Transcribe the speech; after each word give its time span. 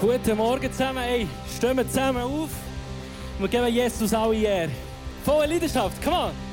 Guten 0.00 0.36
Morgen 0.36 0.70
zusammen. 0.70 1.02
Hey, 1.02 1.26
stehen 1.56 1.76
wir 1.76 1.88
zusammen 1.88 2.22
auf. 2.22 2.50
Wir 3.40 3.48
geben 3.48 3.66
Jesus 3.66 4.14
alle 4.14 4.36
Ehre. 4.36 4.70
Volle 5.24 5.46
Leidenschaft, 5.46 6.00
come 6.00 6.16
on! 6.16 6.47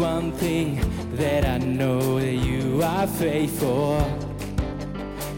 One 0.00 0.32
thing 0.32 0.80
that 1.16 1.44
I 1.44 1.58
know 1.58 2.18
that 2.18 2.32
you 2.32 2.82
are 2.82 3.06
faithful. 3.06 4.00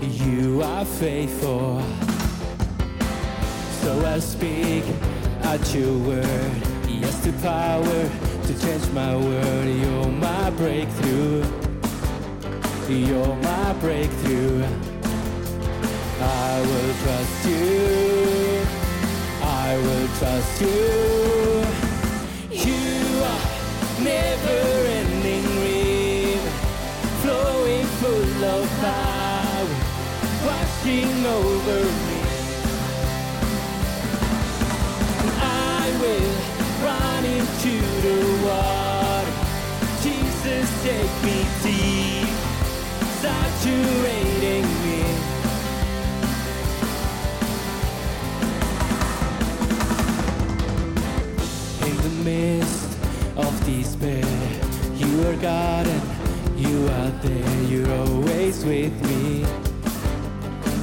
You 0.00 0.62
are 0.62 0.84
faithful. 0.84 1.82
So 3.80 4.06
I 4.06 4.20
speak 4.20 4.84
at 5.42 5.74
your 5.74 5.98
word. 6.06 6.52
Yes, 6.87 7.24
the 7.24 7.32
power 7.42 8.10
to 8.46 8.60
change 8.60 8.88
my 8.92 9.16
world. 9.16 9.66
You're 9.66 10.12
my 10.12 10.51
breakthrough. 10.51 11.45
You're 12.88 13.37
my 13.37 13.73
breakthrough. 13.80 14.65
I 16.20 16.60
will 16.68 16.95
trust 17.02 17.46
you. 17.48 18.65
I 19.42 19.76
will 19.76 20.09
trust 20.18 20.60
you. 20.62 21.91
Never 24.12 24.61
ending 25.01 25.47
river, 25.65 26.52
flowing 27.23 27.87
full 28.01 28.45
of 28.57 28.65
power, 28.85 29.71
washing 30.49 31.15
over 31.41 31.80
me. 32.07 32.21
And 35.21 35.30
I 35.79 35.85
will 36.02 36.32
run 36.87 37.23
into 37.37 37.74
the 38.07 38.19
water. 38.46 39.35
Jesus, 40.04 40.66
take 40.87 41.15
me 41.26 41.38
deep, 41.63 42.35
saturating 43.23 44.69
me. 44.85 45.01
in 51.85 51.97
the 51.97 52.15
of 52.24 52.62
despair. 53.65 54.24
You 54.96 55.29
are 55.29 55.37
God 55.37 55.87
and 55.87 56.59
you 56.59 56.87
are 56.88 57.10
there. 57.23 57.63
You're 57.65 57.91
always 57.91 58.65
with 58.65 58.95
me. 59.09 59.45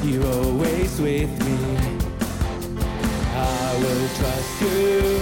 You're 0.03 0.25
always 0.25 0.99
with 0.99 1.31
me. 1.45 1.57
I 3.35 3.75
will 3.81 4.07
trust 4.19 4.61
you. 4.61 5.19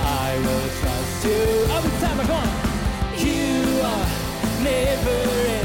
I 0.00 0.36
will 0.44 0.68
trust 0.80 1.24
you. 1.24 1.42
Every 1.76 1.94
time 2.00 2.20
I 2.20 2.26
go 2.26 2.34
on. 2.34 2.50
You 3.18 3.80
are 3.82 4.08
never 4.62 5.61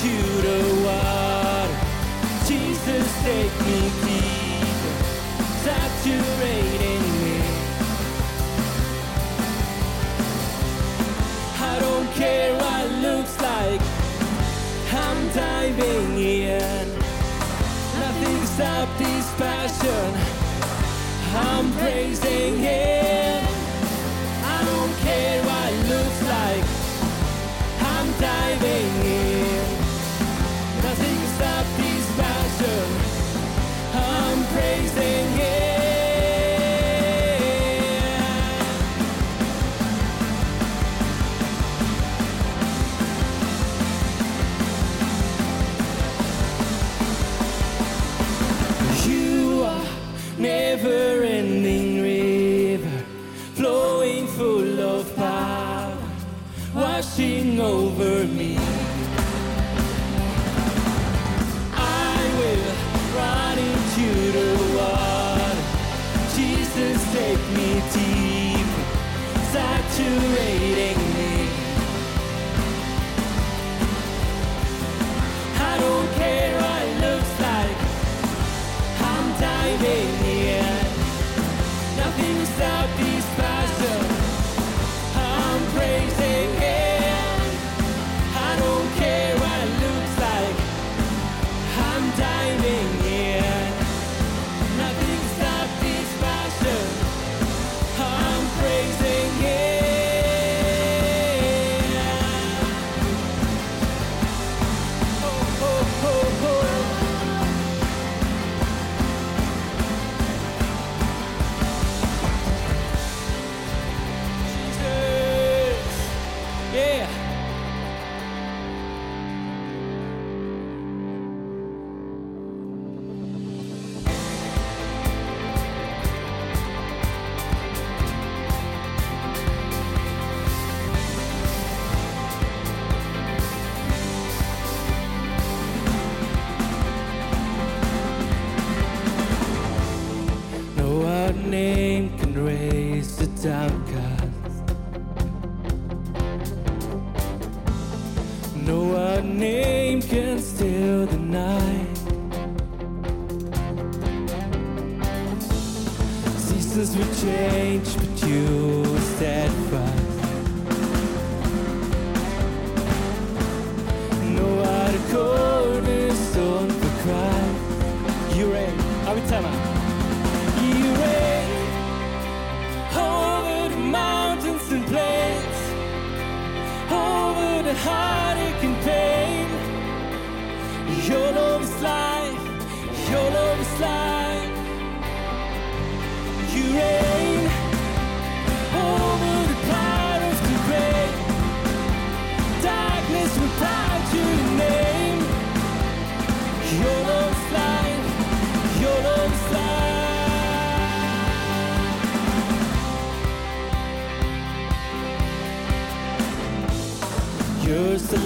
into 0.00 0.42
the 0.42 0.84
water. 0.84 1.74
Jesus, 2.46 3.22
take 3.22 3.52
me 3.66 3.80
deeper, 4.04 4.94
saturating 5.64 7.04
me. 7.22 7.40
I 11.60 11.78
don't 11.80 12.08
care 12.14 12.54
what 12.54 12.90
looks 13.02 13.40
like. 13.40 13.80
I'm 14.92 15.28
diving 15.34 16.18
in. 16.18 16.88
Nothing 17.98 18.46
stop 18.46 18.88
this 18.98 19.34
passion. 19.36 20.14
I'm 21.34 21.72
praising 21.72 22.58
Him. 22.58 23.27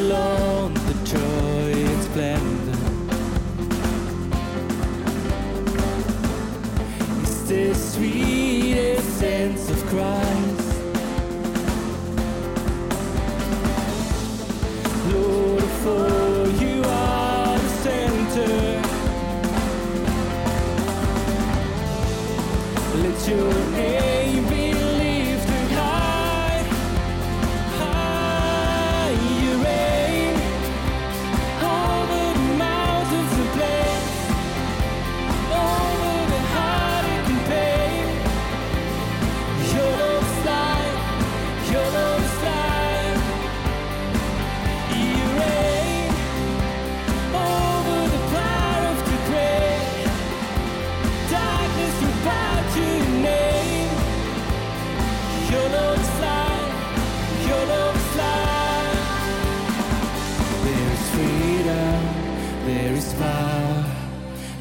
long 0.03 0.75
the 0.75 0.95
joy 1.05 1.73
and 1.73 2.03
splendor 2.03 2.79
is 7.23 7.49
the 7.49 7.75
sweetest 7.75 9.19
sense 9.19 9.71
of 9.71 9.87
Christ. 9.87 10.32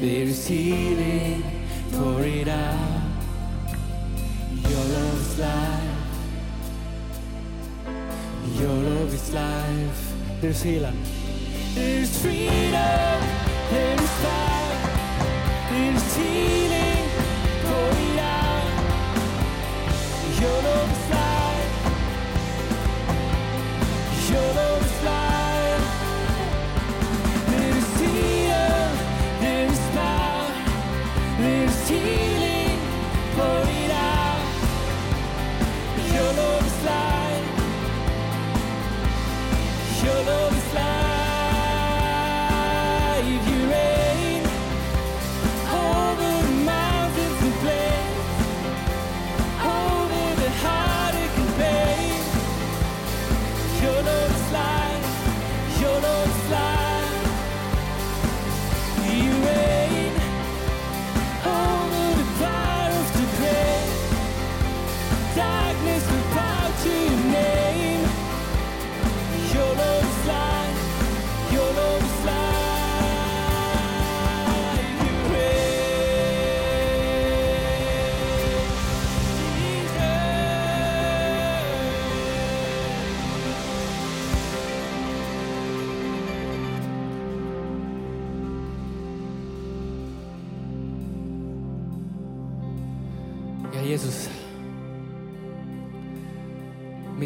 There 0.02 0.24
is 0.24 0.48
healing, 0.48 1.44
pour 1.92 2.22
it 2.22 2.48
out. 2.48 3.02
Your 4.50 4.84
love 4.96 5.20
is 5.20 5.38
life. 5.38 6.00
Your 8.58 8.68
love 8.68 9.14
is 9.14 9.32
life. 9.32 10.12
There's 10.40 10.60
healing. 10.60 11.01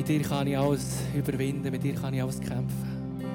Mit 0.07 0.23
dir 0.23 0.29
kann 0.29 0.47
ich 0.47 0.57
alles 0.57 0.99
überwinden, 1.17 1.69
mit 1.69 1.83
dir 1.83 1.93
kann 1.93 2.15
ich 2.15 2.23
alles 2.23 2.39
kämpfen. 2.39 3.27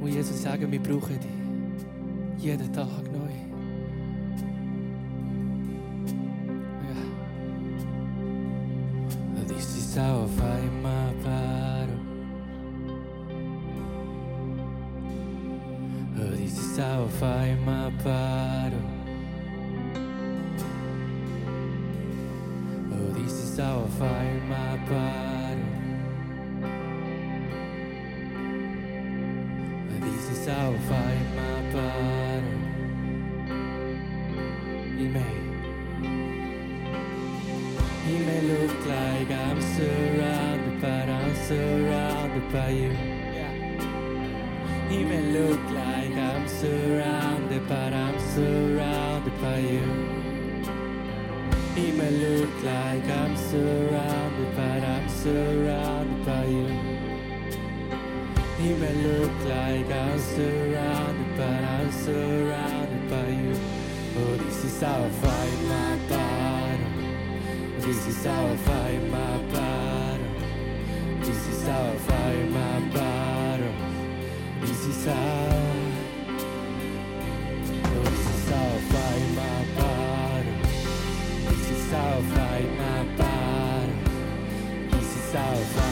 Und 0.00 0.06
Jesus 0.06 0.40
sagt, 0.40 0.70
wir 0.70 0.80
brauchen 0.80 1.18
dich 1.18 2.44
jeden 2.44 2.72
Tag 2.72 2.86
neu. 3.12 3.49
my 82.62 83.04
body. 83.16 83.92
This 84.90 85.16
is 85.16 85.34
our 85.34 85.56
fight. 85.56 85.89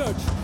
church. 0.00 0.39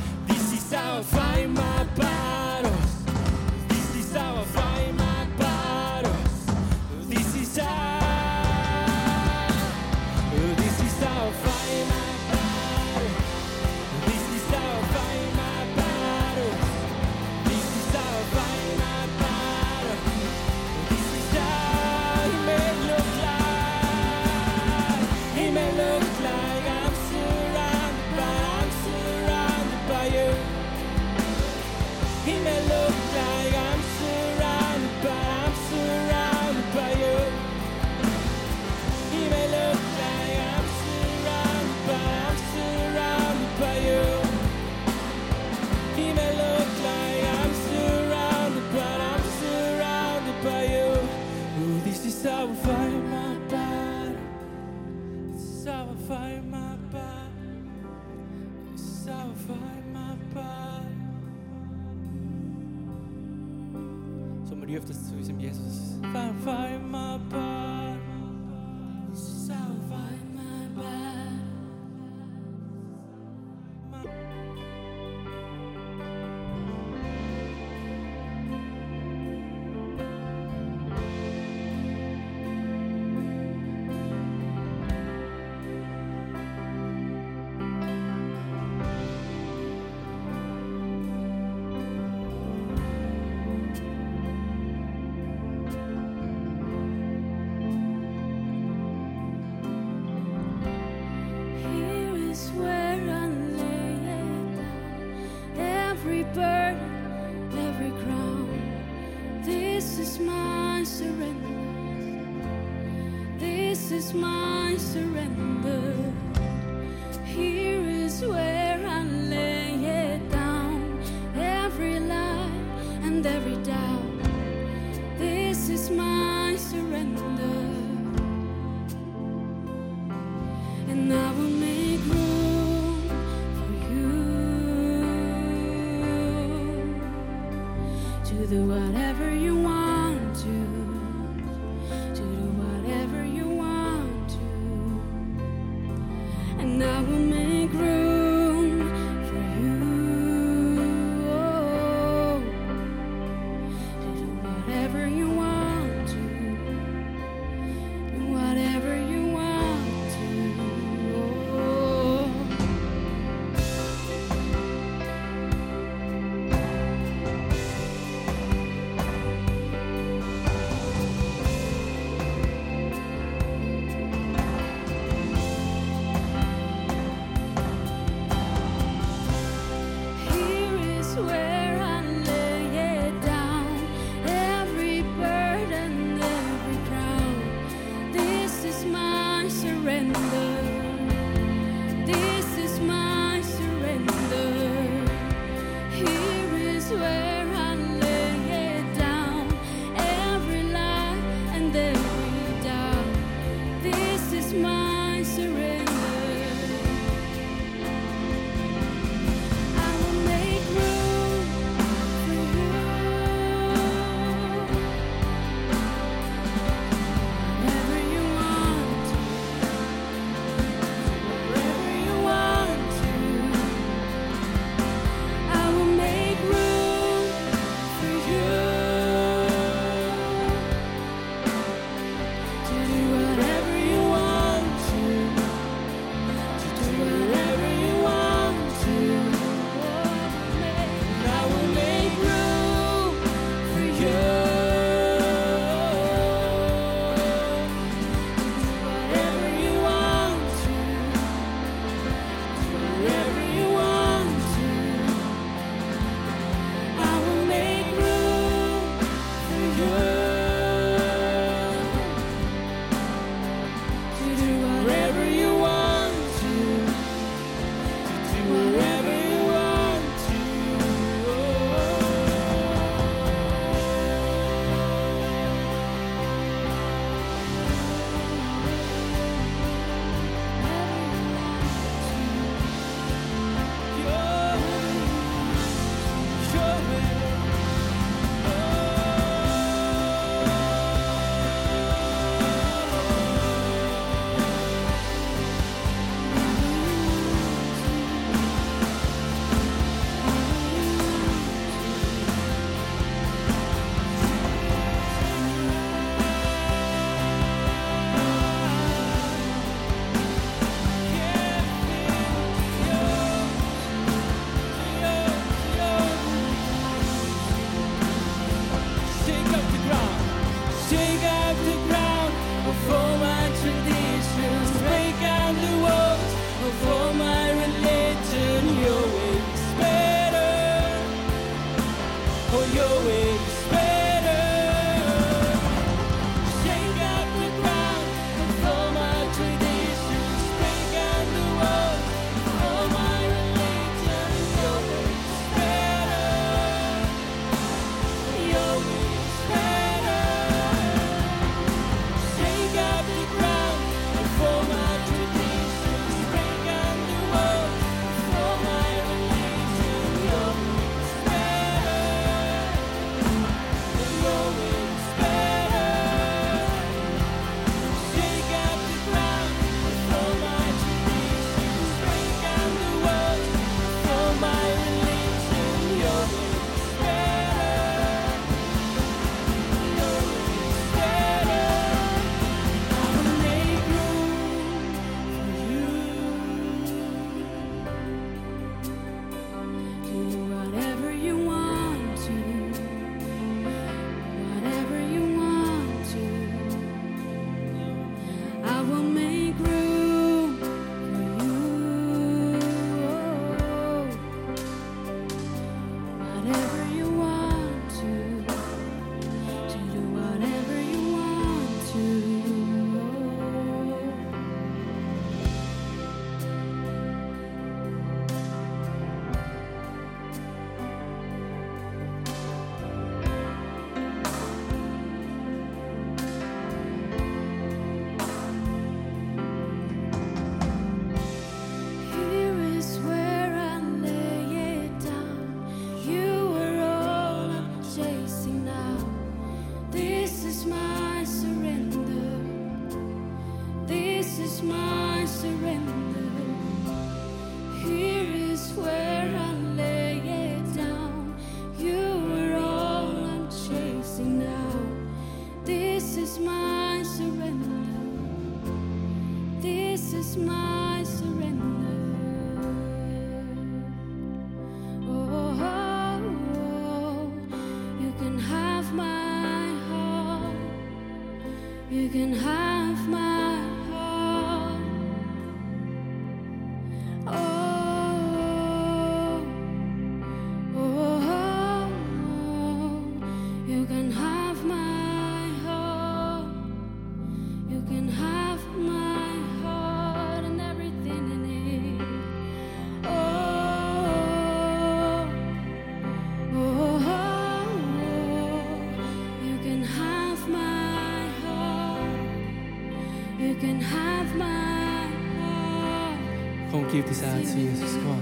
Komm, 506.96 507.04
gib 507.08 507.22
dein 507.22 507.32
Herz 507.32 507.54
Jesus. 507.54 507.92
Komm. 508.02 508.12
Oh, 508.12 508.15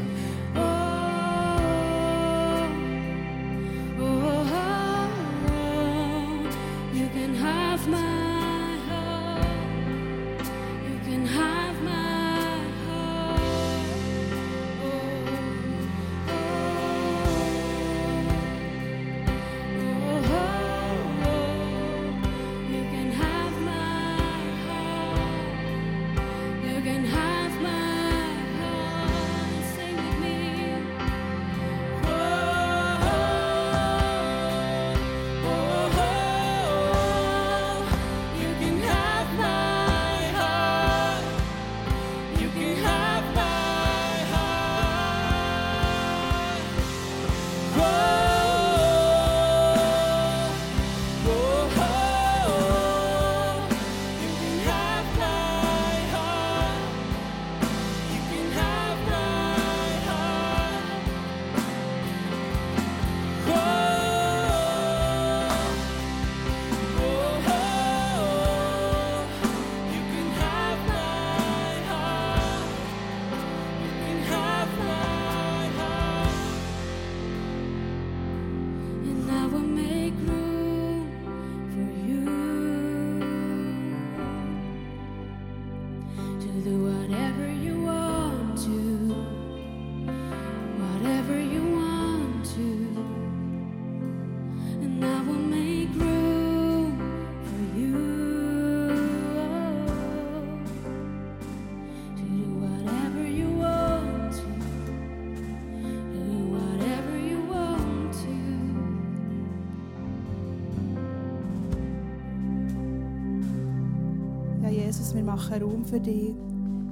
Jesus, 115.15 115.17
wir 115.17 115.25
machen 115.25 115.63
Raum 115.63 115.85
für 115.85 116.01
dich. 116.01 116.35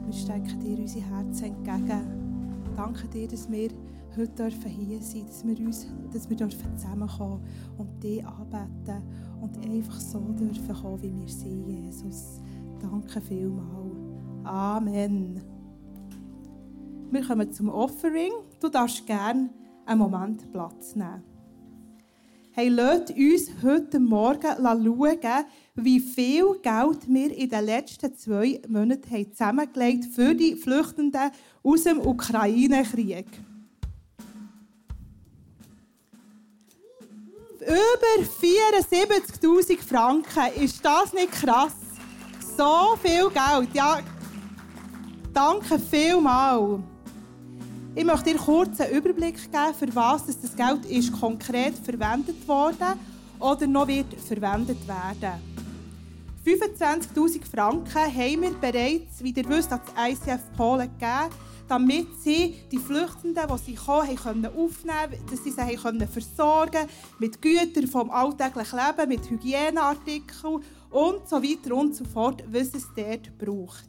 Wir 0.07 0.13
stecken 0.13 0.61
dir 0.61 0.79
unsere 0.79 1.05
Herzen 1.07 1.45
entgegen. 1.45 2.73
Danke 2.77 3.09
dir, 3.09 3.29
dass 3.29 3.51
wir 3.51 3.69
heute 4.17 4.29
dürfen 4.29 4.71
hier 4.71 5.01
sein 5.03 5.27
dass 5.27 5.47
wir, 5.47 5.59
uns, 5.59 5.87
dass 6.13 6.29
wir 6.29 6.37
dürfen 6.37 6.77
zusammenkommen 6.77 7.41
und 7.79 8.03
dich 8.03 8.25
anbeten 8.25 9.03
und 9.41 9.57
einfach 9.59 10.01
so 10.01 10.21
dürfen 10.21 10.75
kommen, 10.75 11.03
wie 11.03 11.15
wir 11.21 11.29
sind, 11.29 11.67
Jesus. 11.67 12.41
Danke 12.81 13.21
vielmals. 13.21 13.95
Amen. 14.45 15.41
Wir 17.11 17.27
kommen 17.27 17.53
zum 17.53 17.69
Offering. 17.69 18.33
Du 18.61 18.69
darfst 18.69 19.07
gerne 19.07 19.51
einen 19.87 20.01
Moment 20.01 20.51
Platz 20.53 20.95
nehmen. 20.95 21.23
Hey, 22.55 22.69
lasst 22.69 23.11
uns 23.11 23.51
heute 23.63 23.99
Morgen 23.99 24.43
schauen, 24.43 25.45
wie 25.75 26.01
viel 26.01 26.59
Geld 26.63 27.09
wir 27.09 27.35
in 27.37 27.49
den 27.49 27.65
letzten 27.65 28.15
zwei 28.17 28.61
Monaten 28.69 29.11
haben 29.11 29.33
zusammengelegt 29.33 30.05
für 30.15 30.35
die 30.35 30.55
Flüchtenden 30.55 31.31
aus 31.63 31.85
dem 31.85 31.99
Ukraine-Krieg. 31.99 33.27
Über 37.61 38.27
74.000 38.43 39.79
Franken. 39.79 40.63
Ist 40.63 40.85
das 40.85 41.13
nicht 41.13 41.33
krass? 41.33 41.77
So 42.57 42.97
viel 43.03 43.31
Geld. 43.31 43.69
Ja, 43.73 44.01
danke 45.33 45.79
vielmals. 45.79 46.81
Ich 47.95 48.05
möchte 48.05 48.33
dir 48.33 48.39
kurz 48.39 48.81
einen 48.81 48.93
Überblick 48.95 49.37
geben, 49.37 49.75
für 49.79 49.95
was 49.95 50.27
das 50.27 50.57
Geld 50.57 50.85
ist 50.87 51.13
konkret 51.13 51.75
verwendet 51.79 52.47
worden 52.49 52.99
oder 53.43 53.67
noch 53.67 53.89
wird 53.89 54.15
verwendet 54.15 54.79
werden. 54.87 55.41
25'000 56.45 57.45
Franken 57.45 57.95
haben 57.95 58.43
wir 58.43 58.55
bereits, 58.61 59.23
wie 59.23 59.33
ihr 59.33 59.49
wisst, 59.49 59.73
an 59.73 59.81
das 59.85 60.11
ICF 60.11 60.41
Polen 60.57 60.91
gegeben, 60.99 61.35
damit 61.69 62.09
sie 62.21 62.57
die 62.71 62.79
Flüchtenden, 62.79 63.45
die 63.49 63.59
sie 63.59 63.75
kommen, 63.75 64.17
können 64.17 64.47
aufnehmen 64.47 65.11
konnten, 65.11 65.27
dass 65.31 65.45
sie 65.45 65.51
sie 65.53 65.77
können 65.77 66.09
versorgen 66.09 66.89
mit 67.19 67.41
Gütern 67.41 67.87
vom 67.87 68.11
alltäglichen 68.11 68.79
Leben, 68.79 69.09
mit 69.09 69.31
Hygieneartikeln 69.31 70.63
und 70.91 71.29
so 71.29 71.43
weiter 71.43 71.77
und 71.77 71.95
so 71.95 72.05
fort, 72.05 72.43
was 72.49 72.75
es 72.75 72.89
dort 72.97 73.39
braucht. 73.39 73.89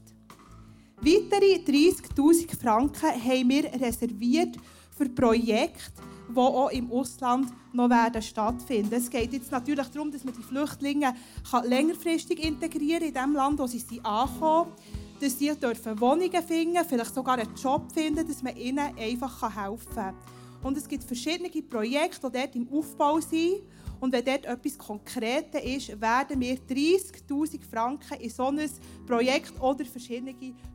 Weitere 1.02 1.56
30'000 1.56 2.56
Franken 2.56 3.10
haben 3.10 3.50
wir 3.50 3.66
reserviert 3.82 4.58
für 4.96 5.10
Projekte, 5.10 5.92
die 6.30 6.38
auch 6.38 6.70
im 6.70 6.92
Ausland 6.92 7.52
noch 7.74 7.90
werden 7.90 8.22
stattfinden. 8.22 8.94
Es 8.94 9.10
geht 9.10 9.34
jetzt 9.34 9.52
natürlich 9.52 9.88
darum, 9.88 10.12
dass 10.12 10.24
man 10.24 10.34
die 10.34 10.44
Flüchtlinge 10.44 11.14
kann 11.50 11.68
längerfristig 11.68 12.44
integrieren 12.44 13.04
in 13.04 13.14
dem 13.14 13.34
Land, 13.34 13.60
wo 13.60 13.68
sie 13.68 13.84
ankommen, 14.04 14.72
dass 15.20 15.40
sie 15.40 15.54
dürfen 15.56 16.00
Wohnungen 16.00 16.44
finden, 16.44 16.84
vielleicht 16.88 17.14
sogar 17.14 17.38
einen 17.38 17.56
Job 17.56 17.92
finden, 17.92 18.28
dass 18.28 18.44
man 18.44 18.56
ihnen 18.58 18.98
einfach 18.98 19.42
helfen 19.56 19.96
kann. 19.96 20.16
Und 20.64 20.78
es 20.78 20.88
gibt 20.88 21.04
verschiedene 21.04 21.50
Projekte, 21.50 22.30
die 22.30 22.38
dort 22.38 22.56
im 22.56 22.70
Aufbau 22.72 23.20
sind. 23.20 23.62
Und 24.00 24.12
wenn 24.12 24.26
dort 24.26 24.46
etwas 24.46 24.78
Konkretes 24.78 25.64
ist, 25.64 26.02
werden 26.02 26.40
wir 26.40 26.58
30'000 26.58 27.62
Franken 27.70 28.20
in 28.20 28.30
so 28.30 28.48
ein 28.48 28.60
Projekt 29.06 29.54
oder 29.62 29.86
verschiedene 29.86 30.34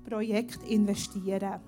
Projekte 0.09 0.67
investieren. 0.67 1.61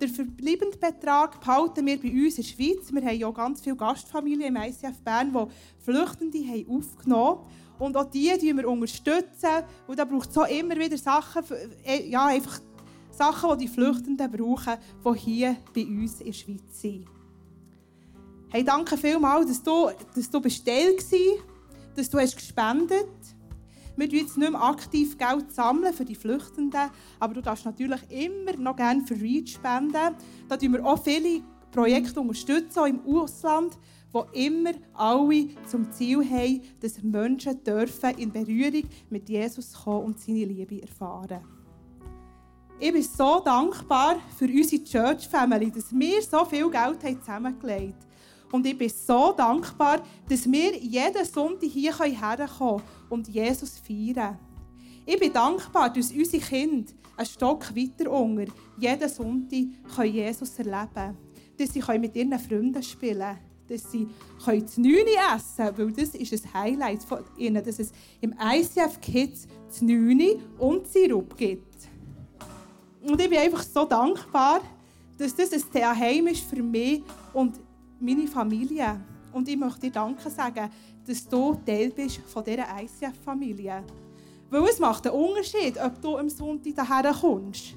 Den 0.00 0.08
verbleibenden 0.08 0.80
Betrag 0.80 1.40
behalten 1.40 1.86
wir 1.86 2.00
bei 2.00 2.10
uns 2.10 2.38
in 2.38 2.42
der 2.42 2.48
Schweiz. 2.48 2.92
Wir 2.92 3.02
haben 3.02 3.18
ja 3.18 3.30
ganz 3.30 3.60
viele 3.60 3.76
Gastfamilien 3.76 4.54
im 4.54 4.62
ICF 4.62 5.00
Bern, 5.04 5.32
die 5.32 5.84
Flüchtende 5.84 6.38
haben 6.38 6.66
aufgenommen 6.68 7.38
haben. 7.38 7.46
Und 7.78 7.96
auch 7.96 8.10
die, 8.10 8.32
die 8.40 8.56
wir 8.56 8.68
unterstützen. 8.68 9.64
Und 9.86 9.98
da 9.98 10.04
braucht 10.04 10.30
es 10.30 10.38
auch 10.38 10.48
immer 10.48 10.76
wieder 10.76 10.98
Sachen, 10.98 11.42
äh, 11.84 12.08
ja, 12.08 12.26
einfach 12.26 12.60
Sachen, 13.10 13.58
die 13.58 13.66
die 13.66 13.72
Flüchtenden 13.72 14.30
brauchen, 14.30 14.74
die 15.04 15.18
hier 15.18 15.56
bei 15.74 15.84
uns 15.84 16.20
in 16.20 16.26
der 16.26 16.32
Schweiz 16.32 16.80
sind. 16.80 17.06
Hey, 18.50 18.64
danke 18.64 18.96
vielmals, 18.96 19.46
dass 19.46 19.62
du, 19.62 19.90
dass 20.14 20.30
du 20.30 20.40
bestellt 20.40 21.02
warst, 21.02 21.42
dass 21.96 22.10
du 22.10 22.18
hast 22.18 22.36
gespendet 22.36 23.08
Wir 23.96 24.08
sammeln 24.08 24.22
jetzt 24.22 24.38
nicht 24.38 24.50
mehr 24.50 24.62
aktiv 24.62 25.18
Geld 25.18 25.52
sammeln 25.52 25.92
für 25.92 26.04
die 26.04 26.14
Flüchtenden, 26.14 26.90
aber 27.20 27.34
du 27.34 27.42
darfst 27.42 27.64
natürlich 27.64 28.00
immer 28.10 28.56
noch 28.56 28.76
gerne 28.76 29.06
für 29.06 29.14
REACH 29.14 29.50
spenden. 29.50 30.16
Da 30.48 30.56
unterstützen 30.56 30.72
wir 30.72 30.84
auch 30.84 31.02
viele 31.02 31.42
Projekte 31.70 32.20
unterstützen, 32.20 32.78
auch 32.78 32.86
im 32.86 33.04
Ausland, 33.06 33.78
wo 34.12 34.26
immer 34.32 34.72
alle 34.94 35.48
zum 35.66 35.90
Ziel 35.90 36.18
haben, 36.28 36.60
dass 36.80 37.02
Menschen 37.02 37.62
dürfen 37.64 38.16
in 38.18 38.30
Berührung 38.30 38.84
mit 39.10 39.28
Jesus 39.28 39.72
kommen 39.72 40.06
und 40.06 40.20
seine 40.20 40.44
Liebe 40.44 40.82
erfahren. 40.82 41.40
Ich 42.78 42.92
bin 42.92 43.02
so 43.02 43.40
dankbar 43.40 44.16
für 44.36 44.46
unsere 44.46 44.82
Church 44.82 45.28
Family, 45.28 45.70
dass 45.70 45.92
wir 45.92 46.20
so 46.20 46.44
viel 46.44 46.68
Geld 46.68 47.00
zusammengelegt 47.20 47.94
haben. 47.94 48.11
Und 48.52 48.66
ich 48.66 48.76
bin 48.76 48.90
so 48.90 49.32
dankbar, 49.32 50.02
dass 50.28 50.50
wir 50.50 50.76
jeden 50.76 51.24
Sonntag 51.24 51.70
hier 51.70 51.98
herkommen 51.98 52.48
können 52.58 52.82
und 53.08 53.28
Jesus 53.28 53.78
feiern. 53.78 54.38
Ich 55.06 55.18
bin 55.18 55.32
dankbar, 55.32 55.90
dass 55.90 56.12
unsere 56.12 56.42
Kinder 56.42 56.92
einen 57.16 57.26
Stock 57.26 57.74
weiter 57.74 58.10
unter 58.10 58.52
jeden 58.78 59.08
Sonntag 59.08 60.04
Jesus 60.04 60.58
erleben 60.58 60.88
können. 60.94 61.16
Dass 61.58 61.72
sie 61.72 61.98
mit 61.98 62.14
ihren 62.14 62.38
Freunden 62.38 62.82
spielen 62.82 63.18
können. 63.18 63.38
Dass 63.68 63.90
sie 63.90 64.06
das 64.44 64.76
Neune 64.76 65.16
essen 65.34 65.74
können, 65.74 65.96
weil 65.96 66.04
das 66.04 66.14
ist 66.14 66.44
ein 66.44 66.54
Highlight 66.54 67.02
von 67.04 67.20
ihnen, 67.38 67.64
dass 67.64 67.78
es 67.78 67.90
im 68.20 68.34
ICF 68.38 69.00
Kids 69.00 69.48
das 69.66 69.80
Neune 69.80 70.36
und 70.58 70.86
Sirup 70.86 71.36
gibt. 71.36 71.88
Und 73.02 73.18
ich 73.20 73.30
bin 73.30 73.38
einfach 73.38 73.62
so 73.62 73.86
dankbar, 73.86 74.60
dass 75.16 75.34
das 75.34 75.52
ein 75.52 75.60
Zuhause 75.60 76.30
ist 76.30 76.44
für 76.44 76.62
mich 76.62 77.02
und 77.32 77.58
meine 78.02 78.26
Familie. 78.26 79.00
Und 79.32 79.48
ich 79.48 79.56
möchte 79.56 79.80
dir 79.80 79.92
Danke 79.92 80.28
sagen, 80.28 80.70
dass 81.06 81.26
du 81.26 81.54
Teil 81.64 81.90
bist 81.90 82.20
von 82.26 82.44
dieser 82.44 82.66
ICF-Familie. 82.80 83.82
Weil 84.50 84.64
es 84.64 84.78
macht 84.78 85.06
einen 85.06 85.16
Unterschied, 85.16 85.78
ob 85.82 86.00
du 86.02 86.18
am 86.18 86.28
Sonntag 86.28 86.74
daher 86.76 87.14
kommst. 87.14 87.74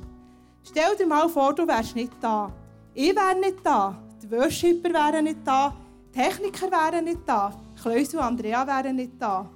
Stell 0.64 0.96
dir 0.98 1.08
mal 1.08 1.30
vor, 1.30 1.54
du 1.54 1.66
wärst 1.68 1.96
nicht 1.96 2.12
da. 2.20 2.52
Ich 2.94 3.16
wäre 3.16 3.40
nicht 3.40 3.58
da. 3.64 3.98
Die 4.22 4.32
Worshipper 4.32 4.92
wären 4.92 5.26
nicht 5.26 5.40
da. 5.46 5.74
Die 6.14 6.20
Techniker 6.20 6.70
wären 6.72 7.06
nicht 7.06 7.22
da. 7.26 7.54
Kleus 7.82 8.14
und 8.14 8.20
Andrea 8.20 8.66
wären 8.66 8.96
nicht 8.96 9.14
da. 9.20 9.50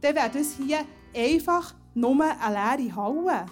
Dann 0.00 0.14
wäre 0.14 0.30
das 0.30 0.54
hier 0.54 0.78
einfach 1.14 1.74
nur 1.94 2.24
eine 2.24 2.54
leere 2.54 2.96
Halle. 2.96 3.46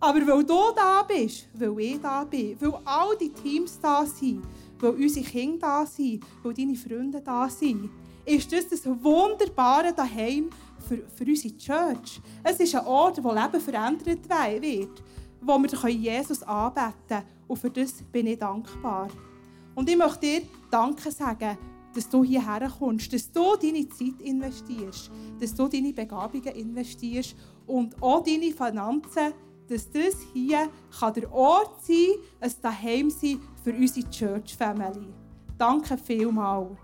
Aber 0.00 0.26
weil 0.26 0.44
du 0.44 0.60
da 0.76 1.02
bist, 1.02 1.48
weil 1.54 1.80
ich 1.80 2.00
da 2.00 2.24
bin, 2.24 2.56
weil 2.60 2.74
all 2.84 3.16
die 3.16 3.30
Teams 3.30 3.80
da 3.80 4.04
sind, 4.04 4.42
weil 4.84 5.02
unsere 5.02 5.24
Kinder 5.24 5.58
da 5.66 5.86
sind, 5.86 6.24
weil 6.42 6.54
deine 6.54 6.76
Freunde 6.76 7.20
da 7.20 7.48
sind, 7.48 7.90
ist 8.24 8.52
das 8.52 8.68
das 8.68 8.86
wunderbare 8.86 9.92
Daheim 9.92 10.50
für, 10.86 10.98
für 11.08 11.24
unsere 11.24 11.56
Church. 11.56 12.20
Es 12.42 12.60
ist 12.60 12.74
ein 12.74 12.86
Ort, 12.86 13.22
wo 13.22 13.32
Leben 13.32 13.60
verändert 13.60 14.28
wird, 14.60 15.02
wo 15.40 15.58
wir 15.58 15.90
Jesus 15.90 16.42
anbeten 16.42 16.92
können. 17.08 17.24
Und 17.48 17.58
für 17.58 17.70
das 17.70 18.02
bin 18.12 18.26
ich 18.26 18.38
dankbar. 18.38 19.08
Und 19.74 19.88
ich 19.88 19.96
möchte 19.96 20.20
dir 20.20 20.42
Danke 20.70 21.10
sagen, 21.10 21.58
dass 21.94 22.08
du 22.08 22.24
hierher 22.24 22.70
kommst, 22.78 23.12
dass 23.12 23.30
du 23.30 23.56
deine 23.56 23.88
Zeit 23.88 24.20
investierst, 24.20 25.10
dass 25.40 25.54
du 25.54 25.68
deine 25.68 25.92
Begabungen 25.92 26.54
investierst 26.54 27.36
und 27.66 28.00
auch 28.02 28.22
deine 28.22 28.52
Finanzen 28.52 29.32
dass 29.68 29.90
das 29.90 30.16
hier 30.32 30.68
kann 30.98 31.14
der 31.14 31.32
Ort 31.32 31.84
sein 31.84 31.96
kann, 32.40 32.50
ein 32.50 32.54
Daheim 32.62 33.10
sein 33.10 33.40
für 33.62 33.72
unsere 33.72 34.08
Church 34.10 34.56
Family. 34.56 35.08
Danke 35.56 35.96
vielmals. 35.96 36.76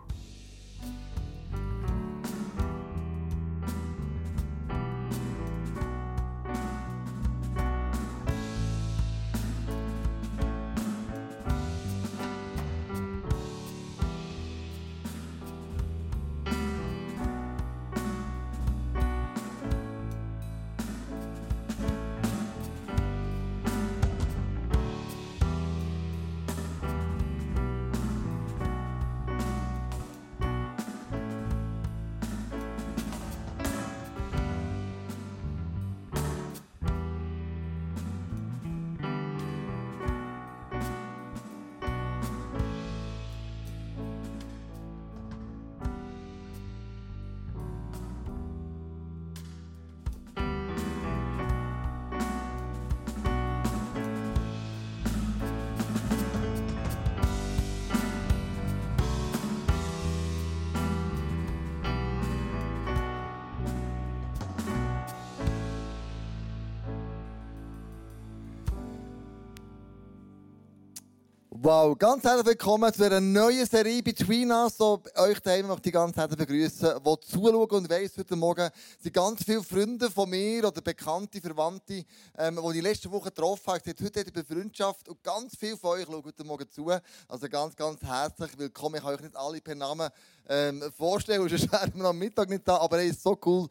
Wow, 71.82 71.96
ganz 71.96 72.22
herzlich 72.24 72.44
willkommen 72.44 72.92
zu 72.92 73.02
einer 73.04 73.22
neuen 73.22 73.64
Serie 73.64 74.02
Between 74.02 74.50
Us. 74.50 74.76
So, 74.76 75.02
euch 75.16 75.40
daheim 75.40 75.66
möchte 75.66 75.88
ich 75.88 75.94
ganz 75.94 76.14
herzlich 76.14 76.38
begrüßen, 76.38 76.96
die 77.02 77.20
zuschauen 77.26 77.70
und 77.70 77.88
weiss, 77.88 78.18
heute 78.18 78.36
Morgen 78.36 78.68
sind 78.98 79.14
ganz 79.14 79.42
viele 79.42 79.62
Freunde 79.62 80.10
von 80.10 80.28
mir 80.28 80.68
oder 80.68 80.82
bekannte 80.82 81.40
Verwandte, 81.40 82.04
ähm, 82.36 82.60
die 82.62 82.76
ich 82.76 82.84
letzte 82.84 83.10
Woche 83.10 83.30
getroffen 83.30 83.66
habe. 83.68 83.80
Gesagt, 83.80 84.02
heute 84.02 84.40
ich 84.40 84.46
Freundschaft 84.46 85.08
und 85.08 85.24
ganz 85.24 85.56
viele 85.58 85.78
von 85.78 85.98
euch 85.98 86.04
schauen 86.04 86.22
heute 86.22 86.44
Morgen 86.44 86.68
zu. 86.68 86.90
Also 87.26 87.48
ganz, 87.48 87.74
ganz 87.74 88.02
herzlich 88.02 88.58
willkommen. 88.58 88.96
Ich 88.96 89.02
kann 89.02 89.14
euch 89.14 89.22
nicht 89.22 89.36
alle 89.36 89.60
per 89.62 89.74
Namen 89.74 90.10
ähm, 90.50 90.82
vorstellen, 90.94 91.48
sonst 91.48 91.72
wären 91.72 91.94
wir 91.94 92.04
am 92.04 92.18
Mittag 92.18 92.50
nicht 92.50 92.68
da, 92.68 92.76
aber 92.76 92.98
es 92.98 93.12
ist 93.12 93.22
so 93.22 93.38
cool, 93.46 93.68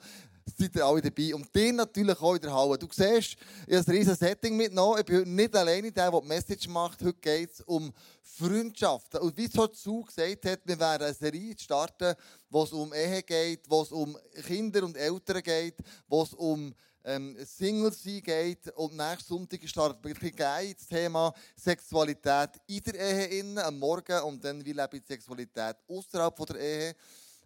seid 0.58 0.76
ihr 0.76 0.86
alle 0.86 1.02
dabei. 1.02 1.36
Und 1.36 1.54
den 1.54 1.76
natürlich 1.76 2.20
auch 2.20 2.36
in 2.36 2.42
der 2.42 2.54
Halle. 2.54 2.78
Du 2.78 2.88
siehst, 2.92 3.36
ich 3.68 3.76
habe 3.76 3.92
ein 3.92 3.96
riesiges 3.96 4.20
Setting 4.20 4.56
mitgenommen. 4.56 5.00
Ich 5.00 5.06
bin 5.06 5.36
nicht 5.36 5.56
alleine 5.56 5.92
der, 5.92 6.12
der 6.12 6.22
die 6.22 6.28
Message 6.28 6.68
macht. 6.68 7.02
Heute 7.02 7.20
geht 7.20 7.52
es 7.54 7.62
um 7.62 7.92
Freundschaften. 8.22 9.20
Und 9.20 9.36
wie 9.36 9.46
es 9.46 9.52
dazu 9.52 10.04
gesagt 10.04 10.46
hat, 10.46 10.60
wir 10.64 10.80
werden 10.80 11.04
eine 11.04 11.14
Serie 11.14 11.56
starten, 11.58 12.16
wo 12.50 12.64
es 12.64 12.72
um 12.72 12.94
Ehe 12.94 13.22
geht, 13.24 13.70
wo 13.70 13.82
es 13.82 13.92
um 13.92 14.18
Kinder 14.46 14.84
und 14.84 14.96
Eltern 14.96 15.44
geht, 15.44 15.76
wo 16.08 16.24
es 16.24 16.34
um 16.34 16.74
ähm, 17.04 17.38
Single 17.46 17.92
sein 17.92 18.22
geht. 18.22 18.70
Und 18.76 18.96
nächsten 18.96 19.34
Sonntag 19.34 19.68
startet 19.68 20.36
geil 20.36 20.74
das 20.74 20.88
Thema 20.88 21.34
Sexualität 21.56 22.52
in 22.68 22.84
der 22.84 22.96
Ehe 22.96 23.40
innen, 23.40 23.58
am 23.58 23.78
Morgen. 23.80 24.22
Und 24.22 24.44
dann, 24.44 24.64
wie 24.64 24.74
lebe 24.74 24.98
ich 24.98 25.06
Sexualität 25.06 25.78
außerhalb 25.88 26.36
der 26.48 26.60
Ehe. 26.60 26.96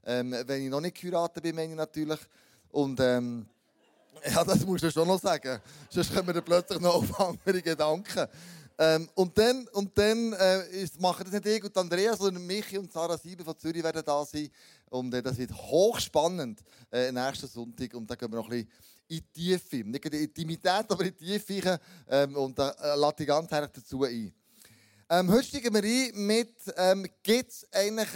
Ähm, 0.06 0.36
wenn 0.46 0.64
ich 0.64 0.70
noch 0.70 0.82
nicht 0.82 1.00
geheiratet 1.00 1.42
bin, 1.42 1.56
meine 1.56 1.72
ich 1.72 1.78
natürlich. 1.78 2.20
Und 2.74 3.00
ähm, 3.00 3.46
ja, 4.34 4.44
das 4.44 4.66
musst 4.66 4.84
du 4.84 4.92
schon 4.92 5.08
noch 5.08 5.22
sagen. 5.22 5.62
Sonst 5.90 6.14
kommen 6.14 6.28
wir 6.28 6.34
dann 6.34 6.44
plötzlich 6.44 6.80
noch 6.80 6.96
auf 6.96 7.20
andere 7.20 7.62
Gedanken. 7.62 8.28
Ähm, 8.80 9.08
und 9.14 9.38
dann, 9.38 9.68
und 9.74 9.96
dann 9.96 10.34
äh, 10.34 10.82
ist, 10.82 11.00
machen 11.00 11.24
das 11.26 11.34
nicht 11.34 11.46
ich 11.46 11.64
und 11.64 11.78
Andrea, 11.78 12.18
sondern 12.18 12.46
Michi 12.46 12.80
und 12.80 12.92
Sarah 12.92 13.18
Sieben 13.18 13.46
von 13.46 13.58
Zürich 13.60 13.84
werden 13.84 14.02
da 14.04 14.26
sein. 14.26 14.50
Und 14.90 15.14
äh, 15.14 15.22
das 15.22 15.38
wird 15.38 15.54
hochspannend 15.54 16.64
äh, 16.92 17.12
nächsten 17.12 17.48
Sonntag. 17.48 17.94
Und 17.94 18.10
da 18.10 18.16
gehen 18.16 18.32
wir 18.32 18.38
noch 18.38 18.50
ein 18.50 18.66
bisschen 18.66 18.72
in 19.08 19.18
die 19.18 19.58
Tiefe. 19.58 19.88
Nicht 19.88 20.06
in 20.06 20.12
die 20.12 20.24
Intimität, 20.24 20.86
aber 20.90 21.04
in 21.04 21.16
die 21.16 21.40
Tiefe. 21.40 21.80
Ähm, 22.10 22.36
und 22.36 22.58
da 22.58 22.72
äh, 22.72 22.96
lade 22.96 23.22
ich 23.22 23.28
ganz 23.28 23.52
herzlich 23.52 23.84
dazu 23.84 24.04
ein. 24.04 24.34
Ähm, 25.10 25.32
heute 25.32 25.44
steigen 25.44 25.74
wir 25.76 25.84
ein 25.84 26.26
mit, 26.26 26.56
ähm, 26.76 27.06
gibt 27.22 27.52
es 27.52 27.68
eigentlich 27.72 28.10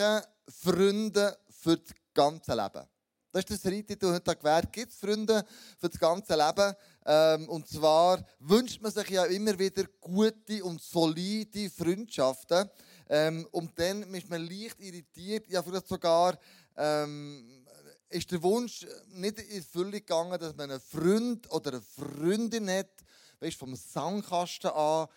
Freunde 0.48 1.38
für 1.62 1.78
das 1.78 1.94
ganze 2.16 2.56
Leben? 2.56 2.97
Das 3.38 3.46
ist 3.52 3.66
das 3.66 3.72
Reittitel 3.72 4.12
heute 4.12 4.36
gewährt. 4.36 4.74
Gibt 4.74 4.92
es 4.92 4.98
Freunde 4.98 5.46
für 5.78 5.90
das 5.90 6.00
ganze 6.00 6.36
Leben? 6.36 6.74
Ähm, 7.06 7.48
und 7.50 7.68
zwar 7.68 8.26
wünscht 8.40 8.82
man 8.82 8.92
sich 8.92 9.10
ja 9.10 9.26
immer 9.26 9.60
wieder 9.60 9.84
gute 10.02 10.64
und 10.64 10.82
solide 10.82 11.70
Freundschaften. 11.70 12.68
Ähm, 13.08 13.48
und 13.52 13.78
dann 13.78 14.12
ist 14.16 14.28
man 14.28 14.42
leicht 14.44 14.80
irritiert, 14.80 15.48
ja 15.50 15.62
vielleicht 15.62 15.88
sogar 15.88 16.40
ähm, 16.76 17.64
ist 18.10 18.32
der 18.32 18.42
Wunsch 18.42 18.88
nicht 19.10 19.38
in 19.38 19.64
Fülle 19.64 19.92
gegangen, 20.02 20.40
dass 20.40 20.56
man 20.56 20.72
einen 20.72 20.82
Freund 20.82 21.52
oder 21.52 21.74
eine 21.74 21.82
Freundin 21.82 22.68
hat, 22.72 22.90
weißt, 23.40 23.56
vom 23.56 23.76
Sandkasten 23.76 24.72
an 24.72 25.08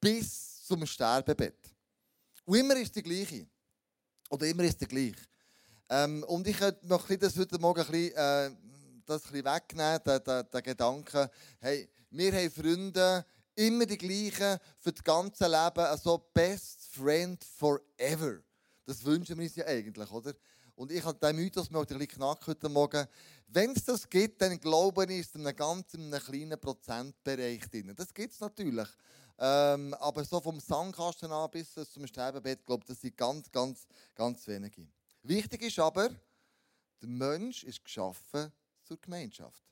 bis 0.00 0.64
zum 0.66 0.86
Sterbebett. 0.86 1.58
Und 2.44 2.58
immer 2.58 2.76
ist 2.76 2.94
die 2.94 3.02
gleiche. 3.02 3.48
Oder 4.30 4.46
immer 4.46 4.62
ist 4.62 4.80
der 4.80 4.86
gleiche. 4.86 5.16
Ähm, 5.88 6.24
und 6.24 6.46
ich 6.48 6.58
möchte 6.82 7.18
das 7.18 7.36
heute 7.36 7.58
Morgen 7.58 7.80
ein 7.80 7.86
bisschen, 7.86 8.16
äh, 8.16 8.50
das 9.06 9.24
ein 9.26 9.32
bisschen 9.32 9.44
wegnehmen, 9.44 10.00
den, 10.04 10.24
den, 10.24 10.50
den 10.52 10.62
Gedanken, 10.62 11.28
hey, 11.60 11.88
wir 12.10 12.32
haben 12.32 12.50
Freunde, 12.50 13.24
immer 13.54 13.86
die 13.86 13.96
gleichen, 13.96 14.58
für 14.78 14.92
das 14.92 15.04
ganze 15.04 15.44
Leben, 15.44 15.86
also 15.86 16.18
best 16.34 16.88
friend 16.92 17.42
forever. 17.44 18.38
Das 18.84 19.04
wünschen 19.04 19.36
wir 19.38 19.44
uns 19.44 19.56
ja 19.56 19.64
eigentlich, 19.66 20.10
oder? 20.10 20.32
Und 20.74 20.92
ich 20.92 21.02
habe 21.04 21.18
den 21.18 21.36
Mythos 21.36 21.70
mir 21.70 21.78
ein 21.78 21.86
bisschen 21.86 22.08
knackt 22.08 22.46
heute 22.46 22.68
Morgen. 22.68 23.06
Wenn 23.46 23.70
es 23.70 23.84
das 23.84 24.08
gibt, 24.08 24.42
dann 24.42 24.60
glaube 24.60 25.04
ich, 25.04 25.20
ist 25.20 25.30
es 25.30 25.34
in 25.36 25.46
einem 25.46 25.56
ganz 25.56 25.92
kleinen 25.92 26.60
Prozentbereich 26.60 27.60
drin. 27.70 27.94
Das 27.96 28.12
gibt 28.12 28.34
es 28.34 28.40
natürlich. 28.40 28.88
Ähm, 29.38 29.94
aber 29.94 30.24
so 30.24 30.40
vom 30.40 30.60
Sandkasten 30.60 31.30
an 31.30 31.50
bis 31.50 31.74
zum 31.74 32.06
Sterbebett, 32.06 32.64
glaube 32.66 32.82
ich, 32.82 32.88
das 32.88 33.00
sind 33.00 33.16
ganz, 33.16 33.50
ganz, 33.50 33.86
ganz 34.14 34.46
wenige. 34.48 34.86
Wichtig 35.28 35.62
ist 35.62 35.78
aber, 35.80 36.10
der 37.02 37.08
Mensch 37.08 37.64
ist 37.64 37.82
geschaffen 37.84 38.52
zur 38.84 38.96
Gemeinschaft. 39.00 39.64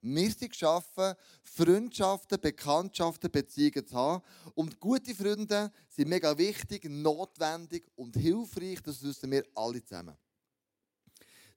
Wir 0.00 0.30
sind 0.30 0.50
geschaffen, 0.50 1.14
Freundschaften, 1.42 2.40
Bekanntschaften, 2.40 3.30
Beziehungen 3.30 3.86
zu 3.86 3.94
haben. 3.94 4.24
Und 4.54 4.80
gute 4.80 5.14
Freunde 5.14 5.70
sind 5.88 6.08
mega 6.08 6.36
wichtig, 6.38 6.84
notwendig 6.88 7.84
und 7.94 8.16
hilfreich. 8.16 8.80
Das 8.82 9.02
wissen 9.02 9.30
wir 9.30 9.44
alle 9.54 9.84
zusammen. 9.84 10.16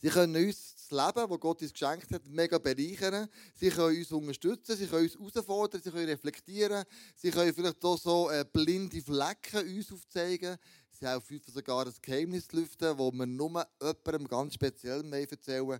Sie 0.02 0.10
können 0.10 0.36
uns 0.36 0.74
das 0.74 0.90
Leben, 0.90 1.30
das 1.30 1.40
Gott 1.40 1.62
uns 1.62 1.72
geschenkt 1.72 2.12
hat, 2.12 2.26
mega 2.26 2.58
bereichern. 2.58 3.30
Sie 3.54 3.70
können 3.70 3.96
uns 3.96 4.12
unterstützen, 4.12 4.76
sie 4.76 4.88
können 4.88 5.04
uns 5.04 5.14
herausfordern, 5.14 5.80
sie 5.80 5.92
können 5.92 6.10
reflektieren. 6.10 6.84
Sie 7.16 7.30
können 7.30 7.54
vielleicht 7.54 7.86
auch 7.86 8.00
so 8.00 8.32
äh, 8.32 8.44
blinde 8.52 9.00
Flecken 9.00 9.78
uns 9.78 9.92
aufzeigen. 9.92 10.58
Sie 11.02 11.08
helfen 11.08 11.42
uns 11.44 11.52
sogar 11.52 11.88
ein 11.88 11.94
Geheimnis 12.00 12.52
lüften, 12.52 12.96
das 12.96 13.12
wir 13.12 13.26
nur 13.26 13.66
jemandem 13.82 14.28
ganz 14.28 14.54
speziell 14.54 15.04
erzählen 15.12 15.80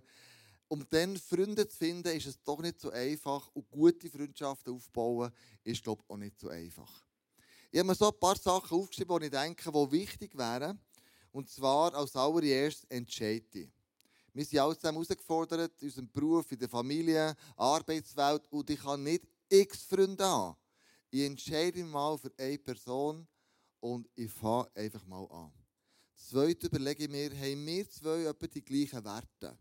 um 0.66 0.84
dann 0.90 1.16
Freunde 1.16 1.68
zu 1.68 1.76
finden, 1.76 2.08
ist 2.16 2.26
es 2.26 2.42
doch 2.42 2.60
nicht 2.60 2.80
so 2.80 2.90
einfach. 2.90 3.46
Und 3.52 3.70
gute 3.70 4.10
Freundschaften 4.10 4.74
aufbauen, 4.74 5.30
ist, 5.62 5.84
glaube 5.84 6.02
ich, 6.02 6.10
auch 6.10 6.16
nicht 6.16 6.40
so 6.40 6.48
einfach. 6.48 6.90
Ich 7.70 7.78
habe 7.78 7.86
mir 7.86 7.94
so 7.94 8.08
ein 8.08 8.18
paar 8.18 8.36
Sachen 8.36 8.76
aufgeschrieben, 8.76 9.20
die 9.20 9.26
ich 9.26 9.30
denke, 9.30 9.70
die 9.70 9.92
wichtig 9.92 10.36
wären. 10.36 10.80
Und 11.30 11.48
zwar 11.48 11.94
als 11.94 12.16
allererstes 12.16 12.84
entscheide 12.88 13.68
Wir 14.32 14.44
sind 14.44 14.58
alle 14.58 14.74
zusammen 14.74 14.96
herausgefordert, 14.96 15.80
in 15.82 15.88
unserem 15.88 16.10
Beruf, 16.10 16.50
in 16.50 16.58
der 16.58 16.68
Familie, 16.68 17.36
Arbeitswelt. 17.56 18.50
Und 18.50 18.70
ich 18.70 18.80
kann 18.80 19.04
nicht 19.04 19.24
x 19.50 19.84
Freunde 19.84 20.24
haben. 20.24 20.56
Ich 21.10 21.20
entscheide 21.20 21.80
mich 21.80 21.92
mal 21.92 22.18
für 22.18 22.32
eine 22.38 22.58
Person 22.58 23.28
und 23.82 24.08
ich 24.14 24.30
fange 24.30 24.70
einfach 24.74 25.04
mal 25.06 25.26
an. 25.30 25.52
Zweitens 26.14 26.68
überlege 26.68 27.04
ich 27.04 27.10
mir, 27.10 27.30
haben 27.30 27.66
wir 27.66 27.90
zwei 27.90 28.24
etwa 28.24 28.46
die 28.46 28.64
gleichen 28.64 29.04
Werte? 29.04 29.58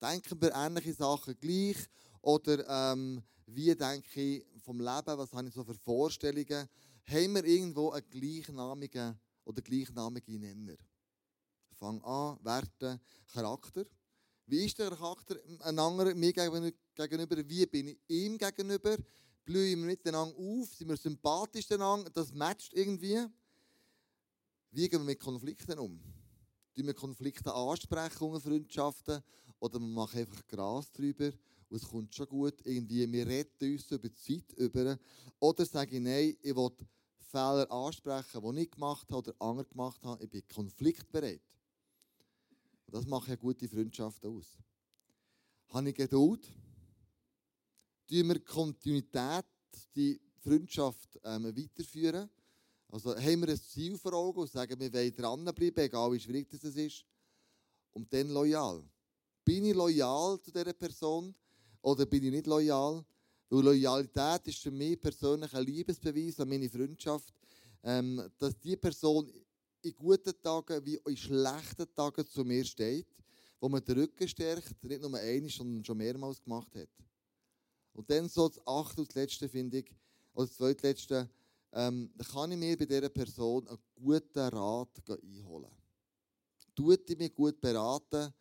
Denken 0.00 0.40
wir 0.40 0.54
ähnliche 0.54 0.92
Sachen 0.92 1.34
gleich? 1.40 1.76
Oder 2.20 2.92
ähm, 2.92 3.22
wie 3.46 3.74
denke 3.74 4.20
ich 4.20 4.44
vom 4.62 4.78
Leben? 4.78 5.18
Was 5.18 5.32
habe 5.32 5.48
ich 5.48 5.54
so 5.54 5.64
für 5.64 5.74
Vorstellungen? 5.74 6.68
Haben 7.06 7.34
wir 7.34 7.44
irgendwo 7.44 7.90
einen 7.90 8.08
gleichnamigen 8.10 9.18
oder 9.44 9.62
gleichnamigen 9.62 10.40
Nenner? 10.40 10.76
Fang 11.72 12.02
an, 12.04 12.38
Werte, 12.42 13.00
Charakter. 13.32 13.86
Wie 14.44 14.66
ist 14.66 14.78
der 14.78 14.90
Charakter 14.90 15.36
einander 15.60 16.14
mir 16.14 16.32
gegenüber? 16.34 17.48
Wie 17.48 17.66
bin 17.66 17.88
ich 17.88 17.98
ihm 18.08 18.36
gegenüber? 18.36 18.98
Blühen 19.42 19.80
wir 19.80 19.86
miteinander 19.86 20.36
auf? 20.36 20.74
Sind 20.74 20.88
wir 20.88 20.96
sympathisch 20.98 21.70
miteinander? 21.70 22.10
Das 22.10 22.34
matcht 22.34 22.74
irgendwie. 22.74 23.26
Wie 24.70 24.88
gehen 24.88 25.00
wir 25.00 25.06
mit 25.06 25.20
Konflikten 25.20 25.78
um? 25.78 25.98
Tun 26.74 26.86
wir 26.86 26.94
Konflikte 26.94 27.52
ansprechen 27.52 28.24
unter 28.24 28.40
Freundschaften? 28.40 29.22
Oder 29.60 29.80
wir 29.80 29.88
machen 29.88 30.20
einfach 30.20 30.46
Gras 30.46 30.92
drüber 30.92 31.32
und 31.70 31.76
es 31.76 31.88
kommt 31.88 32.14
schon 32.14 32.28
gut. 32.28 32.54
Irgendwie, 32.64 33.10
wir 33.10 33.26
retten 33.26 33.72
uns 33.72 33.90
über 33.90 34.08
die 34.08 34.14
Zeit 34.14 34.52
über. 34.58 34.98
Oder 35.40 35.64
sage 35.64 35.96
ich, 35.96 36.02
nein, 36.02 36.36
ich 36.40 36.54
will 36.54 36.70
Fehler 37.18 37.70
ansprechen, 37.70 38.54
die 38.54 38.62
ich 38.62 38.70
gemacht 38.70 39.10
habe 39.10 39.30
oder 39.30 39.34
andere 39.40 39.66
gemacht 39.66 40.04
haben. 40.04 40.22
Ich 40.22 40.30
bin 40.30 40.48
konfliktbereit. 40.48 41.42
Und 42.86 42.94
das 42.94 43.06
macht 43.06 43.28
ja 43.28 43.36
gute 43.36 43.68
Freundschaften 43.68 44.30
aus. 44.30 44.58
Habe 45.68 45.90
ich 45.90 45.94
Geduld? 45.94 46.46
Tun 48.06 48.28
wir 48.28 48.40
Kontinuität, 48.44 49.44
die 49.94 50.20
Freundschaft 50.40 51.18
ähm, 51.24 51.44
weiterführen? 51.44 52.30
Also 52.90 53.14
haben 53.14 53.42
wir 53.42 53.48
ein 53.50 53.60
Ziel 53.60 53.98
vor 53.98 54.14
Augen 54.14 54.40
und 54.40 54.50
sagen, 54.50 54.78
wir 54.80 54.92
wollen 54.92 55.14
dranbleiben, 55.14 55.84
egal 55.84 56.12
wie 56.12 56.20
schwierig 56.20 56.48
das 56.48 56.64
ist. 56.64 57.04
Und 57.92 58.12
dann 58.12 58.28
loyal. 58.30 58.82
Bin 59.44 59.64
ich 59.66 59.74
loyal 59.74 60.40
zu 60.40 60.50
dieser 60.50 60.72
Person 60.72 61.34
oder 61.82 62.06
bin 62.06 62.24
ich 62.24 62.30
nicht 62.30 62.46
loyal? 62.46 63.04
Weil 63.50 63.64
Loyalität 63.64 64.46
ist 64.48 64.58
für 64.58 64.70
mich 64.70 65.00
persönlich 65.00 65.52
ein 65.54 65.64
Liebesbeweis 65.64 66.38
an 66.40 66.48
meine 66.48 66.68
Freundschaft, 66.68 67.32
ähm, 67.82 68.30
dass 68.38 68.58
die 68.58 68.76
Person 68.76 69.30
in 69.82 69.94
guten 69.94 70.34
Tagen 70.42 70.84
wie 70.84 71.00
in 71.06 71.16
schlechten 71.16 71.94
Tagen 71.94 72.26
zu 72.26 72.44
mir 72.44 72.64
steht, 72.64 73.06
wo 73.60 73.68
man 73.68 73.84
den 73.84 74.00
Rücken 74.00 74.28
stärkt, 74.28 74.82
nicht 74.84 75.00
nur 75.00 75.14
einmal, 75.18 75.50
sondern 75.50 75.84
schon 75.84 75.96
mehrmals 75.96 76.42
gemacht 76.42 76.74
hat. 76.74 76.88
Und 77.92 78.10
dann 78.10 78.28
so 78.28 78.48
das 78.48 78.60
achte 78.66 79.00
und 79.00 79.08
das 79.08 79.16
letzte 79.16 79.48
finde 79.48 79.78
ich, 79.78 79.90
oder 80.34 80.46
das 80.46 80.56
zweitletzte, 80.56 81.28
ähm, 81.72 82.10
kann 82.32 82.52
ich 82.52 82.58
mir 82.58 82.76
bei 82.76 82.86
dieser 82.86 83.08
Person 83.08 83.66
einen 83.68 83.78
guten 83.94 84.38
Rat 84.38 84.88
einholen. 85.08 85.70
Tut 86.74 87.06
sie 87.06 87.16
mich 87.16 87.34
gut 87.34 87.60
beraten, 87.60 88.32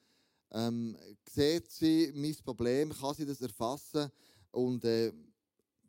ähm, 0.52 0.96
sieht 1.30 1.70
sie 1.72 2.12
mein 2.16 2.36
Problem, 2.44 2.94
kann 2.94 3.16
sie 3.16 3.26
das 3.26 3.42
erfassen 3.42 4.10
und 4.52 4.84
äh, 4.86 5.12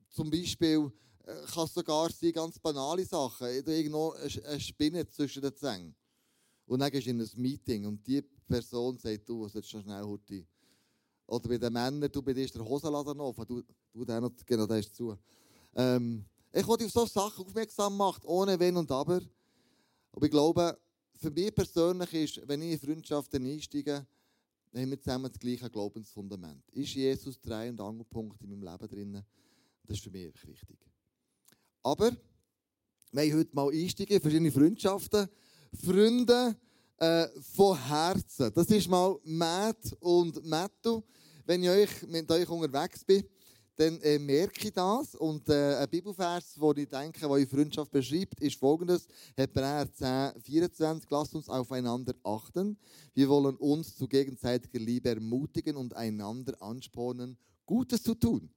zum 0.08 0.30
Beispiel 0.30 0.90
äh, 1.24 1.34
kann 1.52 1.64
es 1.64 1.74
sogar 1.74 2.10
sein, 2.10 2.32
ganz 2.32 2.58
banale 2.58 3.04
Sachen, 3.04 3.46
irgendwo 3.46 4.12
eine 4.12 4.60
Spinne 4.60 5.06
zwischen 5.06 5.42
den 5.42 5.54
Zähnen. 5.54 5.94
Und 6.66 6.80
dann 6.80 6.90
gehst 6.90 7.06
du 7.06 7.10
in 7.10 7.20
ein 7.20 7.30
Meeting 7.36 7.86
und 7.86 8.06
die 8.06 8.22
Person 8.22 8.98
sagt, 8.98 9.28
du, 9.28 9.42
was 9.42 9.54
jetzt 9.54 9.70
schon 9.70 9.82
schnell 9.82 10.02
heute. 10.02 10.44
Oder 11.26 11.48
bei 11.48 11.58
den 11.58 11.72
Männern, 11.72 12.10
du 12.10 12.22
bei 12.22 12.32
dir 12.32 12.44
ist 12.44 12.54
der 12.54 12.64
Hosenladen 12.64 13.20
offen, 13.20 13.46
du, 13.46 13.62
du 13.92 14.04
den 14.04 14.22
noch, 14.22 14.32
genau, 14.44 14.66
der 14.66 14.78
ist 14.78 14.94
zu. 14.94 15.16
Ähm, 15.74 16.24
ich 16.52 16.66
wollte 16.66 16.84
auf 16.84 16.92
solche 16.92 17.12
Sachen 17.12 17.44
aufmerksam 17.44 17.96
machen, 17.96 18.24
ohne 18.24 18.58
Wenn 18.58 18.76
und 18.76 18.90
Aber. 18.90 19.20
Aber 20.12 20.24
ich 20.24 20.30
glaube, 20.30 20.78
für 21.16 21.30
mich 21.30 21.54
persönlich 21.54 22.14
ist, 22.14 22.48
wenn 22.48 22.62
ich 22.62 22.72
in 22.72 22.78
Freundschaften 22.78 23.44
einsteige, 23.44 24.06
dann 24.72 24.82
haben 24.82 24.90
wir 24.90 25.00
zusammen 25.00 25.30
das 25.30 25.38
gleiche 25.38 25.70
Glaubensfundament. 25.70 26.68
Ist 26.70 26.94
Jesus 26.94 27.40
drei 27.40 27.70
und 27.70 27.80
Angelpunkt 27.80 28.40
in 28.42 28.50
meinem 28.50 28.62
Leben 28.62 28.88
drin? 28.88 29.24
Das 29.84 29.96
ist 29.96 30.04
für 30.04 30.10
mich 30.10 30.46
wichtig. 30.46 30.78
Aber 31.82 32.10
wir 32.10 33.22
wollen 33.22 33.38
heute 33.38 33.54
mal 33.54 33.70
einsteigen 33.70 34.16
in 34.16 34.20
verschiedene 34.20 34.52
Freundschaften. 34.52 35.28
Freunde 35.72 36.56
äh, 36.98 37.28
von 37.54 37.78
Herzen. 37.86 38.52
Das 38.54 38.66
ist 38.66 38.88
mal 38.88 39.18
Matt 39.24 39.96
und 40.00 40.44
Mattu. 40.44 41.02
Wenn 41.46 41.62
ich 41.62 41.70
euch, 41.70 42.02
mit 42.06 42.30
euch 42.30 42.48
unterwegs 42.48 43.04
bin, 43.04 43.24
dann 43.78 44.00
äh, 44.00 44.18
merke 44.18 44.66
ich 44.66 44.72
das. 44.72 45.14
Und 45.14 45.48
äh, 45.48 45.76
ein 45.76 45.88
Bibelvers, 45.88 46.58
wo 46.58 46.72
ich 46.72 46.88
denke, 46.88 47.28
wo 47.28 47.36
die 47.36 47.46
Freundschaft 47.46 47.92
beschreibt, 47.92 48.40
ist 48.40 48.58
folgendes: 48.58 49.06
Hebräer 49.36 49.86
10, 49.92 50.42
24. 50.42 51.08
Lasst 51.08 51.34
uns 51.36 51.48
aufeinander 51.48 52.12
achten. 52.24 52.76
Wir 53.14 53.28
wollen 53.28 53.56
uns 53.56 53.96
zu 53.96 54.08
gegenseitiger 54.08 54.80
Liebe 54.80 55.10
ermutigen 55.10 55.76
und 55.76 55.94
einander 55.94 56.60
anspornen, 56.60 57.38
Gutes 57.64 58.02
zu 58.02 58.14
tun. 58.14 58.50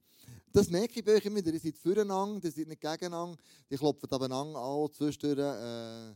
Das 0.52 0.68
merke 0.68 0.98
ich 0.98 1.04
bei 1.04 1.14
euch 1.14 1.24
immer. 1.24 1.44
Ihr 1.44 1.60
seid 1.60 1.78
füreinander, 1.78 2.44
ihr 2.44 2.52
seid 2.52 2.66
nicht 2.66 2.80
gegeneinander. 2.80 3.38
Die 3.70 3.76
klopfen 3.76 4.10
abeinander 4.10 4.58
an, 4.58 4.92
zwischendurch, 4.92 5.38
äh, 5.38 6.14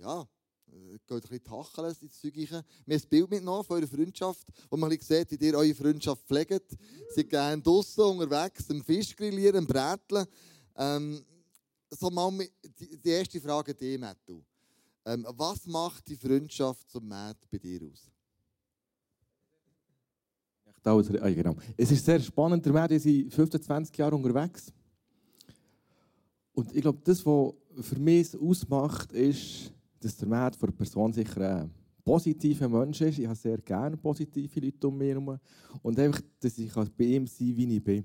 ja, 0.00 0.28
geht 1.06 1.10
ein 1.10 1.20
bisschen 1.20 1.44
tacheln 1.44 1.94
ins 2.00 2.20
Zeug 2.20 2.34
rein. 2.36 2.64
Wir 2.86 2.96
haben 2.96 3.02
ein 3.02 3.08
Bild 3.08 3.30
mitgenommen 3.30 3.64
von 3.64 3.76
eurer 3.76 3.86
Freundschaft, 3.86 4.46
wo 4.70 4.76
man 4.76 4.90
sieht, 4.90 5.30
wie 5.30 5.46
ihr 5.46 5.54
eure 5.54 5.74
Freundschaft 5.74 6.26
pflegt. 6.26 6.70
Sie 6.70 7.14
sind 7.14 7.30
gerne 7.30 7.62
draußen 7.62 8.04
unterwegs, 8.04 8.70
am 8.70 8.82
Fisch 8.82 9.14
grillieren, 9.14 9.58
am 9.58 9.66
Bräteln. 9.66 10.26
Ähm, 10.76 11.24
so 11.90 12.10
mal 12.10 12.32
die, 12.78 12.98
die 12.98 13.08
erste 13.08 13.40
Frage 13.40 13.72
an 13.72 13.78
dich, 13.78 13.98
Matthew. 13.98 14.40
Ähm, 15.06 15.26
was 15.36 15.66
macht 15.66 16.08
die 16.08 16.16
Freundschaft 16.16 16.90
zum 16.90 17.06
Matt 17.06 17.38
bei 17.50 17.58
dir 17.58 17.80
aus? 17.82 18.10
Ah, 20.86 21.30
genau. 21.30 21.56
Es 21.76 21.90
ist 21.90 22.04
sehr 22.04 22.20
spannend, 22.20 22.64
der 22.64 22.72
Matt 22.72 22.90
ist 22.90 23.04
15, 23.04 23.62
20 23.62 23.96
Jahre 23.96 24.16
unterwegs. 24.16 24.70
Und 26.52 26.74
ich 26.74 26.82
glaube, 26.82 27.00
das, 27.02 27.24
was 27.24 27.54
für 27.80 27.98
mich 27.98 28.38
ausmacht, 28.38 29.12
ist, 29.12 29.72
dass 30.04 30.16
der 30.16 30.28
Matt 30.28 30.56
für 30.56 30.66
eine 30.66 30.72
Person 30.72 31.12
sicher 31.12 31.62
ein 31.62 31.70
positiver 32.04 32.68
Mensch 32.68 33.00
ist. 33.00 33.18
Ich 33.18 33.26
habe 33.26 33.36
sehr 33.36 33.58
gerne 33.58 33.96
positive 33.96 34.60
Leute 34.60 34.88
um 34.88 34.98
mich 34.98 35.08
herum. 35.08 35.38
Und 35.82 35.98
einfach, 35.98 36.20
dass 36.40 36.58
ich 36.58 36.72
bei 36.72 37.04
ihm 37.04 37.26
sein 37.26 37.48
kann, 37.48 37.56
wie 37.56 37.76
ich 37.76 37.84
bin. 37.84 38.04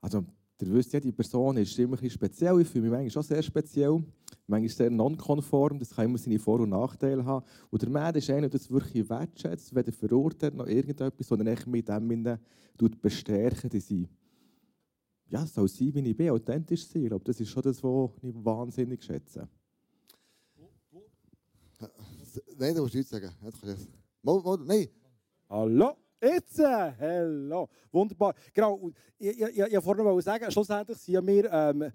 Also, 0.00 0.24
ihr 0.60 0.72
wisst 0.72 0.92
ja, 0.92 1.00
die 1.00 1.12
Person 1.12 1.56
ist 1.56 1.76
immer 1.78 2.00
ein 2.00 2.10
speziell. 2.10 2.60
Ich 2.60 2.68
fühle 2.68 2.82
mich 2.82 2.92
manchmal 2.92 3.10
schon 3.10 3.22
sehr 3.24 3.42
speziell. 3.42 4.04
Manchmal 4.46 4.68
sehr 4.68 4.90
nonkonform. 4.90 5.78
Das 5.80 5.90
kann 5.90 6.04
immer 6.04 6.18
seine 6.18 6.38
Vor- 6.38 6.60
und 6.60 6.70
Nachteile 6.70 7.24
haben. 7.24 7.44
Und 7.70 7.82
der 7.82 7.90
Matt 7.90 8.16
ist 8.16 8.30
einer, 8.30 8.42
der 8.42 8.50
das 8.50 8.70
wirklich 8.70 9.08
wertschätzt, 9.08 9.74
weder 9.74 9.92
verurteilt 9.92 10.54
noch 10.54 10.68
irgendetwas, 10.68 11.26
sondern 11.26 11.48
echt 11.48 11.66
mit 11.66 11.88
dem 11.88 12.30
bestärken, 13.00 13.70
dass 13.70 13.90
ich 13.90 14.08
ja, 15.28 15.44
soll 15.44 15.66
sein, 15.66 15.92
wie 15.94 16.10
ich 16.10 16.16
bin, 16.16 16.30
authentisch 16.30 16.86
sein. 16.86 17.02
Ich 17.02 17.08
glaube, 17.08 17.24
das 17.24 17.40
ist 17.40 17.48
schon 17.48 17.62
das, 17.62 17.82
was 17.82 18.10
ich 18.22 18.44
wahnsinnig 18.44 19.02
schätze. 19.02 19.48
Nein, 22.58 22.74
du 22.74 22.82
musst 22.82 22.94
nichts 22.94 23.10
sagen. 23.10 23.30
Mal, 24.22 24.40
mal, 24.40 24.58
nein. 24.64 24.88
Hallo? 25.48 25.96
Jetzt! 26.22 26.58
äh, 26.58 26.92
Hello! 26.98 27.68
Wunderbar. 27.92 28.34
Genau, 28.52 28.90
ich, 29.18 29.40
ich, 29.40 29.58
ich, 29.58 29.84
wollte 29.84 30.22
sagen, 30.22 30.50
schlussendlich 30.50 30.98
sind 30.98 31.14
ja 31.14 31.26
wir, 31.26 31.52
ähm, 31.52 31.92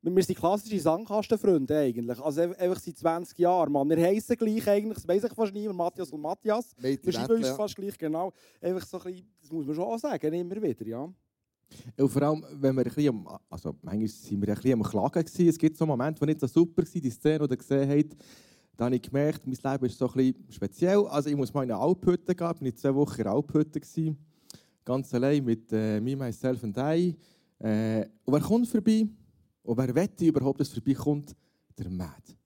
wir 0.00 0.22
sind 0.22 0.38
klassische 0.38 0.78
Sandkastenfreunde 0.80 1.76
eigentlich. 1.76 2.20
Also 2.20 2.42
einfach 2.42 2.78
seit 2.78 2.96
20 2.96 3.38
Jahren, 3.38 3.72
Mann. 3.72 3.88
Wir 3.88 3.96
heissen 3.96 4.36
gleich 4.36 4.68
eigentlich, 4.68 4.94
das 4.94 5.08
weiss 5.08 5.24
ich 5.24 5.32
fast 5.32 5.52
niemand, 5.52 5.78
Matthias 5.78 6.12
und 6.12 6.20
Matthias. 6.20 6.74
Mädchen, 6.78 7.06
Wir 7.06 7.12
schreiben 7.12 7.34
uns 7.34 7.46
ja. 7.48 7.54
fast 7.54 7.74
gleich, 7.76 7.98
genau. 7.98 8.32
Einfach 8.60 8.86
so 8.86 8.98
ein 8.98 9.04
bisschen, 9.04 9.28
das 9.40 9.50
muss 9.50 9.66
man 9.66 9.74
schon 9.74 9.84
auch 9.84 9.98
sagen, 9.98 10.32
immer 10.32 10.62
wieder, 10.62 10.86
ja. 10.86 11.12
Und 11.96 12.08
vor 12.08 12.22
allem, 12.22 12.44
wenn 12.52 12.74
wir 12.76 12.82
ein 12.82 12.84
bisschen 12.84 13.08
am, 13.08 13.38
also 13.50 13.74
manchmal 13.82 14.08
sind 14.08 14.40
wir 14.40 14.48
ein 14.48 14.54
bisschen 14.54 14.72
am 14.74 14.82
Klagen 14.82 15.24
gewesen. 15.24 15.48
Es 15.48 15.58
gibt 15.58 15.76
so 15.76 15.86
Momente, 15.86 16.20
die 16.20 16.26
nicht 16.26 16.40
so 16.40 16.46
super 16.46 16.82
waren, 16.82 17.00
die 17.02 17.10
Szene, 17.10 17.48
die 17.48 17.54
ihr 17.54 17.56
gesehen 17.56 17.90
habt. 17.90 18.16
Da 18.76 18.86
habe 18.86 18.96
ich 18.96 19.02
gemerkt, 19.02 19.46
mein 19.46 19.72
Leben 19.72 19.86
ist 19.86 19.98
so 19.98 20.08
ein 20.08 20.14
bisschen 20.14 20.44
speziell. 20.50 21.06
Also 21.06 21.30
ich 21.30 21.36
muss 21.36 21.54
mal 21.54 21.62
in 21.62 21.70
eine 21.70 21.80
Alphütte 21.80 22.34
gehen. 22.34 22.50
Ich 22.54 22.60
bin 22.60 22.76
zwei 22.76 22.94
Wochen 22.94 23.20
in 23.20 23.26
einer 23.26 23.36
Alphütte. 23.36 23.80
Gewesen. 23.80 24.16
Ganz 24.84 25.14
allein 25.14 25.44
mit 25.44 25.72
äh, 25.72 26.00
Me, 26.00 26.16
Myself 26.16 26.62
and 26.64 26.76
I. 26.76 27.16
Äh, 27.58 28.06
und 28.24 28.34
wer 28.34 28.40
kommt 28.40 28.68
vorbei? 28.68 29.06
Und 29.62 29.78
wer 29.78 29.94
wette 29.94 30.26
überhaupt, 30.26 30.60
dass 30.60 30.70
vorbeikommt? 30.70 31.34
Der 31.78 31.88
Mad. 31.88 32.36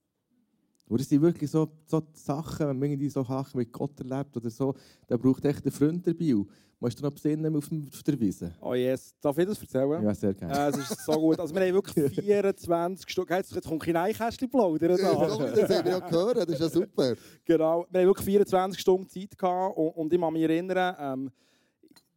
Und 0.89 0.99
das 0.99 1.07
sind 1.07 1.21
wirklich 1.21 1.49
so, 1.49 1.69
so 1.85 2.01
Sachen, 2.13 2.67
wenn 2.67 2.79
man 2.79 2.89
irgendwie 2.89 3.09
so 3.09 3.23
Sachen 3.23 3.57
mit 3.59 3.71
Gott 3.71 3.97
erlebt 3.99 4.35
oder 4.35 4.49
so, 4.49 4.73
da 5.07 5.15
braucht 5.17 5.45
echt 5.45 5.63
einen 5.63 5.71
Freund 5.71 6.05
dabei. 6.05 6.35
Musst 6.81 6.97
du 6.99 7.03
noch 7.03 7.11
besinnen 7.11 7.53
auf, 7.55 7.67
dem- 7.69 7.87
auf 7.93 8.01
der 8.03 8.19
Wiese? 8.19 8.53
Oh 8.61 8.73
yes, 8.73 9.13
darf 9.21 9.37
ich 9.37 9.45
das 9.45 9.61
erzählen? 9.61 10.01
Ja, 10.01 10.13
sehr 10.15 10.33
gerne. 10.33 10.53
Äh, 10.53 10.69
es 10.69 10.77
ist 10.91 11.05
so 11.05 11.11
gut. 11.11 11.37
Also 11.39 11.53
wir 11.53 11.61
haben 11.61 11.73
wirklich 11.73 12.15
24 12.15 13.09
Stunden. 13.09 13.33
Jetzt, 13.33 13.53
jetzt 13.53 13.67
kommt 13.67 13.83
kein 13.83 13.97
Einkästchen 13.97 14.49
plaudern. 14.49 14.97
Ja, 14.97 15.13
da. 15.13 15.27
Das 15.27 15.69
haben 15.77 15.85
wir 15.85 15.91
ja 15.91 15.99
gehört, 15.99 16.37
das 16.37 16.45
ist 16.47 16.59
ja 16.61 16.69
super. 16.69 17.15
Genau. 17.45 17.85
Wir 17.91 17.99
haben 18.01 18.07
wirklich 18.07 18.25
24 18.25 18.79
Stunden 18.81 19.07
Zeit 19.09 19.37
gehabt 19.37 19.77
und, 19.77 19.89
und 19.89 20.13
ich 20.13 20.19
kann 20.19 20.33
mich 20.33 20.41
erinnern, 20.43 20.95
ähm, 20.99 21.31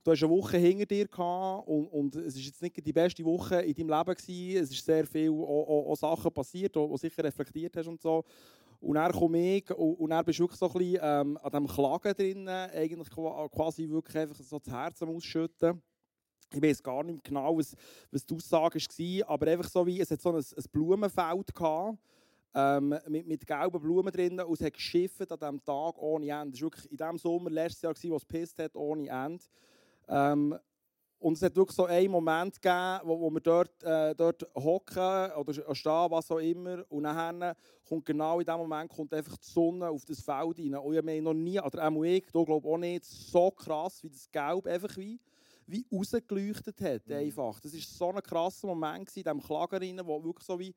du 0.05 0.11
hast 0.13 0.23
eine 0.23 0.33
Woche 0.33 0.57
hinter 0.59 0.87
dir 0.87 1.09
gehabt 1.09 1.67
und, 1.69 1.87
und 1.89 2.15
es 2.17 2.37
ist 2.37 2.47
jetzt 2.47 2.63
nicht 2.63 2.87
die 2.87 2.93
beste 2.93 3.25
Woche 3.25 3.57
in 3.63 3.75
deinem 3.75 3.99
Leben 3.99 4.15
gewesen. 4.15 4.63
Es 4.63 4.71
ist 4.71 4.85
sehr 4.85 5.05
viel 5.05 5.31
auch, 5.31 5.69
auch, 5.69 5.91
auch 5.91 5.97
Sachen 5.97 6.33
passiert, 6.33 6.75
die 6.75 6.79
du 6.79 6.97
sicher 6.97 7.25
reflektiert 7.25 7.77
hast 7.77 7.89
und 7.89 8.01
so. 8.01 8.25
Und 8.83 8.97
dann 8.97 9.13
komme 9.13 9.57
ich 9.59 9.71
und, 9.71 9.95
und 9.95 10.11
dann 10.11 10.25
bist 10.25 10.41
wirklich 10.41 10.59
so 10.59 10.67
ein 10.67 10.73
bisschen 10.73 10.99
ähm, 11.01 11.39
an 11.41 11.51
diesem 11.53 11.67
Klagen 11.69 12.15
drin, 12.15 12.49
eigentlich 12.49 13.11
qua- 13.11 13.49
quasi 13.49 13.89
wirklich 13.89 14.17
einfach 14.19 14.35
so 14.35 14.59
das 14.59 14.75
Herz 14.75 15.01
Ausschütten. 15.03 15.81
Ich 16.53 16.61
weiß 16.61 16.83
gar 16.83 17.05
nicht 17.05 17.23
genau, 17.23 17.57
was, 17.57 17.77
was 18.11 18.27
die 18.27 18.35
Aussage 18.35 18.79
war, 18.81 19.31
aber 19.31 19.47
einfach 19.47 19.71
so 19.71 19.87
wie, 19.87 20.01
es 20.01 20.11
hat 20.11 20.21
so 20.21 20.31
ein, 20.31 20.37
ein 20.37 20.65
Blumenfeld 20.73 21.55
gehabt, 21.55 21.97
ähm, 22.55 22.99
mit, 23.07 23.27
mit 23.27 23.47
gelben 23.47 23.81
Blumen 23.81 24.13
drin 24.13 24.41
und 24.41 24.61
es 24.61 24.67
hat 24.67 24.75
geschifft 24.75 25.31
an 25.31 25.39
diesem 25.39 25.65
Tag 25.65 25.97
ohne 25.99 26.29
Ende. 26.29 26.51
Das 26.51 26.61
war 26.61 26.71
wirklich 26.73 26.91
in 26.91 26.97
dem 26.97 27.19
Sommer 27.19 27.51
letztes 27.51 27.83
Jahr, 27.83 27.95
wo 28.11 28.17
es 28.17 28.27
gepisst 28.27 28.59
hat, 28.59 28.75
ohne 28.75 29.09
Ende. 29.09 29.45
Ähm, 30.09 30.59
und 31.23 31.35
es 31.35 31.43
hat 31.43 31.55
wirklich 31.55 31.77
so 31.77 31.85
einen 31.85 32.11
Moment 32.11 32.61
gegeben, 32.61 33.01
wo, 33.05 33.21
wo 33.21 33.31
wir 33.31 33.41
dort, 33.41 33.83
äh, 33.85 34.13
dort 34.15 34.45
hocken 34.57 35.31
oder 35.37 35.53
stehen, 35.75 36.11
was 36.11 36.31
auch 36.31 36.39
immer. 36.39 36.85
Und 36.91 37.05
dann 37.05 37.55
kommt 37.89 38.05
genau 38.05 38.41
in 38.41 38.47
dem 38.47 38.57
Moment 38.57 38.91
kommt 38.91 39.15
einfach 39.15 39.37
die 39.37 39.49
Sonne 39.49 39.89
auf 39.89 40.05
das 40.05 40.21
Feld 40.21 40.59
rein. 40.59 40.75
Und 40.75 40.93
ich 40.93 40.99
habe 40.99 41.23
noch 41.23 41.33
nie, 41.33 41.61
oder 41.61 41.89
auch 41.89 42.03
ich, 42.03 42.27
du 42.33 42.45
glaube 42.45 42.69
auch 42.69 42.79
nicht, 42.79 43.05
so 43.05 43.51
krass 43.53 44.03
wie 44.03 44.11
das 44.11 44.29
Gelb 44.31 44.67
einfach 44.67 44.97
wie, 44.97 45.21
wie 45.67 45.87
rausgeleuchtet 45.93 46.81
hat. 46.81 47.11
Einfach. 47.11 47.61
Das 47.61 47.73
war 47.73 47.81
so 47.81 48.11
ein 48.11 48.23
krasser 48.23 48.67
Moment 48.67 49.07
gewesen, 49.07 49.21
in 49.21 49.25
diesem 49.25 49.41
Klager 49.41 49.81
rein, 49.81 50.01
wo 50.05 50.25
wirklich 50.25 50.47
so 50.47 50.59
wie 50.59 50.75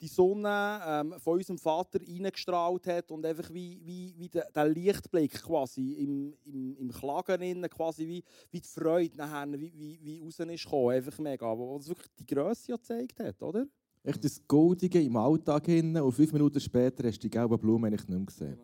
die 0.00 0.08
Sonne 0.08 0.80
ähm, 0.86 1.14
von 1.18 1.38
unserem 1.38 1.58
Vater 1.58 1.98
reingestrahlt 2.00 2.86
hat 2.86 3.10
und 3.10 3.24
einfach 3.26 3.52
wie, 3.52 3.80
wie, 3.84 4.14
wie 4.16 4.28
der, 4.28 4.50
der 4.50 4.68
Lichtblick 4.68 5.42
quasi 5.42 5.92
im, 5.92 6.34
im, 6.44 6.76
im 6.76 6.90
Klagen 6.90 7.42
innen, 7.42 7.68
quasi 7.68 8.06
wie, 8.06 8.22
wie 8.50 8.60
die 8.60 8.68
Freude 8.68 9.16
nachher, 9.16 9.50
wie, 9.52 9.72
wie, 9.76 9.98
wie 10.02 10.22
raus 10.22 10.38
ist 10.38 10.64
gekommen. 10.64 10.90
Einfach 10.90 11.18
mega. 11.18 11.58
Wo 11.58 11.76
es 11.78 11.88
wirklich 11.88 12.08
die 12.18 12.26
Größe 12.26 12.70
ja 12.70 12.76
gezeigt 12.76 13.18
hat, 13.20 13.42
oder? 13.42 13.66
Echt 14.04 14.24
das 14.24 14.40
Goldige 14.46 15.02
im 15.02 15.16
Alltag 15.16 15.66
hin 15.66 15.96
und 15.96 16.12
fünf 16.12 16.32
Minuten 16.32 16.60
später 16.60 17.06
hast 17.06 17.18
du 17.18 17.22
die 17.22 17.30
gelben 17.30 17.58
Blumen 17.58 17.90
nicht 17.90 18.08
mehr 18.08 18.20
gesehen. 18.20 18.58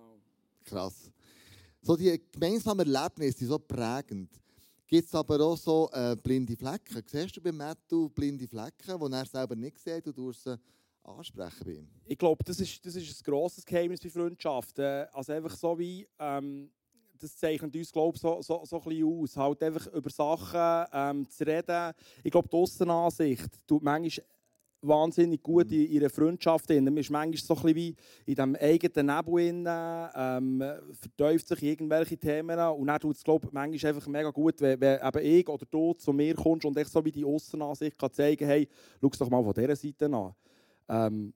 Krass. 0.64 1.10
So 1.82 1.96
die 1.96 2.22
gemeinsamen 2.32 2.86
Erlebnisse 2.86 3.38
sind 3.38 3.48
so 3.48 3.58
prägend. 3.58 4.30
Gibt 4.86 5.08
es 5.08 5.14
aber 5.14 5.40
auch 5.40 5.56
so 5.56 5.90
äh, 5.92 6.16
blinde 6.16 6.56
Flecken? 6.56 7.02
Siehst 7.06 7.36
du 7.36 7.40
bei 7.40 7.52
Matthew 7.52 8.08
blinde 8.10 8.46
Flecken, 8.46 8.98
die 8.98 9.12
er 9.12 9.26
selber 9.26 9.56
nicht 9.56 9.78
sieht 9.78 10.06
und 10.06 10.16
du 10.16 10.32
sie 10.32 10.56
ansprechen 11.04 11.64
bei 11.64 11.72
ihm? 11.72 11.88
Ich 12.06 12.18
glaube, 12.18 12.42
das 12.44 12.60
ist, 12.60 12.84
das 12.84 12.96
ist 12.96 13.20
ein 13.20 13.30
grosses 13.30 13.64
Geheimnis 13.64 14.00
bei 14.00 14.10
Freundschaften. 14.10 15.06
Also 15.12 15.32
einfach 15.32 15.56
so 15.56 15.78
wie, 15.78 16.06
ähm, 16.18 16.70
das 17.18 17.36
zeichnet 17.36 17.74
uns, 17.74 17.92
glaube 17.92 18.16
ich, 18.16 18.20
so, 18.20 18.42
so, 18.42 18.64
so 18.64 18.76
ein 18.80 18.88
bisschen 18.88 19.22
aus. 19.22 19.36
Halt 19.36 19.62
einfach 19.62 19.86
über 19.92 20.10
Sachen 20.10 20.88
ähm, 20.92 21.28
zu 21.28 21.46
reden. 21.46 21.92
Ich 22.22 22.30
glaube, 22.30 22.48
die 22.48 22.56
Aussenansicht 22.56 23.66
tut 23.66 23.82
manchmal 23.82 24.26
wahnsinnig 24.86 25.42
gut 25.42 25.70
in 25.72 25.90
ihrer 25.90 26.10
Freundschaft. 26.10 26.68
drin. 26.68 26.84
Man 26.84 26.96
ist 26.98 27.10
manchmal 27.10 27.58
so 27.58 27.66
ein 27.66 27.74
wie 27.74 27.94
in 28.26 28.34
diesem 28.34 28.56
eigenen 28.56 29.06
Nebel 29.06 29.34
drin, 29.34 29.68
ähm, 30.14 30.62
vertäuft 30.92 31.48
sich 31.48 31.62
irgendwelche 31.62 32.18
Themen 32.18 32.58
und 32.58 32.86
dann 32.86 33.00
tut 33.00 33.16
es, 33.16 33.24
glaube 33.24 33.46
ich, 33.46 33.52
manchmal 33.52 33.94
einfach 33.94 34.06
mega 34.06 34.30
gut, 34.30 34.60
wenn, 34.60 34.80
wenn 34.80 35.00
eben 35.00 35.24
ich 35.24 35.48
oder 35.48 35.66
du 35.70 35.94
zu 35.94 36.12
mir 36.12 36.34
kommst 36.34 36.66
und 36.66 36.78
ich 36.78 36.88
so 36.88 37.04
wie 37.04 37.12
die 37.12 37.24
Aussenansicht 37.24 37.98
kann 37.98 38.12
zeigen 38.12 38.46
hey, 38.46 38.68
schau 39.00 39.08
es 39.10 39.18
doch 39.18 39.30
mal 39.30 39.42
von 39.42 39.54
dieser 39.54 39.76
Seite 39.76 40.06
an. 40.06 40.34
Ähm, 40.88 41.32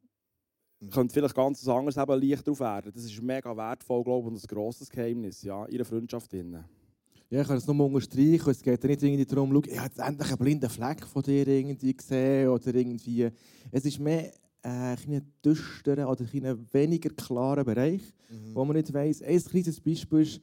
könnte 0.91 1.13
vielleicht 1.13 1.35
ganz 1.35 1.67
was 1.67 1.75
anderes 1.75 1.97
eben 1.97 2.21
Licht 2.21 2.47
drauf 2.47 2.61
werden. 2.61 2.93
Das 2.95 3.05
ist 3.05 3.21
mega 3.21 3.57
wertvoll, 3.57 4.05
glaube 4.05 4.29
ich, 4.29 4.35
und 4.35 4.43
ein 4.43 4.47
grosses 4.47 4.89
Geheimnis 4.89 5.43
ja, 5.43 5.65
in 5.65 5.75
ihrer 5.75 5.85
Freundschaft. 5.85 6.33
Drin. 6.33 6.65
Ja, 7.31 7.43
ich 7.43 7.47
kann 7.47 7.57
es 7.57 7.67
nur 7.67 7.85
unterstreichen. 7.85 8.51
Es 8.51 8.63
geht 8.63 8.83
ja 8.83 8.89
nicht 8.89 9.03
irgendwie 9.03 9.27
darum, 9.27 9.53
schau, 9.53 9.63
ich 9.71 9.79
habe 9.79 9.89
jetzt 9.89 9.99
endlich 9.99 10.29
einen 10.29 10.39
blinden 10.39 10.71
Fleck 10.71 11.05
von 11.05 11.23
dir 11.23 11.47
irgendwie 11.47 11.95
gesehen 11.95 12.49
oder 12.49 12.75
irgendwie. 12.75 13.29
Es 13.71 13.85
ist 13.85 13.99
mehr 13.99 14.33
äh, 14.63 14.97
ein 14.97 15.33
düsterer 15.45 16.11
oder 16.11 16.25
ein 16.33 16.67
weniger 16.73 17.11
klarer 17.11 17.65
Bereich, 17.65 18.03
wo 18.55 18.65
man 18.65 18.77
nicht 18.77 18.93
weiss. 18.95 19.23
Ein 19.23 19.43
kleines 19.43 19.81
Beispiel 19.81 20.21
ist, 20.21 20.41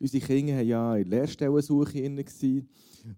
unsere 0.00 0.26
Kinder 0.26 0.56
waren 0.56 0.66
ja 0.66 0.96
in 0.96 1.08
Lehrstellensuche 1.08 2.26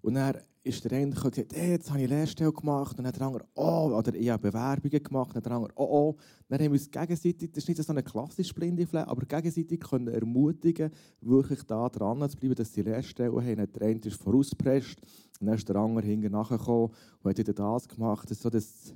und 0.03 0.15
dann 0.15 0.37
ist 0.67 0.85
der 0.85 0.93
eine 0.93 1.11
gekommen 1.11 1.27
und 1.27 1.35
gesagt, 1.35 1.53
hey, 1.55 1.71
jetzt 1.71 1.91
habe 1.91 2.01
ich 2.01 2.07
eine 2.07 2.17
Lehrstelle 2.17 2.53
gemacht 2.53 2.91
und 2.93 2.99
dann 2.99 3.07
hat 3.07 3.17
der 3.17 3.27
andere, 3.27 3.45
oh, 3.55 3.93
oder 3.97 4.15
ich 4.15 4.29
habe 4.29 4.51
Bewerbungen 4.51 5.03
gemacht 5.03 5.35
und 5.35 5.35
dann 5.35 5.43
hat 5.43 5.47
der 5.47 5.53
andere, 5.53 5.73
oh, 5.77 5.85
oh. 5.85 6.17
Dann 6.49 6.59
haben 6.59 6.67
wir 6.67 6.73
uns 6.73 6.91
gegenseitig, 6.91 7.53
das 7.53 7.65
ist 7.65 7.69
nicht 7.69 7.83
so 7.83 7.93
eine 7.93 8.03
klassische 8.03 8.53
blinde 8.53 8.87
Fleck, 8.87 9.07
aber 9.07 9.25
gegenseitig 9.25 9.81
können 9.81 10.09
ermutigen, 10.09 10.91
wirklich 11.21 11.63
da 11.63 11.89
dran 11.89 12.29
zu 12.29 12.37
bleiben, 12.37 12.55
dass 12.55 12.73
sie 12.73 12.83
Lehrstellen 12.83 13.35
haben. 13.35 13.73
Der 13.73 13.83
eine 13.83 14.01
ist 14.01 14.23
vorausgepresst 14.23 14.99
und 15.41 15.47
dann 15.47 15.57
ist 15.57 15.69
der 15.69 15.77
andere 15.77 16.07
hinten 16.07 16.33
nachgekommen 16.33 16.91
und 17.23 17.31
hat 17.31 17.39
wieder 17.39 17.53
das 17.53 17.89
gemacht. 17.89 18.31
Das 18.31 18.37
ist 18.37 18.43
so 18.43 18.51
das, 18.51 18.93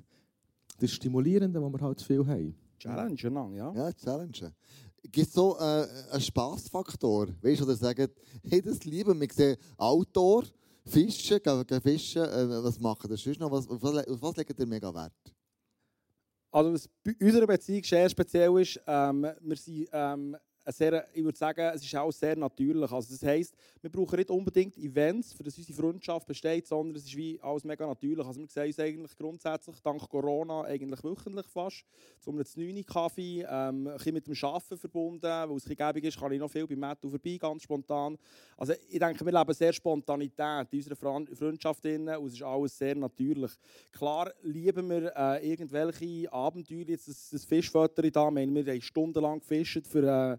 das 0.79 0.91
Stimulierende, 0.91 1.62
was 1.62 1.73
wir 1.73 1.81
halt 1.81 2.03
viel 2.03 2.27
haben. 2.27 2.55
Challenge, 2.79 3.29
lang, 3.29 3.55
ja. 3.55 3.73
Ja, 3.75 3.93
Challenge. 3.93 4.53
Gibt 5.03 5.29
es 5.29 5.33
so 5.33 5.57
äh, 5.59 5.87
einen 6.11 6.21
Spassfaktor? 6.21 7.29
Weißt 7.43 7.61
du, 7.61 7.64
oder 7.64 7.75
sagen, 7.75 8.09
hey, 8.43 8.61
das 8.61 8.85
lieben 8.85 9.21
wir. 9.21 9.29
sehen 9.33 9.57
Outdoor, 9.77 10.45
Fischen, 10.91 11.41
gehen, 11.43 11.80
fischen. 11.80 12.22
Äh, 12.22 12.64
was 12.64 12.78
machen 12.80 13.09
das 13.09 13.22
sonst 13.22 13.41
noch? 13.41 13.51
Was, 13.51 13.68
auf, 13.68 13.82
was, 13.82 14.07
auf 14.07 14.22
was 14.22 14.36
legt 14.36 14.59
ihr 14.59 14.66
mega 14.66 14.93
Wert? 14.93 15.12
Also 16.51 16.72
was 16.72 16.88
bei 17.05 17.14
unserer 17.20 17.47
Beziehung 17.47 17.84
sehr 17.84 18.09
speziell 18.09 18.61
ist, 18.61 18.80
ähm, 18.86 19.26
wir 19.41 19.57
sind 19.57 19.88
ähm, 19.93 20.36
sehr, 20.73 21.07
ich 21.12 21.25
würde 21.25 21.39
sagen, 21.39 21.61
es 21.75 21.85
ist 21.85 21.95
auch 21.97 22.11
sehr 22.11 22.37
natürlich. 22.37 22.91
Also 22.91 23.12
das 23.12 23.23
heisst, 23.23 23.55
wir 23.81 23.91
brauchen 23.91 24.16
nicht 24.16 24.31
unbedingt 24.31 24.77
Events, 24.79 25.33
für 25.33 25.43
das 25.43 25.57
unsere 25.57 25.81
Freundschaft 25.81 26.27
besteht, 26.27 26.66
sondern 26.66 26.97
es 26.97 27.05
ist 27.05 27.16
wie 27.16 27.39
alles 27.41 27.64
mega 27.64 27.87
natürlich. 27.87 28.27
Also 28.27 28.41
wir 28.41 28.49
sehen 28.49 28.66
uns 28.66 28.79
eigentlich 28.79 29.16
grundsätzlich 29.16 29.81
dank 29.81 30.09
Corona 30.09 30.62
eigentlich 30.64 31.03
wöchentlich 31.03 31.47
fast. 31.47 31.85
Zum 32.21 32.37
einem 32.37 32.47
9 32.57 32.85
Kaffee, 32.85 33.43
ähm, 33.49 33.87
ein 33.87 33.95
bisschen 33.95 34.14
mit 34.14 34.27
dem 34.27 34.35
Arbeiten 34.43 34.79
verbunden, 34.79 35.23
weil 35.23 35.57
es 35.57 35.64
gäbig 35.64 36.05
ist, 36.05 36.18
kann 36.18 36.33
ich 36.33 36.39
noch 36.39 36.51
viel 36.51 36.66
bei 36.66 36.77
Matthew 36.77 37.11
vorbei, 37.11 37.39
ganz 37.41 37.62
spontan. 37.62 38.18
Also 38.57 38.75
ich 38.89 38.99
denke, 38.99 39.25
wir 39.25 39.33
leben 39.33 39.55
sehr 39.55 39.73
Spontanität 39.73 40.66
in 40.71 40.79
unserer 40.79 40.97
Freundschaft 41.37 41.85
drin 41.85 42.09
und 42.09 42.27
es 42.27 42.35
ist 42.35 42.43
alles 42.43 42.77
sehr 42.77 42.95
natürlich. 42.95 43.53
Klar 43.93 44.33
lieben 44.43 44.89
wir 44.91 45.12
äh, 45.16 45.51
irgendwelche 45.51 46.33
Abenteuer, 46.33 46.85
jetzt 46.87 47.09
das, 47.09 47.31
das 47.31 47.45
Fischfoto 47.45 48.03
da, 48.03 48.31
wir 48.31 48.43
haben 48.43 48.81
stundenlang 48.81 49.41
gefischt 49.41 49.87
für... 49.87 50.03
Äh, 50.03 50.39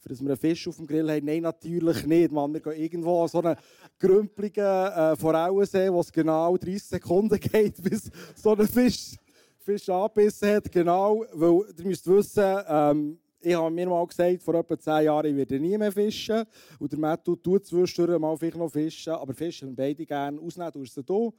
für 0.00 0.08
dass 0.08 0.20
wir 0.20 0.28
einen 0.28 0.36
Fisch 0.36 0.66
auf 0.66 0.76
dem 0.76 0.86
Grill 0.86 1.10
haben. 1.10 1.26
Nein, 1.26 1.42
natürlich 1.42 2.06
nicht. 2.06 2.32
Man, 2.32 2.52
wir 2.52 2.60
gehen 2.60 2.72
irgendwo 2.72 3.22
an 3.22 3.28
so 3.28 3.40
einen 3.40 3.56
grümpeligen 3.98 4.64
äh, 4.64 5.16
Forellensee, 5.16 5.92
wo 5.92 6.00
es 6.00 6.10
genau 6.10 6.56
30 6.56 6.82
Sekunden 6.82 7.38
geht, 7.40 7.82
bis 7.82 8.10
so 8.34 8.54
ein 8.54 8.66
Fisch, 8.66 9.16
Fisch 9.58 9.88
angebissen 9.88 10.48
hat. 10.48 10.72
Genau, 10.72 11.24
weil 11.32 11.64
ihr 11.78 11.84
müsst 11.84 12.06
wissen, 12.06 12.62
ähm, 12.66 13.18
ich 13.42 13.54
habe 13.54 13.70
mir 13.70 13.88
mal 13.88 14.06
gesagt, 14.06 14.42
vor 14.42 14.54
etwa 14.54 14.78
10 14.78 15.04
Jahren, 15.04 15.26
ich 15.26 15.36
werde 15.36 15.60
nie 15.60 15.78
mehr 15.78 15.92
fischen. 15.92 16.44
Und 16.78 16.92
der 16.92 16.98
Matthew 16.98 17.36
tut 17.36 17.66
zwischendurch 17.66 18.18
mal 18.18 18.36
vielleicht 18.36 18.56
noch 18.56 18.70
fischen, 18.70 19.12
aber 19.12 19.34
fischen 19.34 19.74
beide 19.74 20.04
gerne. 20.04 20.40
Ausnehmen 20.40 20.72
tust 20.72 20.96
du 20.96 21.02
sie 21.06 21.32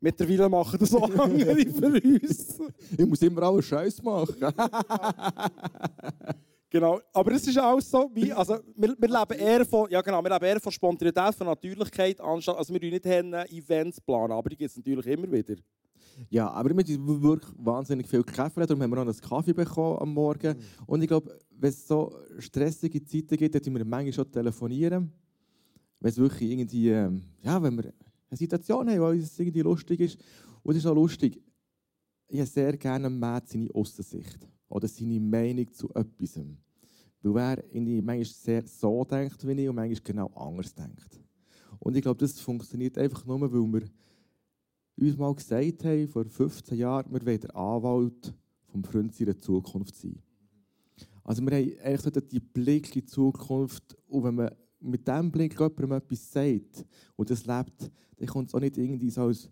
Mittlerweile 0.00 0.48
machen 0.48 0.78
das 0.78 0.94
auch 0.94 1.10
andere 1.18 1.56
für 1.56 1.86
uns. 1.86 2.60
Ich 2.98 3.06
muss 3.06 3.22
immer 3.22 3.44
alles 3.44 3.64
Scheiß 3.64 4.02
machen. 4.02 4.36
Genau, 6.68 7.00
aber 7.12 7.32
es 7.32 7.46
ist 7.46 7.58
auch 7.58 7.80
so, 7.80 8.10
wie, 8.12 8.32
also, 8.32 8.58
wir, 8.74 8.96
wir, 8.98 9.08
leben 9.08 9.38
eher 9.38 9.64
von, 9.64 9.88
ja 9.88 10.00
genau, 10.02 10.20
wir 10.22 10.30
leben 10.30 10.44
eher 10.44 10.60
von 10.60 10.72
Spontanität, 10.72 11.34
von 11.34 11.46
Natürlichkeit, 11.46 12.20
anstatt, 12.20 12.56
also 12.56 12.74
wir 12.74 12.80
planen 12.80 12.90
nicht 12.90 13.06
haben 13.06 13.32
Events, 13.50 14.00
planen, 14.00 14.32
aber 14.32 14.50
die 14.50 14.56
gibt 14.56 14.70
es 14.70 14.76
natürlich 14.76 15.06
immer 15.06 15.30
wieder. 15.30 15.54
Ja, 16.28 16.50
aber 16.50 16.70
wir 16.70 16.82
haben 16.82 17.22
wirklich 17.22 17.52
wahnsinnig 17.56 18.08
viel 18.08 18.24
Kaffee, 18.24 18.66
darum 18.66 18.82
haben 18.82 18.90
wir 18.90 18.96
noch 18.96 19.02
einen 19.02 19.20
Kaffee 19.20 19.52
bekommen 19.52 19.98
am 20.00 20.14
Morgen. 20.14 20.56
Und 20.86 21.02
ich 21.02 21.08
glaube, 21.08 21.38
wenn 21.50 21.70
es 21.70 21.86
so 21.86 22.12
stressige 22.38 23.04
Zeiten 23.04 23.36
gibt, 23.36 23.54
dann 23.54 23.74
wir 23.74 23.84
manchmal 23.84 24.12
schon 24.12 24.32
telefonieren. 24.32 25.12
Wenn 26.00 26.10
es 26.10 26.18
wirklich 26.18 26.50
irgendwie, 26.50 26.90
ähm, 26.90 27.22
ja, 27.42 27.62
wenn 27.62 27.76
wir 27.76 27.92
eine 28.28 28.36
Situation 28.36 28.88
haben, 28.88 28.94
die 28.94 29.20
uns 29.20 29.38
irgendwie 29.38 29.60
lustig 29.60 30.00
ist. 30.00 30.18
Und 30.62 30.74
es 30.74 30.78
ist 30.78 30.86
auch 30.86 30.94
lustig, 30.94 31.40
ich 32.28 32.40
habe 32.40 32.48
sehr 32.48 32.76
gerne 32.76 33.08
Matt 33.08 33.48
seine 33.48 33.70
Aussicht 33.72 34.48
oder 34.68 34.88
seine 34.88 35.20
Meinung 35.20 35.72
zu 35.72 35.88
etwas. 35.94 36.38
Weil 37.22 37.64
er 37.72 38.02
manchmal 38.02 38.24
sehr 38.24 38.66
so 38.66 39.04
denkt 39.04 39.46
wie 39.46 39.62
ich 39.62 39.68
und 39.68 39.76
manchmal 39.76 40.00
genau 40.04 40.26
anders 40.34 40.74
denkt. 40.74 41.20
Und 41.78 41.96
ich 41.96 42.02
glaube, 42.02 42.18
das 42.18 42.38
funktioniert 42.40 42.96
einfach 42.98 43.24
nur, 43.26 43.40
weil 43.40 43.82
wir 43.82 43.88
uns 44.98 45.16
mal 45.16 45.34
gesagt 45.34 45.84
haben, 45.84 46.08
vor 46.08 46.24
15 46.24 46.78
Jahren, 46.78 47.12
wir 47.12 47.24
wollen 47.24 47.40
der 47.40 47.56
Anwalt 47.56 48.34
vom 48.66 48.84
Freund 48.84 49.14
seiner 49.14 49.36
Zukunft 49.36 49.96
sein. 49.96 50.22
Also 51.24 51.42
wir 51.42 51.56
haben 51.56 51.78
eigentlich 51.82 52.28
den 52.28 52.48
Blick 52.52 52.94
in 52.94 53.02
die 53.02 53.06
Zukunft 53.06 53.96
und 54.06 54.24
wenn 54.24 54.34
man 54.36 54.50
mit 54.80 55.06
diesem 55.06 55.32
Blick 55.32 55.54
jemandem 55.58 55.92
etwas 55.92 56.32
sagt 56.32 56.86
und 57.16 57.28
das 57.28 57.46
lebt, 57.46 57.90
dann 58.16 58.28
kommt 58.28 58.48
es 58.48 58.54
auch 58.54 58.60
nicht 58.60 58.78
irgendwie 58.78 59.10
so 59.10 59.22
als 59.22 59.50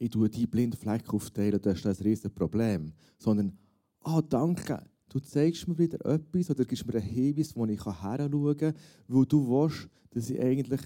ich 0.00 0.10
tue 0.10 0.28
die 0.28 0.46
blinden 0.46 0.76
Fleck 0.76 1.12
aufteilen, 1.12 1.60
das 1.60 1.78
ist 1.78 1.86
ein 1.86 2.04
riesiges 2.06 2.30
Problem. 2.30 2.92
Sondern, 3.18 3.58
ah, 4.02 4.22
danke, 4.22 4.82
du 5.08 5.20
zeigst 5.20 5.66
mir 5.68 5.78
wieder 5.78 6.04
etwas 6.06 6.50
oder 6.50 6.64
gibst 6.64 6.86
mir 6.86 6.94
einen 6.94 7.02
Hinweis, 7.02 7.54
wo 7.54 7.64
ich 7.66 7.84
heranschauen 7.84 8.56
kann, 8.56 8.74
wo 9.06 9.24
du 9.24 9.48
willst, 9.48 9.88
dass 10.10 10.30
ich 10.30 10.40
eigentlich 10.40 10.80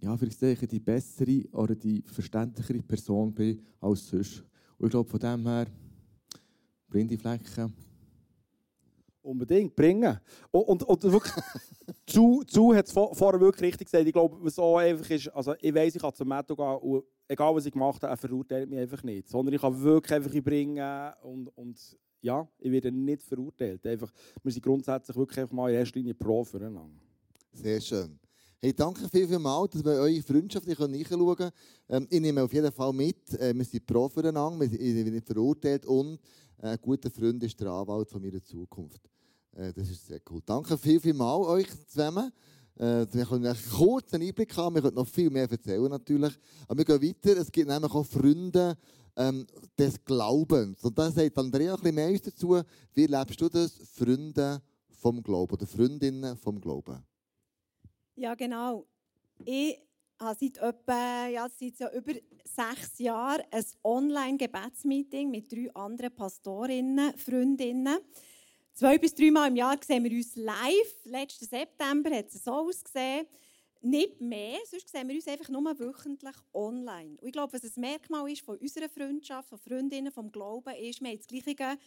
ja, 0.00 0.16
ich 0.20 0.68
die 0.68 0.80
bessere 0.80 1.44
oder 1.52 1.74
die 1.74 2.02
verständlichere 2.02 2.82
Person 2.82 3.32
bin 3.32 3.60
als 3.80 4.08
sonst. 4.08 4.44
Und 4.76 4.86
ich 4.86 4.90
glaube, 4.90 5.08
von 5.08 5.20
dem 5.20 5.46
her, 5.46 5.66
blinde 6.88 7.16
Flecken. 7.16 7.72
Unbedingt, 9.22 9.74
bringen. 9.74 10.20
Und, 10.50 10.62
und, 10.64 10.82
und 10.82 11.02
wirklich, 11.04 11.32
zu, 12.06 12.42
zu 12.46 12.74
hat 12.74 12.86
es 12.86 12.92
vorher 12.92 13.40
wirklich 13.40 13.68
richtig 13.68 13.86
gesagt. 13.86 14.06
Ich 14.06 14.12
glaube, 14.12 14.36
auch 14.58 14.76
einfach 14.76 15.08
ist, 15.08 15.28
also 15.28 15.54
ich 15.58 15.74
weiss, 15.74 15.94
ich 15.94 16.02
kann 16.02 16.12
zum 16.12 16.28
Metto 16.28 16.54
gehen 16.54 16.76
und 16.76 17.04
egal 17.26 17.54
was 17.54 17.64
ich 17.64 17.72
gemacht 17.72 18.02
habe, 18.02 18.12
er 18.12 18.16
verurteilt 18.18 18.68
mich 18.68 18.78
einfach 18.78 19.02
nicht. 19.02 19.28
Sondern 19.28 19.54
ich 19.54 19.60
kann 19.60 19.80
wirklich 19.80 20.12
einfach 20.12 20.42
bringen 20.42 21.12
und, 21.22 21.48
und 21.56 21.96
ja, 22.24 22.48
ich 22.58 22.72
werde 22.72 22.90
nicht 22.90 23.22
verurteilt. 23.22 23.86
Einfach, 23.86 24.10
wir 24.42 24.50
sind 24.50 24.62
grundsätzlich 24.62 25.16
wirklich 25.16 25.38
einfach 25.38 25.54
mal 25.54 25.70
in 25.70 25.76
erster 25.76 25.98
Linie 25.98 26.14
pro 26.14 26.42
füreinander. 26.42 27.00
Sehr 27.52 27.80
schön. 27.80 28.18
Hey, 28.62 28.72
danke 28.72 29.06
viel, 29.10 29.28
viel 29.28 29.38
mal, 29.38 29.68
dass 29.68 29.84
wir 29.84 29.92
eure 29.92 30.22
Freundschaft 30.22 30.66
nachschauen 30.66 31.36
können. 31.36 31.50
Ähm, 31.86 32.06
ich 32.08 32.20
nehme 32.20 32.42
auf 32.42 32.52
jeden 32.52 32.72
Fall 32.72 32.94
mit, 32.94 33.34
äh, 33.34 33.54
wir 33.54 33.64
sind 33.64 33.84
pro 33.84 34.08
füreinander, 34.08 34.58
wir 34.58 34.68
sind 34.68 35.12
nicht 35.12 35.26
verurteilt 35.26 35.84
und 35.84 36.18
äh, 36.62 36.68
ein 36.68 36.78
guter 36.80 37.10
Freund 37.10 37.42
ist 37.42 37.60
der 37.60 37.68
Anwalt 37.68 38.08
von 38.08 38.22
meiner 38.22 38.42
Zukunft. 38.42 39.02
Äh, 39.52 39.70
das 39.74 39.90
ist 39.90 40.06
sehr 40.06 40.20
cool. 40.30 40.40
Danke 40.46 40.78
viel, 40.78 40.98
viel 40.98 41.12
mal 41.12 41.36
euch 41.42 41.68
zusammen. 41.86 42.32
Äh, 42.76 43.06
wir 43.12 43.26
können 43.26 43.46
einen 43.46 43.58
kurzen 43.70 44.22
Einblick 44.22 44.56
haben, 44.56 44.74
wir 44.74 44.82
können 44.82 44.96
noch 44.96 45.06
viel 45.06 45.28
mehr 45.28 45.48
erzählen 45.48 45.90
natürlich. 45.90 46.32
Aber 46.66 46.78
wir 46.78 46.98
gehen 46.98 47.14
weiter, 47.22 47.38
es 47.38 47.52
gibt 47.52 47.68
nämlich 47.68 47.92
auch 47.92 48.06
Freunde 48.06 48.78
ähm, 49.16 49.46
des 49.78 50.02
Glaubens. 50.04 50.82
Und 50.84 50.98
da 50.98 51.10
sagt 51.10 51.38
Andrea 51.38 51.74
ein 51.74 51.80
bisschen 51.80 51.94
mehr 51.94 52.18
dazu. 52.18 52.60
Wie 52.92 53.06
lebst 53.06 53.40
du 53.40 53.48
das? 53.48 53.78
Freunde 53.94 54.60
vom 54.88 55.22
Glauben 55.22 55.52
oder 55.52 55.66
Freundinnen 55.66 56.36
vom 56.36 56.60
Glauben? 56.60 57.02
Ja, 58.16 58.34
genau. 58.34 58.86
Ich 59.44 59.78
habe 60.18 60.36
seit, 60.38 60.58
etwa, 60.58 61.26
ja, 61.26 61.48
seit 61.48 61.78
ja 61.78 61.92
über 61.92 62.12
sechs 62.44 62.98
Jahren 62.98 63.42
ein 63.50 63.64
Online-Gebetsmeeting 63.82 65.30
mit 65.30 65.50
drei 65.50 65.68
anderen 65.74 66.14
Pastorinnen, 66.14 67.16
Freundinnen. 67.18 67.98
Zwei 68.72 68.98
bis 68.98 69.14
dreimal 69.14 69.48
im 69.48 69.56
Jahr 69.56 69.76
sehen 69.84 70.04
wir 70.04 70.10
uns 70.10 70.34
live. 70.36 71.04
Letzten 71.04 71.46
September 71.46 72.10
hat 72.10 72.26
es 72.28 72.42
so 72.44 72.52
ausgesehen. 72.52 73.26
Nicht 73.84 74.20
mehr, 74.20 74.58
sonst 74.70 74.88
sehen 74.88 75.08
wir 75.08 75.14
uns 75.14 75.28
einfach 75.28 75.48
nur 75.50 75.78
wöchentlich 75.78 76.36
online. 76.54 77.18
Und 77.20 77.26
ich 77.26 77.32
glaube, 77.32 77.52
was 77.52 77.64
ein 77.64 77.80
Merkmal 77.80 78.30
ist 78.30 78.42
von 78.42 78.56
unserer 78.56 78.88
Freundschaft, 78.88 79.48
von 79.48 79.58
Freundinnen, 79.58 80.10
vom 80.10 80.32
Glauben, 80.32 80.74
ist, 80.76 81.02
wir 81.02 81.10
haben 81.10 81.18
das 81.18 81.26
gleiche 81.26 81.78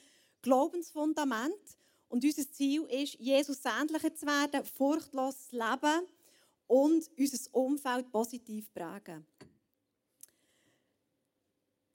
Glaubensfundament. 0.41 1.77
Und 2.07 2.23
unser 2.23 2.49
Ziel 2.51 2.83
ist, 2.83 3.15
Jesus 3.15 3.61
ähnlicher 3.65 4.13
zu 4.13 4.25
werden, 4.27 4.63
furchtlos 4.63 5.49
zu 5.49 5.55
leben 5.57 6.07
und 6.67 7.09
unser 7.17 7.55
Umfeld 7.55 8.11
positiv 8.11 8.71
prägen 8.73 9.25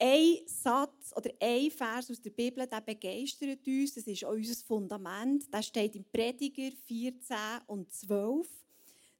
ein 0.03 0.39
Satz 0.45 1.13
oder 1.15 1.31
ein 1.39 1.71
Vers 1.71 2.11
aus 2.11 2.21
der 2.21 2.31
Bibel, 2.31 2.67
der 2.67 2.81
begeistert 2.81 3.65
uns. 3.65 3.93
Das 3.93 4.05
ist 4.05 4.25
auch 4.25 4.33
unser 4.33 4.65
Fundament. 4.65 5.45
Das 5.49 5.67
steht 5.67 5.95
im 5.95 6.03
Prediger 6.03 6.75
14 6.85 7.37
und 7.67 7.89
12. 7.89 8.45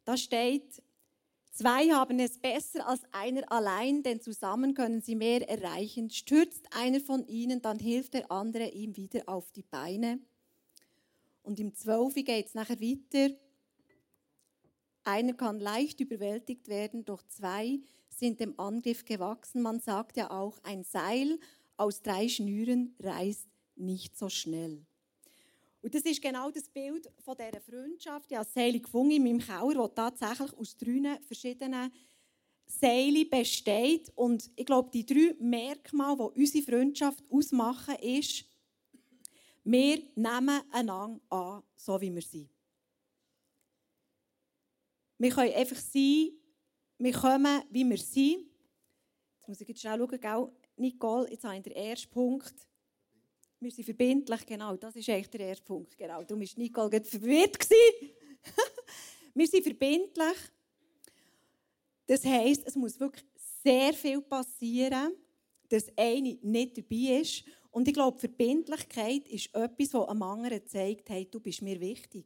Da 0.05 0.17
steht, 0.17 0.81
zwei 1.51 1.89
haben 1.89 2.19
es 2.19 2.37
besser 2.37 2.87
als 2.87 3.01
einer 3.11 3.49
allein, 3.51 4.03
denn 4.03 4.21
zusammen 4.21 4.73
können 4.73 5.01
sie 5.01 5.15
mehr 5.15 5.47
erreichen. 5.47 6.09
Stürzt 6.09 6.67
einer 6.75 6.99
von 6.99 7.25
ihnen, 7.27 7.61
dann 7.61 7.79
hilft 7.79 8.13
der 8.13 8.29
andere 8.31 8.69
ihm 8.69 8.97
wieder 8.97 9.23
auf 9.27 9.51
die 9.51 9.63
Beine. 9.63 10.19
Und 11.41 11.59
im 11.59 11.73
12 11.73 12.15
geht 12.15 12.47
es 12.47 12.53
nachher 12.53 12.79
weiter. 12.79 13.35
Einer 15.03 15.33
kann 15.33 15.59
leicht 15.59 15.99
überwältigt 15.99 16.67
werden, 16.69 17.03
doch 17.03 17.21
zwei 17.27 17.79
sind 18.09 18.39
dem 18.39 18.57
Angriff 18.59 19.03
gewachsen. 19.05 19.61
Man 19.61 19.79
sagt 19.79 20.15
ja 20.15 20.31
auch, 20.31 20.59
ein 20.63 20.83
Seil 20.83 21.39
aus 21.75 22.01
drei 22.01 22.29
Schnüren 22.29 22.95
reißt 22.99 23.47
nicht 23.75 24.17
so 24.17 24.29
schnell. 24.29 24.85
Und 25.83 25.93
das 25.93 26.03
ist 26.03 26.21
genau 26.21 26.49
das 26.49 26.69
Bild 26.69 27.11
von 27.19 27.35
dieser 27.35 27.59
Freundschaft. 27.59 28.31
Ich 28.31 28.37
habe 28.37 28.49
Seile 28.49 28.79
gefunden 28.79 29.11
in 29.11 29.23
meinem 29.23 29.39
Keller, 29.39 29.89
die 29.89 29.95
tatsächlich 29.95 30.53
aus 30.53 30.77
drei 30.77 31.19
verschiedenen 31.27 31.91
Seilen 32.65 33.29
besteht. 33.29 34.09
Und 34.15 34.49
ich 34.55 34.65
glaube, 34.65 34.89
die 34.91 35.05
drei 35.05 35.35
Merkmale, 35.41 36.31
die 36.33 36.39
unsere 36.39 36.63
Freundschaft 36.63 37.21
ausmachen, 37.29 37.95
ist, 37.95 38.45
wir 39.65 39.97
nehmen 40.15 40.61
einander 40.71 41.19
an, 41.29 41.63
so 41.75 41.99
wie 41.99 42.15
wir 42.15 42.21
sind. 42.21 42.49
Wir 45.17 45.31
können 45.31 45.53
einfach 45.53 45.77
sein, 45.77 46.31
wir 46.97 47.13
kommen, 47.13 47.61
wie 47.69 47.83
wir 47.83 47.97
sind. 47.97 48.45
Jetzt 49.35 49.47
muss 49.49 49.59
ich 49.59 49.67
jetzt 49.67 49.81
schnell 49.81 49.97
schauen, 49.97 50.21
gell? 50.21 50.51
Nicole, 50.77 51.29
jetzt 51.29 51.43
habe 51.43 51.57
ich 51.57 51.63
den 51.63 51.73
ersten 51.73 52.09
Punkt. 52.09 52.53
Wir 53.63 53.71
sind 53.71 53.85
verbindlich, 53.85 54.45
genau, 54.45 54.75
das 54.75 54.97
ist 54.97 55.07
echt 55.07 55.33
der 55.33 55.47
erste 55.47 55.63
Punkt. 55.63 55.97
Genau. 55.97 56.21
Du 56.23 56.35
bist 56.35 56.57
Nicole 56.57 56.89
gerade 56.89 57.05
verwirrt 57.05 57.57
Wir 59.33 59.47
sind 59.47 59.63
verbindlich. 59.63 60.37
Das 62.05 62.25
heisst, 62.25 62.63
es 62.65 62.75
muss 62.75 62.99
wirklich 62.99 63.23
sehr 63.63 63.93
viel 63.93 64.21
passieren, 64.21 65.13
dass 65.69 65.87
eine 65.95 66.37
nicht 66.41 66.77
dabei 66.77 67.21
ist. 67.21 67.45
Und 67.71 67.87
ich 67.87 67.93
glaube, 67.93 68.19
Verbindlichkeit 68.19 69.29
ist 69.29 69.55
etwas, 69.55 69.89
das 69.91 70.09
einem 70.09 70.23
anderen 70.23 70.67
zeigt, 70.67 71.09
hey, 71.09 71.25
du 71.31 71.39
bist 71.39 71.61
mir 71.61 71.79
wichtig. 71.79 72.25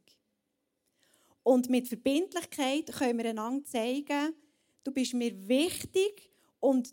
Und 1.44 1.70
mit 1.70 1.86
Verbindlichkeit 1.86 2.92
können 2.92 3.18
wir 3.18 3.30
einander 3.30 3.64
zeigen, 3.64 4.34
du 4.82 4.90
bist 4.90 5.14
mir 5.14 5.32
wichtig 5.46 6.30
und 6.58 6.92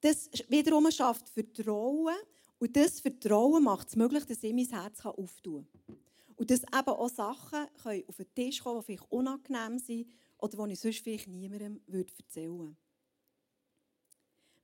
das 0.00 0.30
wiederum 0.48 0.88
schafft 0.92 1.28
Vertrauen 1.28 2.14
und 2.58 2.76
das 2.76 3.00
Vertrauen 3.00 3.62
macht 3.62 3.88
es 3.88 3.96
möglich, 3.96 4.24
dass 4.24 4.42
ich 4.42 4.52
mein 4.52 4.66
Herz 4.66 5.04
auftun 5.04 5.66
kann. 5.86 5.96
Und 6.36 6.50
dass 6.50 6.62
eben 6.62 6.88
auch 6.88 7.08
Sachen 7.08 7.66
können 7.82 8.04
auf 8.06 8.16
den 8.16 8.34
Tisch 8.34 8.60
kommen, 8.60 8.80
die 8.80 8.86
vielleicht 8.86 9.10
unangenehm 9.10 9.78
sind 9.78 10.08
oder 10.38 10.66
die 10.66 10.72
ich 10.72 10.80
sonst 10.80 10.98
vielleicht 10.98 11.28
niemandem 11.28 11.80
erzählen 11.86 12.58
würde. 12.58 12.76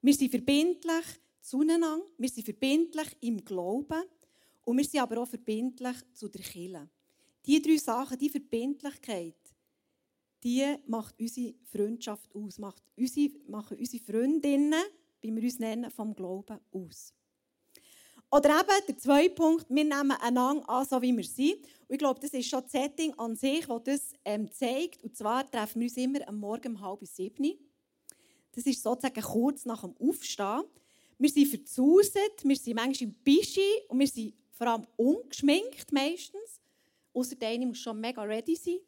Wir 0.02 0.14
sind 0.14 0.30
verbindlich 0.30 1.04
zueinander, 1.40 2.00
wir 2.18 2.28
sind 2.28 2.44
verbindlich 2.44 3.16
im 3.20 3.44
Glauben 3.44 4.02
und 4.64 4.76
wir 4.76 4.84
sind 4.84 5.00
aber 5.00 5.22
auch 5.22 5.28
verbindlich 5.28 5.96
zu 6.12 6.28
der 6.28 6.42
Kirche. 6.42 6.88
Diese 7.46 7.62
drei 7.62 7.76
Sachen, 7.76 8.18
die 8.18 8.30
Verbindlichkeit, 8.30 9.34
die 10.42 10.76
macht 10.86 11.18
unsere 11.18 11.54
Freundschaft 11.64 12.34
aus, 12.34 12.58
macht 12.58 12.82
unsere, 12.96 13.34
machen 13.48 13.78
unsere 13.78 14.04
Freundinnen, 14.04 14.82
wie 15.20 15.34
wir 15.34 15.42
uns 15.42 15.58
nennen, 15.58 15.90
vom 15.90 16.14
Glauben 16.14 16.58
aus. 16.70 17.14
Oder 18.34 18.50
eben 18.62 18.86
der 18.88 18.98
zweite 18.98 19.32
Punkt, 19.32 19.66
wir 19.68 19.84
nehmen 19.84 20.10
einander 20.10 20.68
an, 20.68 20.84
so 20.84 21.00
wie 21.00 21.16
wir 21.16 21.22
sind. 21.22 21.54
Und 21.86 21.90
ich 21.90 21.98
glaube, 21.98 22.18
das 22.18 22.32
ist 22.32 22.48
schon 22.48 22.62
das 22.62 22.72
Setting 22.72 23.14
an 23.16 23.36
sich, 23.36 23.64
das 23.64 23.82
das 23.84 24.12
ähm, 24.24 24.50
zeigt. 24.50 25.04
Und 25.04 25.16
zwar 25.16 25.48
treffen 25.48 25.80
wir 25.80 25.86
uns 25.86 25.96
immer 25.96 26.26
am 26.26 26.40
Morgen 26.40 26.74
um 26.74 26.80
halb 26.80 27.06
sieben. 27.06 27.56
Das 28.50 28.66
ist 28.66 28.82
sozusagen 28.82 29.22
kurz 29.22 29.64
nach 29.64 29.82
dem 29.82 29.96
Aufstehen. 29.98 30.64
Wir 31.16 31.30
sind 31.30 31.46
verzuset, 31.46 32.42
wir 32.42 32.56
sind 32.56 32.74
manchmal 32.74 33.10
im 33.10 33.14
Bischi 33.22 33.70
und 33.86 34.00
wir 34.00 34.08
sind 34.08 34.34
vor 34.50 34.66
allem 34.66 34.86
ungeschminkt 34.96 35.92
meistens. 35.92 36.60
Außer 37.12 37.36
der 37.36 37.50
eine 37.50 37.66
muss 37.66 37.78
schon 37.78 38.00
mega 38.00 38.20
ready 38.24 38.56
sein. 38.56 38.80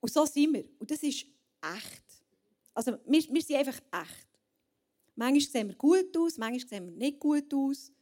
Und 0.00 0.10
so 0.10 0.24
sind 0.24 0.54
wir. 0.54 0.64
Und 0.78 0.90
das 0.90 1.02
ist 1.02 1.26
echt. 1.60 2.04
Also 2.72 2.92
wir, 2.92 3.22
wir 3.30 3.42
sind 3.42 3.56
einfach 3.56 3.78
echt. 3.92 4.26
Manchmal 5.16 5.40
sehen 5.42 5.68
wir 5.68 5.76
gut 5.76 6.16
aus, 6.16 6.38
manchmal 6.38 6.66
sehen 6.66 6.86
wir 6.86 6.96
nicht 6.96 7.20
gut 7.20 7.52
aus. 7.52 7.92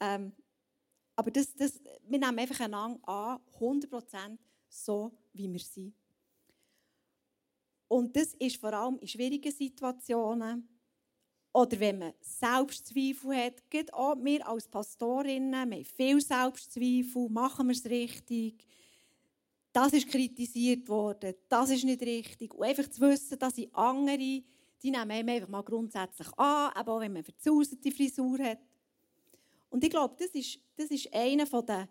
Ähm, 0.00 0.32
aber 1.14 1.30
das, 1.30 1.54
das, 1.54 1.80
wir 2.08 2.18
nehmen 2.18 2.38
einfach 2.38 2.60
einander 2.60 3.06
an, 3.06 3.40
100% 3.58 4.38
so, 4.68 5.12
wie 5.32 5.52
wir 5.52 5.60
sind. 5.60 5.94
Und 7.88 8.14
das 8.16 8.34
ist 8.34 8.56
vor 8.56 8.72
allem 8.72 8.98
in 9.00 9.08
schwierigen 9.08 9.52
Situationen 9.52 10.68
oder 11.52 11.80
wenn 11.80 11.98
man 11.98 12.14
Selbstzweifel 12.20 13.36
hat. 13.36 13.68
Gerade 13.68 13.92
auch 13.92 14.14
wir 14.16 14.46
als 14.46 14.68
Pastorinnen, 14.68 15.50
wir 15.50 15.78
haben 15.78 15.84
viel 15.84 16.20
Selbstzweifel, 16.20 17.28
machen 17.28 17.66
wir 17.66 17.74
es 17.74 17.84
richtig, 17.84 18.64
das 19.72 19.92
ist 19.92 20.08
kritisiert 20.08 20.88
worden, 20.88 21.34
das 21.48 21.70
ist 21.70 21.84
nicht 21.84 22.02
richtig. 22.02 22.54
Und 22.54 22.64
einfach 22.64 22.88
zu 22.88 23.00
wissen, 23.02 23.38
dass 23.38 23.54
sind 23.54 23.74
andere, 23.74 24.16
die 24.16 24.90
nehmen 24.90 25.28
einfach 25.28 25.48
mal 25.48 25.62
grundsätzlich 25.62 26.28
an, 26.38 26.72
aber 26.74 26.94
auch 26.94 27.00
wenn 27.00 27.12
man 27.12 27.24
verzauserte 27.24 27.90
Frisur 27.90 28.38
hat. 28.38 28.58
Und 29.70 29.82
ich 29.84 29.90
glaube, 29.90 30.14
das 30.18 30.30
ist, 30.30 30.58
das 30.76 30.90
ist 30.90 31.12
einer 31.14 31.46
der, 31.46 31.88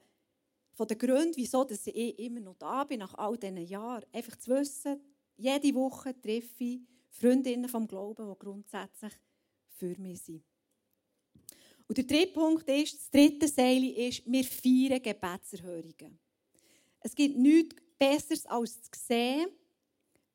von 0.73 0.87
der 0.87 0.97
Gründe, 0.97 1.35
wieso 1.35 1.63
dass 1.63 1.87
ich 1.87 2.19
immer 2.19 2.41
noch 2.41 2.55
da 2.55 2.83
bin, 2.83 2.99
nach 2.99 3.13
all 3.15 3.37
diesen 3.37 3.57
Jahren. 3.57 4.05
Einfach 4.13 4.35
zu 4.37 4.51
wissen, 4.51 5.01
jede 5.37 5.73
Woche 5.73 6.19
treffe 6.21 6.63
ich 6.63 6.81
Freundinnen 7.09 7.69
vom 7.69 7.87
Glauben, 7.87 8.29
die 8.29 8.39
grundsätzlich 8.39 9.13
für 9.75 9.97
mich 9.97 10.21
sind. 10.21 10.43
Und 11.87 11.97
der 11.97 12.03
dritte 12.03 12.33
Punkt 12.33 12.69
ist, 12.69 12.93
das 12.93 13.09
dritte 13.09 13.47
Seil 13.47 13.83
ist, 13.83 14.21
wir 14.25 14.43
feiern 14.43 15.01
Gebetserhörungen. 15.01 16.19
Es 16.99 17.15
gibt 17.15 17.37
nichts 17.37 17.75
Besseres 17.97 18.45
als 18.45 18.81
zu 18.81 18.91
sehen, 19.07 19.49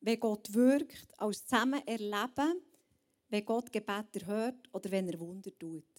wenn 0.01 0.19
Gott 0.19 0.53
wirkt, 0.53 1.07
als 1.17 1.45
zusammen 1.45 1.85
erleben, 1.87 2.61
wenn 3.29 3.45
Gott 3.45 3.71
Gebet 3.71 4.25
hört 4.25 4.67
oder 4.73 4.91
wenn 4.91 5.07
er 5.07 5.19
Wunder 5.19 5.51
tut. 5.57 5.94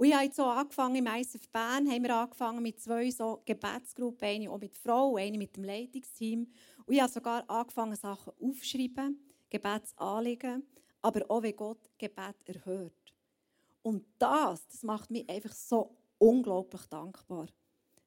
Und 0.00 0.06
ich 0.06 0.14
habe 0.14 0.24
jetzt 0.24 0.36
so 0.36 0.44
angefangen, 0.44 0.96
im 0.96 1.06
ISF 1.06 1.46
Bern 1.50 1.86
haben 1.86 2.02
wir 2.02 2.16
angefangen 2.16 2.62
mit 2.62 2.80
zwei 2.80 3.10
so 3.10 3.42
Gebetsgruppen, 3.44 4.26
eine 4.26 4.50
auch 4.50 4.58
mit 4.58 4.74
Frauen, 4.74 5.18
eine 5.18 5.36
mit 5.36 5.54
dem 5.54 5.64
Leitungsteam. 5.64 6.50
Und 6.86 6.94
ich 6.94 7.02
habe 7.02 7.12
sogar 7.12 7.50
angefangen, 7.50 7.94
Sachen 7.96 8.32
aufzuschreiben, 8.40 9.22
Gebetsanliegen, 9.50 10.66
aber 11.02 11.30
auch, 11.30 11.42
wenn 11.42 11.54
Gott 11.54 11.90
Gebet 11.98 12.36
erhört. 12.46 13.14
Und 13.82 14.06
das, 14.18 14.66
das 14.68 14.82
macht 14.84 15.10
mich 15.10 15.28
einfach 15.28 15.52
so 15.52 15.94
unglaublich 16.16 16.86
dankbar. 16.86 17.48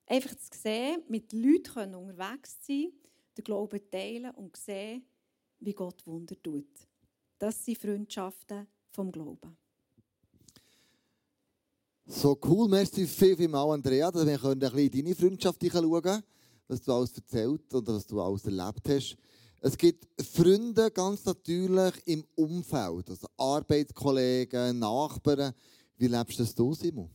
Einfach 0.08 0.34
zu 0.34 0.50
sehen, 0.52 1.04
mit 1.10 1.32
Leuten 1.32 1.94
unterwegs 1.94 2.58
sein, 2.66 2.92
den 3.38 3.44
Glauben 3.44 3.92
teilen 3.92 4.32
und 4.32 4.58
sehen, 4.58 5.06
wie 5.60 5.74
Gott 5.74 6.08
Wunder 6.08 6.42
tut. 6.42 6.88
Das 7.38 7.64
sind 7.64 7.78
Freundschaften 7.78 8.66
vom 8.90 9.12
Glauben. 9.12 9.63
So 12.06 12.38
cool, 12.46 12.68
merci 12.68 13.08
viel, 13.08 13.38
viel 13.38 13.48
mal, 13.48 13.72
Andrea, 13.72 14.12
dass 14.12 14.26
wir 14.26 14.44
ein 14.44 14.60
bisschen 14.60 14.78
in 14.78 14.92
deine 14.92 15.16
Freundschaft 15.16 15.64
schauen 15.72 16.24
was 16.68 16.82
du 16.82 16.94
alles 16.94 17.14
erzählt 17.16 17.74
und 17.74 17.88
was 17.88 18.06
du 18.06 18.22
alles 18.22 18.46
erlebt 18.46 18.90
hast. 18.90 19.16
Es 19.62 19.78
gibt 19.78 20.06
Freunde 20.22 20.92
ganz 20.92 21.24
natürlich 21.24 21.94
im 22.06 22.26
Umfeld, 22.36 23.10
also 23.10 23.28
Arbeitskollegen, 23.38 24.80
Nachbarn. 24.80 25.54
Wie 25.98 26.08
lebst 26.08 26.40
das 26.42 26.54
du, 26.54 26.74
Simon? 26.74 27.10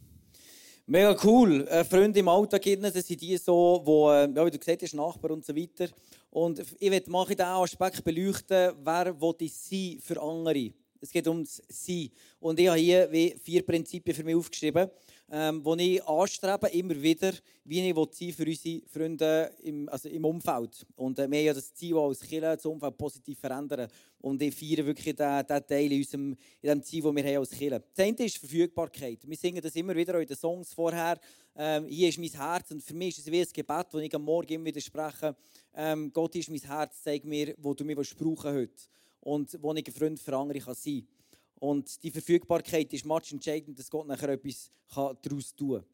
Mega 0.87 1.15
cool. 1.23 1.67
Äh, 1.69 1.85
Freunde 1.85 2.21
im 2.21 2.29
Alltag, 2.29 2.63
das 2.81 3.07
sind 3.07 3.21
die 3.21 3.37
so, 3.37 3.83
wo, 3.85 4.11
äh, 4.11 4.31
ja, 4.35 4.47
wie 4.47 4.51
du 4.51 4.59
gesagt 4.59 4.83
hast, 4.83 4.95
Nachbarn 4.95 5.35
und 5.35 5.45
so 5.45 5.55
weiter. 5.55 5.89
Und 6.31 6.63
ich 6.79 6.89
möchte 6.89 7.11
mal 7.11 7.27
diesen 7.27 7.43
Aspekt 7.43 8.03
beleuchten, 8.03 8.73
wer 8.83 9.21
will 9.21 9.35
ich 9.41 9.55
sein 9.55 9.99
für 10.01 10.23
andere. 10.23 10.73
Es 11.01 11.11
geht 11.11 11.29
ums 11.29 11.63
Sein. 11.69 12.11
Und 12.41 12.59
ich 12.59 12.69
habe 12.69 12.79
hier 12.79 13.37
vier 13.43 13.65
Prinzipien 13.65 14.15
für 14.15 14.25
mich 14.25 14.35
aufgeschrieben, 14.35 14.91
ähm, 15.31 15.63
die 15.63 15.97
ich 15.97 16.05
anstrebe, 16.05 16.69
immer 16.69 17.01
wieder, 17.01 17.33
wie 17.65 17.89
ich 17.89 17.95
sein 17.95 18.33
für 18.33 18.47
unsere 18.47 18.83
Freunde 18.89 19.53
im, 19.63 19.89
also 19.89 20.09
im 20.09 20.25
Umfeld. 20.25 20.87
Und 20.97 21.19
äh, 21.19 21.31
wir 21.31 21.39
haben 21.39 21.47
ja 21.47 21.55
das 21.55 21.73
Ziel, 21.75 21.97
als 21.97 22.21
Kirche 22.21 22.41
das 22.41 22.65
Umfeld 22.65 22.97
positiv 22.97 23.39
verändern. 23.39 23.89
Und 24.21 24.43
ich 24.43 24.55
feiere 24.55 24.87
wirklich 24.87 25.15
diesen, 25.15 25.47
Teil 25.47 25.93
in, 25.93 25.99
unserem, 25.99 26.37
in 26.63 26.69
dem 26.69 26.83
Ziel, 26.83 27.03
das 27.03 27.15
wir 27.15 27.25
haben 27.25 27.37
als 27.37 27.51
Kirche. 27.51 27.83
Das 27.95 28.07
eine 28.07 28.25
ist 28.25 28.39
Verfügbarkeit. 28.39 29.19
Wir 29.29 29.37
singen 29.37 29.63
das 29.63 29.77
immer 29.77 29.95
wieder 29.95 30.21
in 30.21 30.27
den 30.27 30.37
Songs 30.37 30.73
vorher. 30.73 31.21
Ähm, 31.55 31.87
hier 31.87 32.09
ist 32.09 32.19
mein 32.19 32.31
Herz 32.31 32.71
und 32.71 32.83
für 32.83 32.95
mich 32.95 33.19
ist 33.19 33.27
es 33.27 33.33
wie 33.33 33.41
ein 33.41 33.49
Gebet, 33.53 33.87
das 33.91 34.03
ich 34.03 34.15
am 34.15 34.23
Morgen 34.23 34.53
immer 34.53 34.65
wieder 34.65 34.81
spreche. 34.81 35.37
Ähm, 35.75 36.13
Gott 36.13 36.35
ist 36.37 36.51
mein 36.51 36.61
Herz, 36.61 37.03
zeig 37.03 37.25
mir, 37.25 37.55
wo 37.59 37.75
du 37.75 37.85
mich 37.85 37.97
brauchen 38.17 38.55
willst 38.55 38.89
und 39.29 39.63
wo 39.63 39.75
ich 39.75 39.87
ein 39.87 39.93
Freund 39.93 40.19
für 40.19 40.37
andere 40.37 40.61
kann 40.61 40.75
sein 40.75 41.07
kann. 41.07 41.39
Und 41.61 42.03
die 42.03 42.11
Verfügbarkeit 42.11 42.93
ist 42.93 43.05
match 43.05 43.33
entscheidend, 43.33 43.79
dass 43.79 43.91
Gott 43.91 44.07
nachher 44.07 44.31
etwas 44.31 44.71
daraus 44.95 45.55
tun 45.55 45.81
kann. 45.81 45.87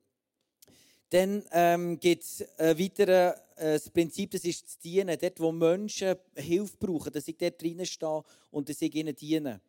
Dann 1.11 1.45
ähm, 1.53 2.01
gibt 2.01 2.22
es 2.22 2.45
ein 2.59 2.78
weiteres 2.78 3.35
äh, 3.57 3.91
Prinzip, 3.91 4.30
das 4.30 4.45
ist 4.45 4.64
das 4.64 4.78
Dienen. 4.78 5.16
Dort, 5.20 5.41
wo 5.41 5.53
Menschen 5.53 6.16
Hilfe 6.35 6.76
brauchen, 6.76 7.12
dass 7.12 7.28
ich 7.28 7.37
dort 7.37 7.61
drinnen 7.61 7.87
stehe 7.87 8.22
und 8.51 8.68
dass 8.68 8.82
ich 8.82 8.95
ihnen 8.95 9.14
diene. 9.14 9.61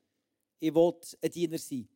Ich 0.59 0.73
will 0.73 0.93
ein 1.21 1.31
Diener 1.31 1.57
sein. 1.57 1.87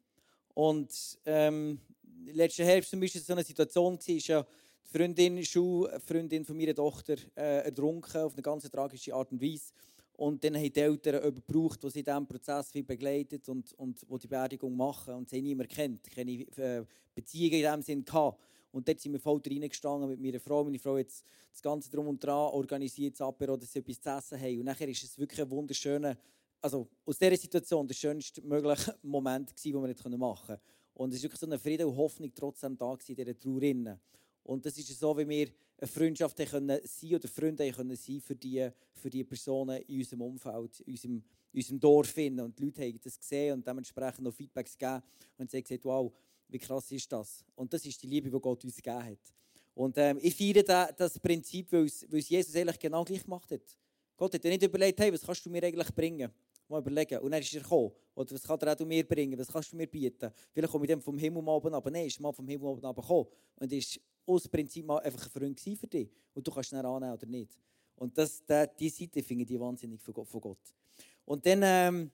Und 0.54 1.20
ähm, 1.26 1.80
letzten 2.26 2.66
Herbst 2.66 2.92
zum 2.92 3.00
Beispiel 3.00 3.22
so 3.22 3.34
eine 3.34 3.44
Situation 3.44 3.98
war, 3.98 4.16
ist 4.16 4.28
ja 4.28 4.44
die 4.44 4.98
Freundin, 4.98 5.44
Schule, 5.46 6.00
Freundin 6.00 6.46
von 6.46 6.58
meiner 6.58 6.76
Tochter 6.76 7.16
äh, 7.36 7.66
ertrunken 7.66 8.22
auf 8.22 8.34
eine 8.34 8.42
ganz 8.42 8.70
tragische 8.70 9.14
Art 9.14 9.32
und 9.32 9.42
Weise. 9.42 9.74
Und 10.20 10.44
dann 10.44 10.58
haben 10.58 10.74
die 10.74 10.80
Eltern 10.82 11.14
jemanden 11.14 11.36
gebraucht, 11.48 11.82
der 11.82 11.92
sie 11.92 12.00
in 12.00 12.06
diesem 12.06 12.28
Prozess 12.28 12.72
viel 12.72 12.84
begleitet 12.84 13.48
und, 13.48 13.72
und 13.76 14.02
wo 14.06 14.18
die 14.18 14.28
Beerdigung 14.28 14.76
machen. 14.76 15.14
Und 15.14 15.30
sie 15.30 15.38
haben 15.38 15.46
niemanden 15.46 15.74
kennt, 15.74 16.12
keine 16.12 16.32
äh, 16.58 16.86
Beziehungen 17.16 17.54
in 17.54 17.62
diesem 17.62 17.82
Sinn 17.82 18.04
gehabt. 18.04 18.38
Und 18.74 18.86
dort 18.86 19.00
sind 19.00 19.14
wir 19.14 19.20
voll 19.22 19.40
reingestanden 19.50 20.10
mit 20.10 20.20
meiner 20.20 20.42
Frau. 20.42 20.66
Meine 20.66 20.78
Frau 20.78 20.98
hat 20.98 21.08
das 21.08 21.62
Ganze 21.62 21.90
drum 21.90 22.10
und 22.10 22.22
dran 22.22 22.52
organisiert, 22.52 23.14
das 23.14 23.22
Apero, 23.22 23.56
dass 23.56 23.72
sie 23.72 23.80
etwas 23.80 24.02
zu 24.02 24.10
essen 24.10 24.42
haben. 24.42 24.60
Und 24.60 24.66
nachher 24.66 24.90
ist 24.90 25.04
es 25.04 25.18
wirklich 25.18 25.40
ein 25.40 25.50
wunderschöner, 25.50 26.18
also 26.60 26.90
aus 27.06 27.18
dieser 27.18 27.38
Situation 27.38 27.88
der 27.88 27.96
schönste 27.96 28.42
mögliche 28.42 28.98
Moment 29.02 29.56
gewesen, 29.56 29.72
den 29.72 29.82
wir 29.82 29.88
nicht 29.88 30.20
machen 30.20 30.48
konnten. 30.48 30.62
Und 30.96 31.14
es 31.14 31.20
war 31.20 31.24
wirklich 31.24 31.40
so 31.40 31.46
eine 31.46 31.58
Friede 31.58 31.88
und 31.88 31.96
Hoffnung 31.96 32.30
trotzdem 32.36 32.78
da 32.78 32.98
in 33.08 33.16
dieser 33.16 33.40
Trauer. 33.40 33.98
Und 34.44 34.66
das 34.66 34.78
ist 34.78 35.00
so, 35.00 35.18
wie 35.18 35.30
wir 35.30 35.48
eine 35.80 35.88
Freundschaft 35.88 36.38
können 36.38 36.80
oder 37.12 37.28
Freunde 37.28 37.72
können 37.72 37.96
sein 37.96 38.22
für 38.22 38.36
die, 38.36 38.70
für 38.94 39.10
die 39.10 39.24
Personen 39.24 39.82
in 39.84 40.00
unserem 40.00 40.22
Umfeld, 40.22 40.80
in 40.82 40.94
unserem, 40.94 41.24
in 41.52 41.60
unserem 41.60 41.80
Dorf. 41.80 42.18
Und 42.18 42.60
die 42.60 42.66
Leute 42.66 42.82
haben 42.82 43.00
das 43.02 43.20
gesehen 43.20 43.54
und 43.54 43.68
dementsprechend 43.68 44.22
noch 44.22 44.34
Feedbacks 44.34 44.78
gegeben. 44.78 45.02
Und 45.38 45.50
sie 45.50 45.58
haben 45.58 45.64
gesagt, 45.64 45.86
wow, 45.86 46.12
wie 46.50 46.60
krass 46.60 46.92
ist 46.92 47.12
das? 47.12 47.46
Und 47.56 47.72
das 47.74 47.86
ist 47.86 48.02
die 48.02 48.08
Liebe, 48.08 48.30
die 48.30 48.40
Gott 48.40 48.64
uns 48.64 48.76
gegeben 48.76 49.04
hat. 49.04 49.34
Und 49.74 49.98
ähm, 49.98 50.20
ich 50.22 50.36
feiere 50.36 50.92
das 50.92 51.18
Prinzip, 51.20 51.72
weil 51.72 51.86
es, 51.86 52.06
Jesus 52.30 52.56
eigentlich 52.56 52.80
genau 52.80 53.06
gleich 53.06 53.24
gemacht 53.24 53.50
hat. 53.52 53.62
Gott 54.18 54.34
hat 54.34 54.44
ja 54.44 54.50
nicht 54.50 54.64
überlegt, 54.64 55.00
hey, 55.00 55.14
was 55.14 55.22
kannst 55.22 55.46
du 55.46 55.50
mir 55.50 55.64
eigentlich 55.64 55.96
bringen? 55.96 56.30
Mal 56.68 56.80
überlegen. 56.80 57.20
Und 57.20 57.32
dann 57.32 57.42
ist 57.42 57.54
er 57.54 57.62
gekommen. 57.62 57.92
Oder 58.14 58.32
was 58.32 58.44
kann 58.44 58.60
er 58.60 58.74
auch 58.74 58.86
mir 58.86 59.08
bringen? 59.08 59.40
Was 59.40 59.48
kannst 59.48 59.72
du 59.72 59.78
mir 59.78 59.88
bieten? 59.88 60.30
Vielleicht 60.52 60.72
komme 60.72 60.86
ich 60.86 60.92
dann 60.92 61.02
vom 61.02 61.18
Himmel 61.18 61.48
oben 61.48 61.74
aber 61.74 61.90
Nein, 61.90 62.08
ist 62.08 62.20
mal 62.20 62.34
vom 62.34 62.48
Himmel 62.48 62.68
oben 62.68 62.82
gekommen. 62.82 63.28
Und 63.56 63.72
ist 63.72 64.00
aus 64.26 64.48
Prinzip 64.48 64.86
mal 64.86 65.00
einfach 65.00 65.26
ein 65.26 65.32
Freund 65.32 65.60
für 65.60 65.88
dich. 65.88 66.10
Und 66.34 66.48
du 66.48 66.52
kannst 66.52 66.72
ihn 66.72 66.78
annehmen 66.78 67.14
oder 67.14 67.28
nicht. 67.28 67.58
Und 67.96 68.18
das, 68.18 68.44
diese 68.80 68.98
Seite 68.98 69.24
finde 69.24 69.44
ich 69.44 69.60
wahnsinnig 69.60 70.02
von 70.02 70.14
Gott. 70.14 70.58
Und 71.26 71.46
dann, 71.46 71.62
ähm, 71.64 72.12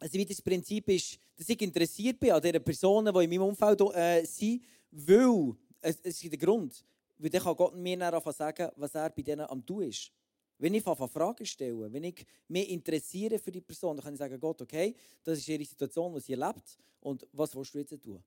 ein 0.00 0.12
weiteres 0.14 0.40
Prinzip 0.40 0.88
ist, 0.88 1.18
dass 1.36 1.48
ich 1.48 1.60
interessiert 1.60 2.18
bin 2.18 2.32
an 2.32 2.40
den 2.40 2.62
Personen, 2.64 3.12
die 3.14 3.24
in 3.24 3.30
meinem 3.30 3.42
Umfeld 3.42 3.80
äh, 3.94 4.24
sind, 4.24 4.62
weil, 4.90 5.54
es, 5.80 5.98
es 6.02 6.22
ist 6.22 6.32
der 6.32 6.38
Grund, 6.38 6.84
weil 7.18 7.30
dann 7.30 7.42
kann 7.42 7.54
Gott 7.54 7.76
mir 7.76 7.98
dann 7.98 8.32
sagen, 8.32 8.70
was 8.76 8.94
er 8.94 9.10
bei 9.10 9.22
denen 9.22 9.46
am 9.46 9.64
tun 9.64 9.82
ist. 9.82 10.10
Wenn 10.58 10.74
ich 10.74 10.82
Fragen 10.82 11.46
stelle, 11.46 11.90
wenn 11.92 12.04
ich 12.04 12.26
mich 12.48 12.68
interessiere 12.70 13.38
für 13.38 13.50
die 13.50 13.60
Person, 13.60 13.96
dann 13.96 14.04
kann 14.04 14.14
ich 14.14 14.18
sagen, 14.18 14.38
Gott, 14.38 14.60
okay, 14.60 14.94
das 15.22 15.38
ist 15.38 15.48
ihre 15.48 15.64
Situation, 15.64 16.12
die 16.14 16.20
sie 16.20 16.32
erlebt 16.32 16.78
und 17.00 17.26
was 17.32 17.54
willst 17.54 17.74
du 17.74 17.78
jetzt 17.78 18.02
tun? 18.02 18.22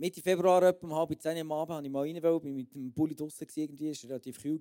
Mitte 0.00 0.22
Februar, 0.22 0.62
etwa 0.62 0.86
um 0.86 0.94
halb 0.94 1.20
zehn 1.20 1.36
am 1.36 1.52
Abend, 1.52 1.76
habe 1.76 1.86
ich 1.86 1.92
mal 1.92 2.00
rein, 2.00 2.22
weil 2.22 2.36
ich 2.36 2.54
mit 2.54 2.74
dem 2.74 2.90
Bulli 2.90 3.14
draussen 3.14 3.46
irgendwie, 3.54 3.90
es 3.90 4.02
war 4.04 4.12
relativ 4.12 4.40
kühl. 4.40 4.58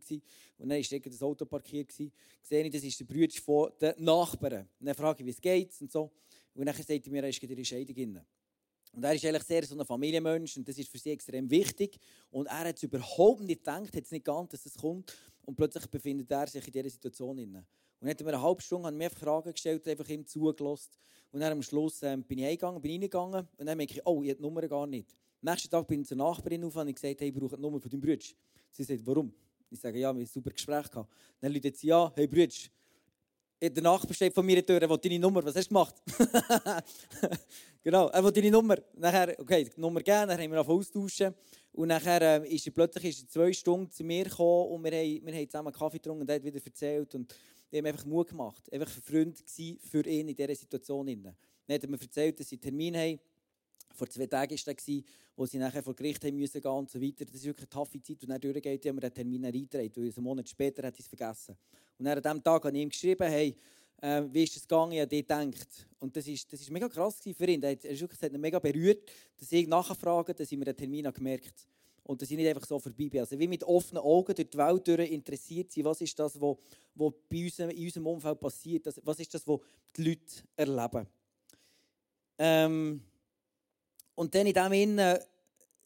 Und 0.57 0.67
dann 0.67 0.77
war 0.77 0.99
das 0.99 1.23
Auto 1.23 1.45
parkiert. 1.45 1.87
Gewesen. 1.87 2.11
Sehe 2.41 2.65
ich, 2.65 2.73
das 2.73 2.83
ist 2.83 2.99
der 2.99 3.05
Bruder 3.05 3.41
von 3.41 3.71
den 3.79 4.03
Nachbarn. 4.03 4.67
Und 4.77 4.85
dann 4.85 4.95
frage 4.95 5.21
ich, 5.21 5.27
wie 5.27 5.29
es 5.29 5.39
geht 5.39 5.73
und 5.79 5.89
so. 5.89 6.11
Und 6.53 6.65
dann 6.65 6.75
sagt 6.75 6.89
er 6.89 7.09
mir, 7.09 7.23
er 7.23 7.29
ist 7.29 7.41
in 7.41 7.63
Scheidung 7.63 7.95
drin. 7.95 8.19
Und 8.91 9.01
er 9.01 9.13
ist 9.13 9.23
eigentlich 9.23 9.43
sehr 9.43 9.63
so 9.63 9.79
ein 9.79 9.85
Familienmensch 9.85 10.57
und 10.57 10.67
das 10.67 10.77
ist 10.77 10.89
für 10.89 10.97
sie 10.97 11.11
extrem 11.11 11.49
wichtig. 11.49 11.97
Und 12.31 12.47
er 12.47 12.65
hat 12.67 12.75
es 12.75 12.83
überhaupt 12.83 13.39
nicht 13.39 13.63
gedacht, 13.63 13.95
hat 13.95 14.03
es 14.03 14.11
nicht 14.11 14.25
geahnt, 14.25 14.51
dass 14.51 14.65
es 14.65 14.75
kommt. 14.75 15.15
Und 15.45 15.55
plötzlich 15.55 15.85
befindet 15.87 16.29
er 16.31 16.47
sich 16.47 16.67
in 16.67 16.73
dieser 16.73 16.89
Situation. 16.89 17.37
Drin. 17.37 17.55
Und 17.55 17.65
dann 18.01 18.09
hat 18.09 18.19
er 18.19 18.25
mir 18.25 18.33
eine 18.33 18.41
halbe 18.41 18.61
Stunde 18.61 18.91
mir 18.91 19.09
Fragen 19.09 19.53
gestellt, 19.53 19.87
einfach 19.87 20.09
ihm 20.09 20.25
zugelassen. 20.25 20.91
Und 21.31 21.39
dann 21.39 21.53
am 21.53 21.61
Schluss 21.61 22.03
ähm, 22.03 22.23
bin 22.23 22.39
ich 22.39 22.45
eingegangen, 22.45 22.81
bin 22.81 22.91
reingegangen 22.91 23.47
und 23.57 23.65
dann 23.65 23.77
merke 23.77 23.93
ich, 23.93 24.05
oh, 24.05 24.21
ich 24.23 24.31
habe 24.31 24.37
die 24.37 24.41
Nummer 24.41 24.67
gar 24.67 24.85
nicht. 24.85 25.15
Nächsten 25.41 25.69
Tag 25.69 25.87
bin 25.87 26.01
ich 26.01 26.07
zur 26.07 26.17
Nachbarin 26.17 26.63
auf 26.65 26.75
und 26.75 26.87
ich 26.89 26.95
gesagt, 26.95 27.21
hey, 27.21 27.29
ich 27.29 27.33
brauche 27.33 27.55
die 27.55 27.61
Nummer 27.61 27.79
von 27.79 27.89
deinem 27.89 28.01
Bruder. 28.01 28.25
Sie 28.71 28.83
sagt, 28.83 29.05
warum? 29.05 29.33
Ich 29.69 29.79
sage, 29.79 29.99
ja, 29.99 30.07
wir 30.07 30.07
haben 30.09 30.19
ein 30.19 30.25
super 30.25 30.51
Gespräch 30.51 30.89
gehabt. 30.89 31.09
Dann 31.39 31.53
läutet 31.53 31.77
sie 31.77 31.93
an, 31.93 32.11
hey 32.15 32.27
Brütsch, 32.27 32.69
der 33.61 33.83
Nachbar 33.83 34.13
steht 34.13 34.33
von 34.33 34.45
mir 34.45 34.57
in 34.57 34.65
der 34.65 34.65
Tür, 34.65 34.81
er 34.81 34.89
will 34.89 34.97
deine 34.97 35.19
Nummer, 35.19 35.43
was 35.43 35.55
hast 35.55 35.65
du 35.65 35.69
gemacht? 35.69 35.95
genau, 37.83 38.07
er 38.07 38.23
will 38.23 38.31
deine 38.31 38.51
Nummer. 38.51 38.77
Nachher, 38.93 39.35
okay, 39.37 39.65
die 39.65 39.79
Nummer 39.79 39.99
gegeben, 39.99 40.29
dann 40.29 40.39
haben 40.39 40.51
wir 40.51 40.67
austauschen. 40.67 41.33
Und 41.73 41.89
nachher 41.89 42.43
äh, 42.43 42.55
ist 42.55 42.65
er 42.65 42.73
plötzlich 42.73 43.05
ist 43.05 43.23
er 43.23 43.27
zwei 43.27 43.53
Stunden 43.53 43.91
zu 43.91 44.03
mir 44.03 44.23
gekommen 44.23 44.71
und 44.71 44.83
wir 44.83 44.91
haben, 44.91 45.25
wir 45.25 45.33
haben 45.33 45.49
zusammen 45.49 45.73
Kaffee 45.73 45.97
getrunken 45.97 46.21
und 46.21 46.29
er 46.29 46.35
hat 46.35 46.43
wieder 46.43 46.59
erzählt. 46.63 47.13
Und 47.15 47.35
ich 47.69 47.77
habe 47.77 47.89
einfach 47.89 48.05
Mut 48.05 48.29
gemacht. 48.29 48.71
Einfach 48.71 48.95
ein 48.95 49.01
Freund 49.01 49.43
für 49.81 50.05
ihn 50.05 50.29
in 50.29 50.35
dieser 50.35 50.55
Situation. 50.55 51.05
Dann 51.05 51.35
hat 51.69 51.83
er 51.83 51.89
mir 51.89 52.01
erzählt, 52.01 52.39
dass 52.39 52.49
sie 52.49 52.55
einen 52.55 52.61
Termin 52.61 52.97
haben. 52.97 53.19
Vor 53.93 54.09
zwei 54.09 54.27
Tagen 54.27 54.55
war 54.55 54.73
der, 54.73 55.03
wo 55.35 55.45
sie 55.45 55.57
nachher 55.57 55.81
vor 55.81 55.95
Gericht 55.95 56.23
haben 56.25 56.35
müssen 56.35 56.61
gehen 56.61 56.71
und 56.71 56.89
so 56.89 57.01
weiter. 57.01 57.25
Das 57.25 57.35
ist 57.35 57.45
wirklich 57.45 57.67
eine 57.67 57.69
taffe 57.69 58.01
Zeit. 58.01 58.21
Und 58.23 58.29
dann 58.29 58.41
durchgeht, 58.41 58.85
haben 58.85 58.97
wir 58.97 59.01
den 59.01 59.13
Termin 59.13 59.45
eingetragen, 59.45 59.91
weil 59.95 60.13
einen 60.13 60.23
Monat 60.23 60.49
später 60.49 60.85
hat 60.85 60.95
er 60.95 60.99
es 60.99 61.07
vergessen. 61.07 61.57
Und 61.97 62.05
dann 62.05 62.17
an 62.17 62.23
diesem 62.23 62.43
Tag 62.43 62.65
habe 62.65 62.75
ich 62.75 62.83
ihm 62.83 62.89
geschrieben, 62.89 63.27
hey, 63.27 63.55
äh, 64.01 64.23
wie 64.31 64.43
ist 64.43 64.55
es 64.55 64.61
gegangen, 64.63 64.93
ich 64.93 65.01
habe 65.01 65.15
gedacht. 65.15 65.87
Und 65.99 66.15
das 66.15 66.27
ist, 66.27 66.51
das 66.51 66.61
ist 66.61 66.71
mega 66.71 66.87
krass 66.87 67.19
für 67.21 67.45
ihn. 67.45 67.61
Er 67.61 67.71
hat, 67.71 67.85
er 67.85 68.33
ihn 68.33 68.41
mega 68.41 68.59
berührt, 68.59 69.09
dass 69.37 69.51
ich 69.51 69.67
nachfrage, 69.67 70.33
dass 70.33 70.51
ich 70.51 70.57
mir 70.57 70.65
den 70.65 70.77
Termin 70.77 71.05
habe 71.05 71.15
gemerkt. 71.15 71.67
Und 72.03 72.21
dass 72.21 72.31
ich 72.31 72.37
nicht 72.37 72.47
einfach 72.47 72.65
so 72.65 72.79
vorbei 72.79 73.07
bin. 73.07 73.19
Also 73.19 73.37
wie 73.37 73.47
mit 73.47 73.63
offenen 73.63 74.01
Augen 74.01 74.33
durch 74.33 74.49
die 74.49 74.57
Welt 74.57 74.87
durch 74.87 75.11
interessiert 75.11 75.71
sein, 75.71 75.83
was 75.85 76.01
ist 76.01 76.17
das, 76.17 76.39
was, 76.41 76.57
bei 77.29 77.43
uns, 77.43 77.59
in 77.59 77.85
unserem 77.85 78.07
Umfeld 78.07 78.39
passiert, 78.39 78.87
das, 78.87 78.99
was 79.03 79.19
ist 79.19 79.33
das, 79.33 79.47
was 79.47 79.59
die 79.95 80.03
Leute 80.03 80.43
erleben. 80.55 81.07
Ähm, 82.39 83.01
und 84.19 84.35
dann 84.35 84.47
in 84.47 84.53
dem 84.53 84.71
Sinne 84.73 85.25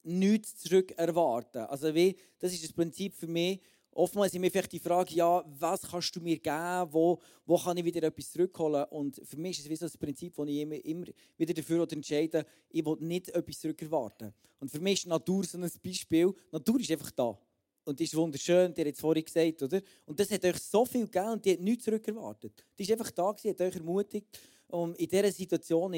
nichts 0.01 0.57
zurück 0.57 0.91
erwarten. 0.97 1.59
Also 1.59 1.93
wie, 1.93 2.15
das 2.39 2.51
ist 2.51 2.63
das 2.63 2.73
Prinzip 2.73 3.13
für 3.13 3.27
mich. 3.27 3.61
Oftmals 3.91 4.33
ist 4.33 4.39
mir 4.39 4.49
vielleicht 4.49 4.71
die 4.71 4.79
Frage, 4.79 5.13
ja, 5.13 5.45
was 5.59 5.83
kannst 5.83 6.15
du 6.15 6.19
mir 6.19 6.39
geben, 6.39 6.87
wo, 6.91 7.19
wo 7.45 7.59
kann 7.59 7.77
ich 7.77 7.85
wieder 7.85 8.01
etwas 8.01 8.31
zurückholen? 8.31 8.85
Und 8.85 9.21
für 9.23 9.37
mich 9.37 9.59
ist 9.59 9.65
es 9.65 9.69
wie 9.69 9.75
so 9.75 9.85
das 9.85 9.95
Prinzip, 9.95 10.33
das 10.35 10.47
ich 10.47 10.57
immer, 10.61 10.83
immer 10.83 11.05
wieder 11.37 11.53
dafür 11.53 11.87
entscheide, 11.91 12.43
ich 12.71 12.83
will 12.83 12.97
nicht 13.01 13.29
etwas 13.29 13.59
zurückerwarten. 13.59 14.33
Und 14.59 14.71
für 14.71 14.79
mich 14.79 15.01
ist 15.01 15.05
Natur 15.05 15.43
so 15.43 15.59
ein 15.59 15.71
Beispiel. 15.83 16.33
Natur 16.51 16.79
ist 16.79 16.89
einfach 16.89 17.11
da. 17.11 17.37
Und 17.85 17.99
die 17.99 18.05
ist 18.05 18.15
wunderschön, 18.15 18.73
die 18.73 18.81
hat 18.81 18.93
es 18.93 18.99
vorhin 18.99 19.25
gesagt, 19.25 19.61
oder? 19.61 19.79
Und 20.07 20.19
das 20.19 20.31
hat 20.31 20.43
euch 20.43 20.57
so 20.57 20.85
viel 20.85 21.05
gegeben 21.05 21.33
und 21.33 21.45
die 21.45 21.51
hat 21.51 21.59
nichts 21.59 21.83
zurückerwartet. 21.83 22.65
Die 22.79 22.81
ist 22.81 22.91
einfach 22.91 23.11
da 23.11 23.31
gewesen, 23.31 23.51
hat 23.51 23.61
euch 23.61 23.75
ermutigt, 23.75 24.39
um 24.67 24.93
in 24.95 25.07
dieser 25.07 25.31
Situation. 25.31 25.93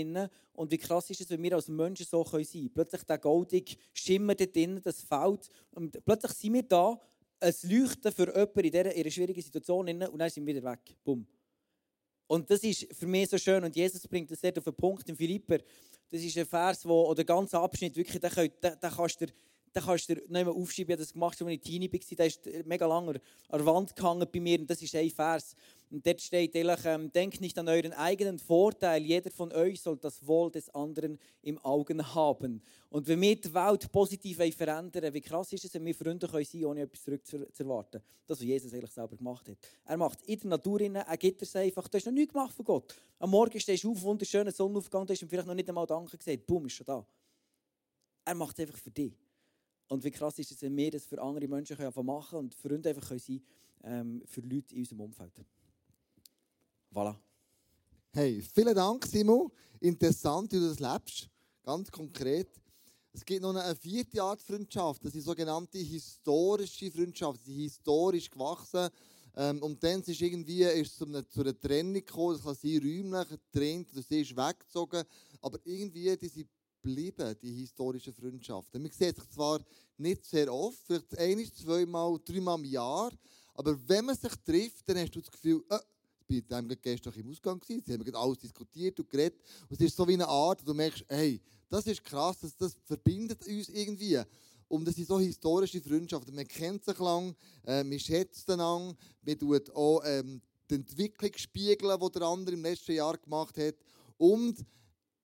Und 0.54 0.72
wie 0.72 0.78
krass 0.78 1.10
ist 1.10 1.22
es, 1.22 1.30
wenn 1.30 1.44
wir 1.44 1.54
als 1.54 1.68
Menschen 1.68 2.06
so 2.06 2.24
sein 2.24 2.46
können. 2.46 2.74
Plötzlich 2.74 3.04
der 3.04 3.18
goldige 3.18 3.76
Schimmer 3.94 4.36
dort 4.36 4.56
drin, 4.56 4.82
das 4.84 5.02
fällt. 5.02 5.50
Und 5.72 6.04
plötzlich 6.06 6.32
sind 6.34 6.54
wir 6.54 6.64
da, 6.64 7.00
ein 7.40 7.54
Leuchten 7.64 8.12
für 8.12 8.28
jemanden 8.28 8.60
in 8.60 8.72
dieser, 8.72 8.94
in 8.94 9.02
einer 9.02 9.12
schwierigen 9.12 9.42
Situation. 9.42 9.90
Und 9.90 10.18
dann 10.20 10.30
sind 10.30 10.46
wir 10.46 10.56
wieder 10.56 10.72
weg. 10.72 10.96
Bumm. 11.04 11.28
Und 12.28 12.50
das 12.50 12.64
ist 12.64 12.88
für 12.94 13.08
mich 13.08 13.30
so 13.30 13.38
schön. 13.38 13.64
Und 13.64 13.76
Jesus 13.76 14.08
bringt 14.08 14.32
das 14.32 14.40
sehr 14.40 14.54
auf 14.58 14.64
den 14.64 14.76
Punkt 14.76 15.08
in 15.08 15.16
Philipper. 15.16 15.60
Das 16.10 16.22
ist 16.22 16.38
ein 16.38 16.46
Vers, 16.46 16.86
wo, 16.86 17.04
oder 17.04 17.16
der 17.16 17.26
ganze 17.26 17.60
Abschnitt, 17.60 17.96
wirklich, 17.96 18.20
den 18.20 18.32
kannst 18.80 19.22
du 19.22 19.26
dann 19.76 19.84
kannst 19.84 20.08
du 20.08 20.14
nicht 20.14 20.30
mehr 20.30 20.48
aufschreiben. 20.48 20.90
Ich 20.90 20.94
habe 20.94 21.04
das 21.04 21.12
gemacht, 21.12 21.42
als 21.42 21.52
ich 21.52 21.60
Teenie 21.60 21.92
war. 21.92 22.00
Der 22.18 22.26
ist 22.28 22.50
mega 22.66 22.88
lange 22.88 23.20
an 23.50 23.60
der 23.60 23.66
Wand 23.66 23.94
gehangen 23.94 24.26
bei 24.32 24.40
mir. 24.40 24.60
Und 24.60 24.70
das 24.70 24.82
ist 24.82 24.96
ein 24.96 25.10
Vers. 25.10 25.54
Und 25.92 26.06
dort 26.06 26.22
steht 26.22 26.56
ehrlich, 26.56 26.80
ähm, 26.86 27.12
denkt 27.12 27.42
nicht 27.42 27.60
an 27.60 27.68
euren 27.68 27.92
eigenen 27.92 28.40
Vorteil. 28.40 29.04
Jeder 29.04 29.30
von 29.32 29.52
euch 29.52 29.82
soll 29.82 29.98
das 29.98 30.26
Wohl 30.26 30.50
des 30.50 30.70
anderen 30.74 31.20
im 31.42 31.58
Augen 31.60 32.16
haben. 32.16 32.62
Und 32.90 33.06
wenn 33.08 33.20
wir 33.20 33.36
die 33.36 33.54
Welt 33.54 33.92
positiv 33.92 34.38
verändern 34.56 35.14
wie 35.14 35.20
krass 35.20 35.52
ist 35.52 35.66
es, 35.66 35.74
wenn 35.74 35.86
wir 35.86 35.94
Freunde 35.94 36.28
sein 36.28 36.46
können, 36.46 36.66
ohne 36.66 36.82
etwas 36.82 37.04
zurückzuerwarten. 37.04 38.02
Das, 38.26 38.40
was 38.40 38.46
Jesus 38.46 38.74
eigentlich 38.74 38.92
selber 38.92 39.18
gemacht 39.18 39.50
hat. 39.50 39.58
Er 39.84 39.98
macht 39.98 40.22
in 40.22 40.40
der 40.40 40.50
Natur, 40.52 40.80
er 40.80 41.18
gibt 41.18 41.42
es 41.42 41.54
einfach. 41.56 41.90
Du 41.90 41.98
hast 41.98 42.06
noch 42.06 42.14
nichts 42.14 42.32
gemacht 42.32 42.54
von 42.54 42.64
Gott. 42.64 42.96
Am 43.20 43.30
Morgen 43.30 43.60
stehst 43.60 43.84
du 43.84 43.92
auf, 43.92 44.02
wunderschöner 44.02 44.54
Sonnenaufgang, 44.54 45.06
du 45.06 45.12
hast 45.12 45.22
ihm 45.22 45.28
vielleicht 45.28 45.48
noch 45.48 45.54
nicht 45.54 45.68
einmal 45.68 45.86
Danke 45.86 46.18
gesagt. 46.18 46.46
Boom, 46.48 46.66
ist 46.66 46.74
schon 46.76 46.86
da. 46.86 47.06
Er 48.24 48.36
macht 48.36 48.58
es 48.58 48.66
einfach 48.66 48.80
für 48.80 48.92
dich. 48.92 49.14
Und 49.88 50.04
wie 50.04 50.12
krass 50.12 50.40
ist 50.40 50.52
es, 50.52 50.62
wenn 50.62 50.76
wir 50.76 50.92
das 50.92 51.06
für 51.06 51.22
andere 51.22 51.48
Menschen 51.48 51.78
können 51.78 52.06
machen 52.06 52.40
und 52.40 52.56
Freunde 52.56 52.90
einfach 52.90 53.08
können 53.08 53.20
sein 53.20 53.42
ähm, 53.84 54.24
für 54.26 54.42
Leute 54.42 54.74
in 54.74 54.82
unserem 54.82 55.02
Umfeld. 55.02 55.34
Voilà. 56.92 57.16
Hey, 58.12 58.42
vielen 58.42 58.74
Dank, 58.74 59.06
Simon. 59.06 59.52
Interessant, 59.80 60.52
wie 60.52 60.60
du 60.60 60.70
das 60.70 60.80
lebst. 60.80 61.30
Ganz 61.64 61.92
konkret. 61.92 62.50
Es 63.12 63.24
gibt 63.24 63.42
noch 63.42 63.56
eine 63.56 63.76
vierte 63.76 64.22
Art 64.22 64.42
Freundschaft. 64.42 65.04
Das 65.06 65.16
ist 65.16 65.26
sogenannte 65.26 65.78
historische 65.78 66.92
Freundschaft. 66.92 67.44
Sie 67.44 67.54
sind 67.54 67.64
historisch 67.64 68.30
gewachsen. 68.30 68.90
Ähm, 69.38 69.62
und 69.62 69.84
dann 69.84 70.02
ist 70.02 70.22
irgendwie 70.22 70.64
ist 70.64 70.98
zu, 70.98 71.06
einer, 71.06 71.28
zu 71.28 71.42
einer 71.42 71.60
Trennung 71.60 71.94
gekommen. 71.94 72.36
Das 72.36 72.44
kann 72.44 72.56
sein, 72.56 72.78
räumlich 72.78 73.28
getrennt 73.30 73.92
oder 73.92 74.02
sie 74.02 74.22
ist 74.22 74.36
weggezogen. 74.36 75.04
Aber 75.42 75.60
irgendwie, 75.66 76.16
die 76.18 76.28
sind 76.28 76.50
geblieben, 76.86 77.36
die 77.42 77.52
historischen 77.52 78.14
Freundschaften. 78.14 78.82
Man 78.82 78.92
sieht 78.92 79.16
sich 79.16 79.30
zwar 79.30 79.60
nicht 79.98 80.24
sehr 80.24 80.54
oft, 80.54 80.78
vielleicht 80.86 81.18
ein, 81.18 81.44
zweimal, 81.54 82.20
dreimal 82.24 82.60
im 82.60 82.66
Jahr, 82.66 83.12
aber 83.56 83.76
wenn 83.88 84.06
man 84.06 84.16
sich 84.16 84.34
trifft, 84.46 84.88
dann 84.88 84.98
hast 84.98 85.16
du 85.16 85.22
das 85.22 85.32
Gefühl, 85.32 85.64
äh, 85.70 85.80
ich 86.28 86.50
war 86.50 86.62
gestern 86.64 87.14
im 87.14 87.30
Ausgang, 87.30 87.62
sie 87.66 87.82
haben 87.88 88.16
alles 88.16 88.40
diskutiert 88.40 89.00
und 89.00 89.10
geredet. 89.10 89.40
Und 89.70 89.80
es 89.80 89.88
ist 89.88 89.96
so 89.96 90.08
wie 90.08 90.14
eine 90.14 90.28
Art, 90.28 90.62
wo 90.62 90.66
du 90.66 90.74
merkst, 90.74 91.06
hey, 91.08 91.40
das 91.70 91.86
ist 91.88 92.04
krass, 92.04 92.38
das, 92.42 92.56
das 92.56 92.76
verbindet 92.84 93.46
uns 93.48 93.70
irgendwie. 93.70 94.20
Und 94.68 94.86
das 94.86 94.96
sind 94.96 95.08
so 95.08 95.20
historische 95.20 95.82
Freundschaften. 95.82 96.34
Man 96.34 96.48
kennt 96.48 96.84
sich 96.84 96.98
lang, 96.98 97.36
äh, 97.66 97.84
man 97.84 98.00
schätzt 98.00 98.50
einander, 98.50 98.96
man 99.22 99.40
tut 99.40 99.70
auch 99.76 100.02
ähm, 100.04 100.42
die 100.70 100.76
Entwicklung 100.76 101.32
spiegeln, 101.36 102.00
die 102.00 102.12
der 102.12 102.22
andere 102.24 102.56
im 102.56 102.64
letzten 102.64 102.94
Jahr 102.94 103.18
gemacht 103.18 103.56
hat. 103.58 103.76
Und 104.18 104.66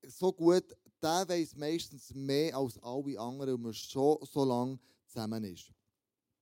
so 0.07 0.31
gut, 0.31 0.65
der 1.01 1.27
weiß 1.27 1.55
meistens 1.55 2.13
mehr 2.13 2.55
als 2.55 2.77
alle 2.81 3.19
anderen, 3.19 3.55
und 3.55 3.61
man 3.63 3.73
schon 3.73 4.17
so 4.31 4.45
lange 4.45 4.79
zusammen 5.07 5.43
ist. 5.43 5.71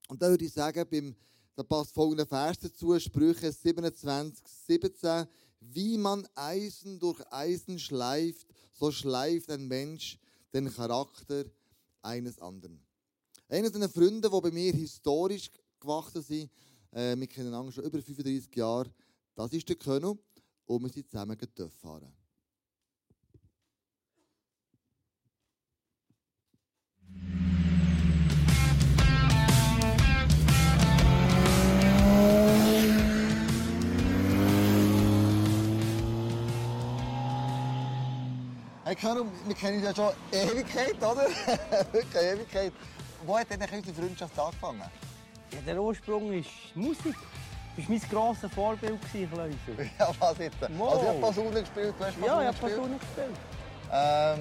Und 0.07 0.22
da 0.22 0.30
würde 0.30 0.45
ich 0.45 0.53
sagen, 0.53 0.86
beim, 0.89 1.16
da 1.55 1.64
passt 1.64 1.93
folgender 1.93 2.26
Vers 2.26 2.60
dazu, 2.60 2.99
Sprüche 2.99 3.51
27, 3.51 4.45
17. 4.68 5.28
Wie 5.62 5.97
man 5.97 6.28
Eisen 6.36 6.99
durch 6.99 7.22
Eisen 7.32 7.78
schleift, 7.78 8.47
so 8.74 8.91
schleift 8.91 9.51
ein 9.51 9.68
Mensch 9.68 10.18
den 10.53 10.72
Charakter 10.74 11.45
eines 12.01 12.39
anderen. 12.39 12.82
Einer 13.47 13.70
der 13.70 13.89
Freunde, 13.89 14.30
die 14.30 14.41
bei 14.41 14.51
mir 14.51 14.74
historisch 14.74 15.49
gewachsen 15.80 16.22
sind, 16.22 16.51
äh, 16.91 17.16
wir 17.18 17.28
kennen 17.28 17.53
ihn 17.53 17.72
schon 17.72 17.84
über 17.84 18.01
35 18.01 18.55
Jahre, 18.55 18.91
das 19.36 19.53
ist 19.53 19.68
der 19.70 19.76
König 19.76 20.18
und 20.66 20.84
wir 20.84 20.89
sind 20.89 21.10
zusammen 21.10 21.38
fahren. 21.82 22.18
Hey 38.89 38.95
wir 39.45 39.55
kennen 39.55 39.75
uns 39.75 39.85
ja 39.85 39.93
schon 39.93 40.13
Ewigkeit, 40.31 40.95
oder? 40.97 41.27
Wirklich 41.91 42.23
Ewigkeit. 42.23 42.73
Wo 43.23 43.37
hat 43.37 43.47
denn 43.51 43.61
unsere 43.61 43.93
Freundschaft 43.93 44.39
angefangen? 44.39 44.81
Ja, 45.51 45.59
der 45.63 45.79
Ursprung 45.79 46.33
ist 46.33 46.49
Musik. 46.73 47.15
Du 47.75 47.83
warst 47.83 47.89
mein 47.89 48.01
grosses 48.09 48.51
Vorbild, 48.51 48.99
Kleusel. 49.11 49.91
Ja, 49.99 50.09
was 50.19 50.37
jetzt? 50.39 50.57
Wow. 50.75 50.93
Also 50.93 51.03
ich 51.03 51.07
habe 51.07 51.19
Posaune 51.19 51.61
gespielt, 51.61 51.93
du 51.99 52.03
hast 52.03 52.19
Posaune 52.19 52.43
Ja, 52.43 52.49
ich 52.49 52.57
habe? 52.57 52.57
Posaune 52.57 52.97
gespielt. 52.97 53.39
Ähm, 53.93 54.39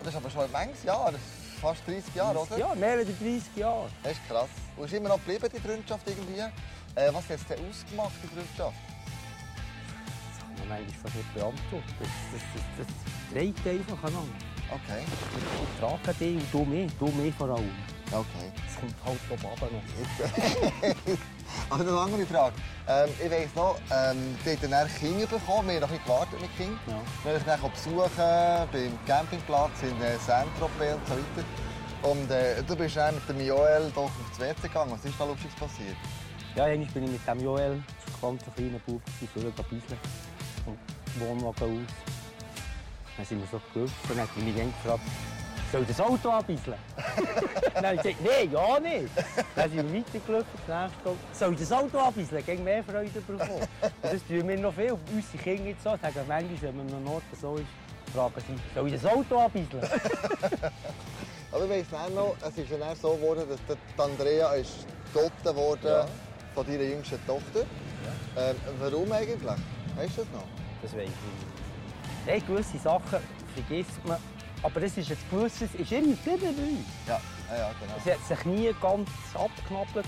das 0.00 0.08
ist 0.08 0.16
aber 0.16 0.30
schon 0.30 0.42
ein 0.42 0.52
manches 0.52 0.82
Jahr, 0.82 1.12
fast 1.60 1.86
30 1.86 2.14
Jahre, 2.16 2.38
oder? 2.40 2.58
Ja, 2.58 2.74
mehr 2.74 2.94
als 2.94 3.06
30 3.06 3.42
Jahre. 3.54 3.88
Das 4.02 4.12
ist 4.14 4.28
krass. 4.28 4.48
Und 4.76 4.86
ist 4.86 4.92
immer 4.92 5.10
noch 5.10 5.24
geblieben, 5.24 5.48
die 5.54 5.60
Freundschaft 5.60 6.02
irgendwie. 6.08 6.40
Äh, 6.40 7.14
was 7.14 7.28
hat 7.28 7.36
es 7.36 7.46
denn 7.46 7.58
ausgemacht, 7.70 8.14
die 8.24 8.26
Freundschaft? 8.26 8.93
Man 10.68 10.78
eigentlich 10.78 10.96
fast 10.96 11.14
nicht 11.14 11.34
beantworten. 11.34 11.84
Das, 11.98 12.08
das, 12.32 12.42
das, 12.54 12.86
das 12.86 13.32
trägt 13.32 13.66
einfach 13.66 14.04
aneinander. 14.04 14.34
Okay. 14.70 15.04
Ich 15.04 15.80
trage 15.80 16.18
dich 16.18 16.36
und 16.36 16.52
du 16.52 16.64
mich, 16.64 16.92
du 16.98 17.06
mich 17.08 17.34
vor 17.34 17.50
allem. 17.50 17.70
Okay. 18.10 18.52
Es 18.66 18.80
kommt 18.80 18.94
halt 19.60 19.72
noch. 19.72 19.82
Also 21.70 21.84
noch 21.84 22.02
eine 22.02 22.12
andere 22.12 22.26
Frage. 22.26 22.54
Ähm, 22.88 23.10
ich 23.22 23.30
weiss 23.30 23.54
noch, 23.54 23.76
ähm, 23.90 24.36
die 24.44 24.50
haben 24.50 24.70
dann 24.70 24.88
Kinder 24.98 25.26
bekommen. 25.26 25.68
Wir 25.68 25.74
haben 25.74 25.80
noch 25.82 25.88
bisschen 25.88 26.04
gewartet 26.04 26.40
mit 26.40 26.56
Kindern. 26.56 26.78
Ja. 26.86 27.00
Wir 27.22 27.40
haben 27.40 27.60
dann 27.62 27.70
besuchen 27.70 28.08
beim 28.72 28.98
Campingplatz 29.06 29.82
in 29.82 30.02
äh, 30.02 30.18
Saint-Tropez 30.18 30.94
und 30.94 31.06
so 31.06 31.14
weiter. 31.14 32.10
Und 32.10 32.30
äh, 32.30 32.62
du 32.62 32.76
bist 32.76 32.96
dann 32.96 33.14
mit 33.14 33.28
dem 33.28 33.46
Joel 33.46 33.90
doch 33.94 34.04
auf 34.04 34.12
das 34.30 34.40
WC 34.40 34.68
gegangen. 34.68 34.92
Was 34.92 35.04
ist 35.04 35.14
da 35.18 35.24
Lustiges 35.24 35.54
passiert? 35.54 35.96
Ja, 36.54 36.64
einmal 36.64 36.86
bin 36.88 37.04
ich 37.04 37.10
mit 37.10 37.26
dem 37.26 37.40
Joel, 37.40 37.82
das 38.06 38.22
war 38.22 38.30
ein 38.30 38.38
ganz 38.38 38.54
kleiner 38.54 38.78
Bub, 38.86 39.02
für 39.32 39.40
ein 39.40 39.52
vom 40.64 40.76
Wohnwagen 41.18 41.84
aus. 41.84 41.94
Dann 43.16 43.26
sind 43.26 43.40
wir 43.40 43.46
so 43.50 43.60
gelaufen 43.72 43.94
und 44.10 44.20
hat 44.20 44.36
mich 44.36 44.56
dann 44.56 44.72
gefragt, 44.82 45.02
soll 45.70 45.84
das 45.84 46.00
Auto 46.00 46.30
abbisseln? 46.30 46.76
dann 47.74 47.84
habe 47.86 47.96
ich 47.96 48.02
gesagt, 48.02 48.24
nein, 48.24 48.52
ja 48.52 48.80
nicht. 48.80 49.10
Dann 49.56 49.70
sind 49.70 49.92
wir 49.92 50.00
weitergelaufen, 50.00 50.60
das 50.66 50.90
nächste. 50.90 51.16
Soll 51.32 51.56
das 51.56 51.72
Auto 51.72 51.98
abbisseln? 51.98 52.44
Gegen 52.44 52.64
mehr 52.64 52.84
Freude 52.84 53.20
bekommen. 53.20 53.68
Das 54.02 54.26
tun 54.26 54.48
wir 54.48 54.58
noch 54.58 54.74
viel. 54.74 54.96
Unsere 55.12 55.42
Kinder 55.42 55.70
jetzt 55.70 55.82
so, 55.82 55.90
sagen 55.90 56.14
manchmal, 56.28 56.62
wenn 56.62 56.76
man 56.76 56.88
an 56.88 56.94
einem 56.94 57.08
Ort 57.08 57.22
so 57.40 57.56
ist, 57.56 57.66
fragen 58.12 58.34
sie, 58.46 58.74
soll 58.74 58.88
ich 58.88 59.00
das 59.00 59.12
Auto 59.12 59.38
abbisseln? 59.40 59.82
Aber 61.52 61.64
ich 61.64 61.92
weiss 61.92 62.10
noch, 62.14 62.36
es 62.40 62.58
ist 62.58 62.70
ja 62.70 62.78
dann 62.78 62.96
so 62.96 63.14
geworden, 63.14 63.44
dass 63.48 63.76
Andrea 64.04 64.52
ist 64.54 64.86
gedotet 65.12 65.54
wurde 65.54 66.06
von 66.54 66.66
deiner 66.66 66.82
jüngsten 66.82 67.24
Tochter. 67.26 67.64
Ähm, 68.36 68.56
warum 68.80 69.10
eigentlich? 69.12 69.40
Weißt 69.96 70.18
du 70.18 70.22
das 70.22 70.32
noch? 70.32 70.46
Das 70.82 70.92
weiß 70.92 71.02
ich 71.02 71.06
nicht. 71.06 72.24
Hey, 72.26 72.40
gewisse 72.40 72.78
Sachen 72.78 73.20
vergisst 73.54 74.04
man. 74.04 74.18
Aber 74.62 74.82
es 74.82 74.96
ist 74.96 75.10
ein 75.10 75.18
gewisses, 75.30 75.74
ist 75.74 75.92
immer 75.92 76.16
geblieben 76.16 76.56
bei 76.56 76.62
uns. 76.62 76.86
Ja, 77.06 77.20
ja, 77.50 77.56
ja 77.58 77.70
genau. 77.78 77.94
Es 77.98 78.12
hat 78.12 78.26
sich 78.26 78.44
nie 78.46 78.74
ganz 78.80 79.10
abgeknabbert. 79.34 80.06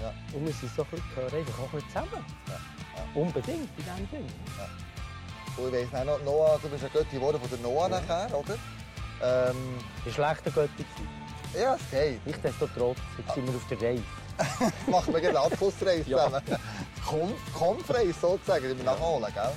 Ja. 0.00 0.12
Und 0.34 0.46
wir 0.46 0.52
sind 0.52 0.70
so 0.74 0.82
ein 0.82 0.88
bisschen, 0.90 1.38
einfach 1.38 1.58
auch 1.58 1.72
ein 1.72 1.88
zusammen. 1.88 2.24
Unbedingt, 3.14 3.70
in 3.78 3.84
diesem 3.84 4.10
Ding. 4.10 4.26
Und 5.56 5.74
ich 5.74 5.92
weiss 5.92 6.04
noch, 6.04 6.22
Noah, 6.24 6.58
du 6.62 6.68
bist 6.68 6.82
ja 6.82 6.88
Götti 6.88 7.16
geworden 7.16 7.40
von 7.40 7.48
der 7.48 7.58
Noah 7.60 7.88
nachher, 7.88 8.28
oder? 8.36 8.58
Ähm, 9.22 9.78
schlechter 10.12 10.50
Götter. 10.50 10.68
gewesen. 10.68 11.08
ja, 11.58 11.76
es 11.76 11.90
geht. 11.90 12.26
Nichtsdestotrotz, 12.26 12.98
jetzt 13.18 13.34
sind 13.34 13.46
wir 13.46 13.54
auf 13.54 13.66
der 13.68 13.80
Reise. 13.80 14.02
Machen 14.86 15.12
wir 15.14 15.20
gerne 15.20 15.38
eine 15.40 15.46
Abschlussreise 15.52 16.08
Ja. 16.10 16.24
zusammen. 16.26 16.42
Kom- 17.06 17.52
Kompfreise 17.52 18.14
sozusagen, 18.20 18.68
die 18.70 18.76
wir 18.76 18.84
nachholen, 18.84 19.32
gell? 19.32 19.52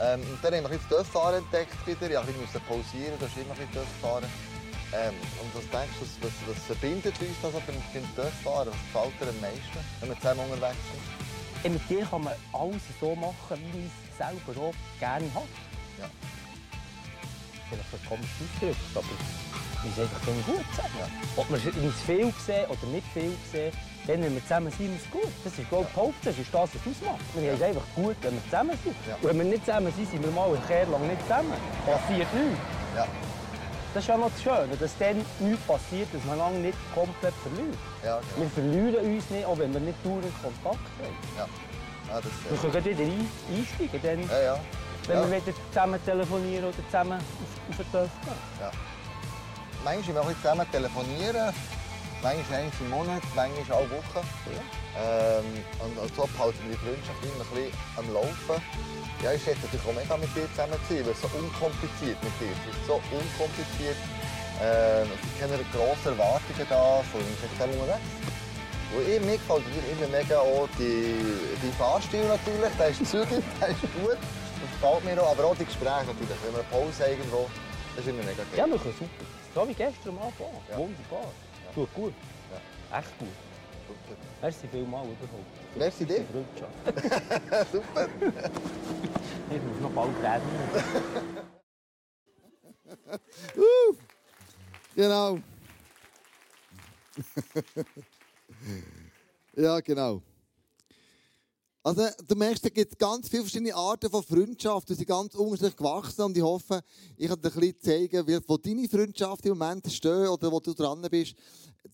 Ähm, 0.00 0.20
und 0.22 0.38
dann 0.42 0.54
ein 0.54 0.62
bisschen 0.62 0.78
das 0.80 0.88
Dörffahren 0.88 1.36
entdeckt 1.44 1.86
wieder. 1.86 2.24
Ich 2.28 2.36
musste 2.36 2.60
pausieren, 2.60 3.18
du 3.18 3.26
hast 3.26 3.36
immer 3.36 3.52
ein 3.52 3.58
bisschen 3.58 3.74
Dörffahren. 3.74 4.24
Ähm, 4.92 5.14
und 5.40 5.54
was 5.54 5.68
denkst 5.70 5.96
du, 6.00 6.26
was, 6.26 6.32
was 6.48 6.64
verbindet 6.66 7.14
uns 7.20 7.36
das 7.42 7.52
beim, 7.52 7.76
beim 7.92 8.14
Dörffahren? 8.16 8.68
Was 8.72 8.80
gefällt 9.10 9.20
dir 9.20 9.28
am 9.28 9.40
meisten, 9.40 9.78
wenn 10.00 10.08
wir 10.08 10.16
zusammen 10.16 10.40
unterwegs 10.50 10.84
sind? 10.90 11.64
Und 11.64 11.72
mit 11.74 11.90
dir 11.90 12.06
kann 12.06 12.24
man 12.24 12.34
alles 12.52 12.82
so 12.98 13.14
machen, 13.14 13.60
wie 13.60 13.78
man 13.78 13.90
es 14.10 14.16
selber 14.16 14.60
auch 14.66 14.74
gerne 14.98 15.26
hat. 15.34 15.52
Ja. 16.00 16.08
Vielleicht 17.68 17.92
ein 17.94 18.08
komisch 18.08 18.30
ausgedrückt, 18.40 18.96
aber 18.96 19.14
wir 19.84 19.92
sind 19.92 20.02
einfach 20.02 20.26
gut 20.26 20.64
zusammen. 20.74 21.12
Ob 21.36 21.46
wir 21.50 21.84
uns 21.84 22.00
viel 22.06 22.32
sehen 22.44 22.66
oder 22.66 22.86
nicht 22.90 23.06
viel 23.12 23.36
sehen, 23.52 23.72
dann, 24.06 24.22
wenn 24.22 24.34
wir 24.34 24.42
zusammen 24.42 24.72
sind, 24.72 24.96
ist 24.96 25.04
es 25.06 25.10
gut. 25.10 25.28
Das 25.44 25.58
ist, 25.58 25.68
glaube 25.68 25.86
Hauptsache. 25.94 26.30
Das 26.34 26.38
ist 26.38 26.52
das, 26.54 26.70
was 26.74 26.80
ausmacht. 26.80 27.20
Wir 27.34 27.50
haben 27.52 27.56
es 27.58 27.62
einfach 27.62 27.86
gut, 27.94 28.16
wenn 28.22 28.34
wir 28.34 28.44
zusammen 28.44 28.78
sind. 28.82 28.96
Ja. 29.08 29.14
Und 29.16 29.24
wenn 29.24 29.38
wir 29.38 29.44
nicht 29.44 29.64
zusammen 29.64 29.92
sind, 29.96 30.10
sind 30.10 30.24
wir 30.24 30.30
mal 30.32 30.48
eine 30.48 30.58
Kehr 30.66 30.86
lang 30.86 31.06
nicht 31.06 31.22
zusammen. 31.22 31.52
Passiert 31.86 32.28
nichts. 32.34 32.58
Ja, 32.96 33.06
Das 33.94 34.02
ist 34.02 34.08
ja 34.08 34.16
noch 34.16 34.30
das 34.30 34.42
Schöne, 34.42 34.76
dass 34.78 34.98
dann 34.98 35.16
nichts 35.38 35.66
passiert, 35.66 36.08
dass 36.12 36.24
man 36.24 36.38
lange 36.38 36.58
nicht 36.58 36.78
komplett 36.94 37.34
verliert. 37.42 37.78
ja, 38.04 38.18
genau. 38.18 38.40
Wir 38.40 38.50
verlieren 38.50 39.14
uns 39.14 39.30
nicht, 39.30 39.44
auch 39.46 39.58
wenn 39.58 39.72
wir 39.72 39.80
nicht 39.80 39.98
dauernd 40.04 40.24
Kontakt 40.42 40.86
haben. 40.98 41.16
Ja, 41.36 41.46
ja 42.08 42.20
das 42.20 42.62
Wir 42.62 42.70
können 42.70 42.84
wieder 42.84 43.04
ein, 43.04 43.30
einsteigen, 43.54 44.00
dann, 44.02 44.28
Ja, 44.30 44.42
ja. 44.42 44.60
wenn 45.06 45.16
ja. 45.18 45.30
wir 45.30 45.36
wieder 45.46 45.56
zusammen 45.70 46.04
telefonieren 46.04 46.64
oder 46.64 46.84
zusammen 46.86 47.18
auf, 47.18 47.70
auf 47.70 47.76
den 47.76 47.92
Töff 47.92 48.10
gehen. 48.24 48.34
ja. 48.60 48.70
Manchmal 49.84 50.14
wir 50.14 50.20
ein 50.22 50.26
bisschen 50.28 50.42
zusammen 50.42 50.66
telefonieren. 50.72 51.54
Manchmal 52.22 52.68
einmal 52.68 52.72
im 52.80 52.90
Monat, 52.90 53.22
manchmal 53.34 53.78
alle 53.78 53.90
Wochen. 53.96 54.22
Ähm, 54.92 55.64
und, 55.80 55.96
und 55.96 56.10
so 56.16 56.28
behalten 56.36 56.60
wir 56.68 56.76
die 56.76 56.82
Freundschaft 56.84 57.16
immer 57.24 57.40
ein 57.40 57.48
bisschen 57.48 57.72
am 57.96 58.06
Laufen. 58.12 58.60
Ja, 59.24 59.32
ich 59.32 59.40
schätze 59.40 59.64
natürlich 59.64 59.86
auch 59.88 59.96
mega 59.96 60.16
mit 60.20 60.28
dir 60.36 60.44
zusammen 60.52 60.76
zu 60.84 61.00
sein, 61.00 61.04
weil 61.08 61.16
es 61.16 61.20
so 61.24 61.28
unkompliziert 61.32 62.18
mit 62.20 62.34
dir 62.36 62.52
ist. 62.52 62.60
Es 62.68 62.76
ist 62.76 62.86
so 62.86 63.00
unkompliziert. 63.08 63.96
Ähm, 64.60 65.08
es 65.08 65.20
sind 65.24 65.34
keine 65.40 65.56
grossen 65.72 66.12
Erwartungen 66.12 66.66
da, 66.68 67.00
sind 67.08 67.24
zusammen 67.56 67.76
unterwegs. 67.80 68.04
Und 68.92 69.06
ich, 69.08 69.20
mir 69.24 69.40
gefällt 69.40 69.64
dir 69.72 69.84
immer 69.88 70.08
mega 70.12 70.36
auch 70.44 70.68
die, 70.76 71.16
die 71.56 71.72
Fahrstil 71.80 72.26
natürlich, 72.28 72.74
der 72.76 72.88
ist 72.92 73.06
zügig, 73.06 73.40
der 73.64 73.68
ist 73.72 73.80
gut. 73.96 74.20
Das 74.20 74.68
gefällt 74.76 75.02
mir 75.08 75.16
auch, 75.22 75.32
aber 75.32 75.44
auch 75.48 75.56
die 75.56 75.64
Gespräche 75.64 76.04
natürlich. 76.04 76.36
Wenn 76.44 76.52
wir 76.52 76.60
eine 76.60 76.68
Pause 76.68 77.00
haben 77.00 77.16
irgendwo, 77.16 77.48
das 77.96 78.04
ist 78.04 78.12
immer 78.12 78.24
mega 78.28 78.44
geil. 78.44 78.60
Ja, 78.60 78.66
wir 78.68 78.76
können 78.76 78.98
super. 79.00 79.24
So 79.54 79.60
wie 79.64 79.72
gestern 79.72 80.12
am 80.12 80.28
Anfang. 80.28 80.52
Ja. 80.68 80.76
Wunderbar. 80.76 81.32
Tut 81.74 81.92
gut. 81.94 82.12
Echt 82.92 83.18
gut. 83.18 83.28
Super. 83.88 84.16
Merci 84.42 84.68
vielmals 84.68 85.08
überhaupt. 85.08 85.76
Merci 85.76 86.04
dir. 86.04 86.24
Super. 87.72 88.08
Ich 89.50 89.62
muss 89.62 89.80
noch 89.80 89.90
bald 89.90 90.14
reden. 90.22 90.42
Genau. 94.96 95.38
ja, 99.56 99.80
genau. 99.80 100.22
Also, 101.82 102.06
du 102.26 102.34
merkst, 102.34 102.62
es 102.66 102.74
gibt 102.74 102.98
ganz 102.98 103.26
viele 103.26 103.42
verschiedene 103.42 103.74
Arten 103.74 104.10
von 104.10 104.22
Freundschaft. 104.22 104.90
Die 104.90 104.94
sind 104.94 105.08
ganz 105.08 105.34
unterschiedlich 105.34 105.76
gewachsen 105.76 106.20
und 106.20 106.36
ich 106.36 106.42
hoffe, 106.42 106.82
ich 107.16 107.26
kann 107.26 107.40
dir 107.40 107.48
ein 107.48 107.58
bisschen 107.58 107.80
zeigen, 107.80 108.42
wo 108.46 108.58
deine 108.58 108.86
Freundschaft 108.86 109.46
im 109.46 109.56
Moment 109.56 109.90
stehen 109.90 110.28
oder 110.28 110.52
wo 110.52 110.60
du 110.60 110.74
dran 110.74 111.00
bist. 111.10 111.34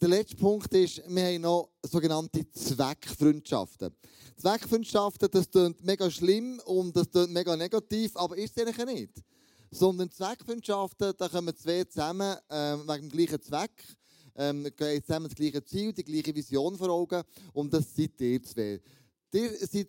Der 0.00 0.08
letzte 0.08 0.34
Punkt 0.34 0.74
ist, 0.74 1.02
wir 1.06 1.24
haben 1.26 1.40
noch 1.40 1.70
sogenannte 1.84 2.50
Zweckfreundschaften. 2.50 3.94
Zweckfreundschaften, 4.36 5.28
das 5.30 5.48
klingt 5.48 5.84
mega 5.84 6.10
schlimm 6.10 6.60
und 6.64 6.96
das 6.96 7.08
klingt 7.08 7.30
mega 7.30 7.56
negativ, 7.56 8.16
aber 8.16 8.36
ist 8.36 8.56
es 8.56 8.66
eigentlich 8.66 8.86
nicht. 8.86 9.22
Sondern 9.70 10.10
Zweckfreundschaften, 10.10 11.12
da 11.16 11.28
kommen 11.28 11.54
zwei 11.54 11.84
zusammen 11.84 12.36
ähm, 12.50 12.88
wegen 12.88 13.08
dem 13.08 13.10
gleichen 13.10 13.40
Zweck. 13.40 13.84
Ähm, 14.34 14.68
gehen 14.76 15.04
zusammen 15.04 15.28
das 15.28 15.36
gleiche 15.36 15.64
Ziel, 15.64 15.92
die 15.92 16.04
gleiche 16.04 16.34
Vision 16.34 16.76
vor 16.76 16.90
Augen 16.90 17.22
und 17.52 17.72
das 17.72 17.94
seid 17.94 18.20
ihr 18.20 18.42
zwei. 18.42 18.80
Ihr 19.32 19.50
seid 19.58 19.88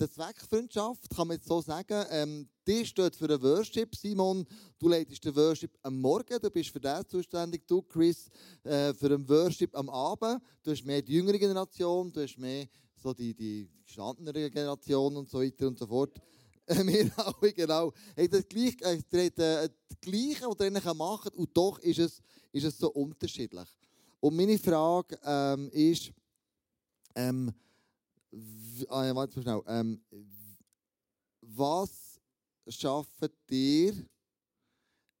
der 0.00 0.10
Zweckfreundschaft, 0.10 1.10
kann 1.10 1.28
man 1.28 1.36
jetzt 1.36 1.48
so 1.48 1.60
sagen. 1.60 2.04
Ähm, 2.10 2.48
die 2.66 2.86
steht 2.86 3.16
für 3.16 3.28
den 3.28 3.42
Worship. 3.42 3.94
Simon, 3.94 4.46
du 4.78 4.88
leitest 4.88 5.24
den 5.24 5.34
Worship 5.34 5.76
am 5.82 6.00
Morgen, 6.00 6.38
du 6.40 6.50
bist 6.50 6.70
für 6.70 6.80
das 6.80 7.06
zuständig. 7.08 7.66
Du, 7.66 7.82
Chris, 7.82 8.28
äh, 8.62 8.94
für 8.94 9.08
den 9.08 9.28
Worship 9.28 9.76
am 9.76 9.88
Abend. 9.90 10.40
Du 10.62 10.70
hast 10.70 10.84
mehr 10.84 11.02
die 11.02 11.14
jüngere 11.14 11.38
Generation, 11.38 12.12
du 12.12 12.22
hast 12.22 12.38
mehr 12.38 12.66
so 12.96 13.12
die, 13.12 13.34
die 13.34 13.68
gestandenere 13.84 14.50
Generation 14.50 15.16
und 15.16 15.28
so 15.28 15.40
weiter 15.40 15.66
und 15.66 15.78
so 15.78 15.86
fort. 15.86 16.20
Äh, 16.64 16.86
wir 16.86 17.10
alle, 17.18 17.52
genau. 17.52 17.92
Hey, 18.14 18.28
das 18.28 18.46
gleich, 18.48 18.76
äh, 18.82 18.94
ihr 18.94 19.18
äh, 19.24 19.68
das 19.68 20.00
Gleiche, 20.00 20.46
was 20.46 20.60
ihr 20.60 20.66
eigentlich 20.66 20.94
macht, 20.94 21.34
und 21.34 21.50
doch 21.56 21.80
ist 21.80 21.98
es, 21.98 22.22
ist 22.52 22.64
es 22.64 22.78
so 22.78 22.88
unterschiedlich. 22.92 23.68
Und 24.20 24.36
meine 24.36 24.56
Frage 24.60 25.18
ähm, 25.24 25.68
ist, 25.72 26.12
ähm, 27.16 27.52
ja, 28.78 29.14
warte 29.14 29.38
mal 29.38 29.42
schnell, 29.42 29.62
ähm, 29.66 30.02
was 31.40 32.20
schafft 32.68 33.50
ihr 33.50 33.94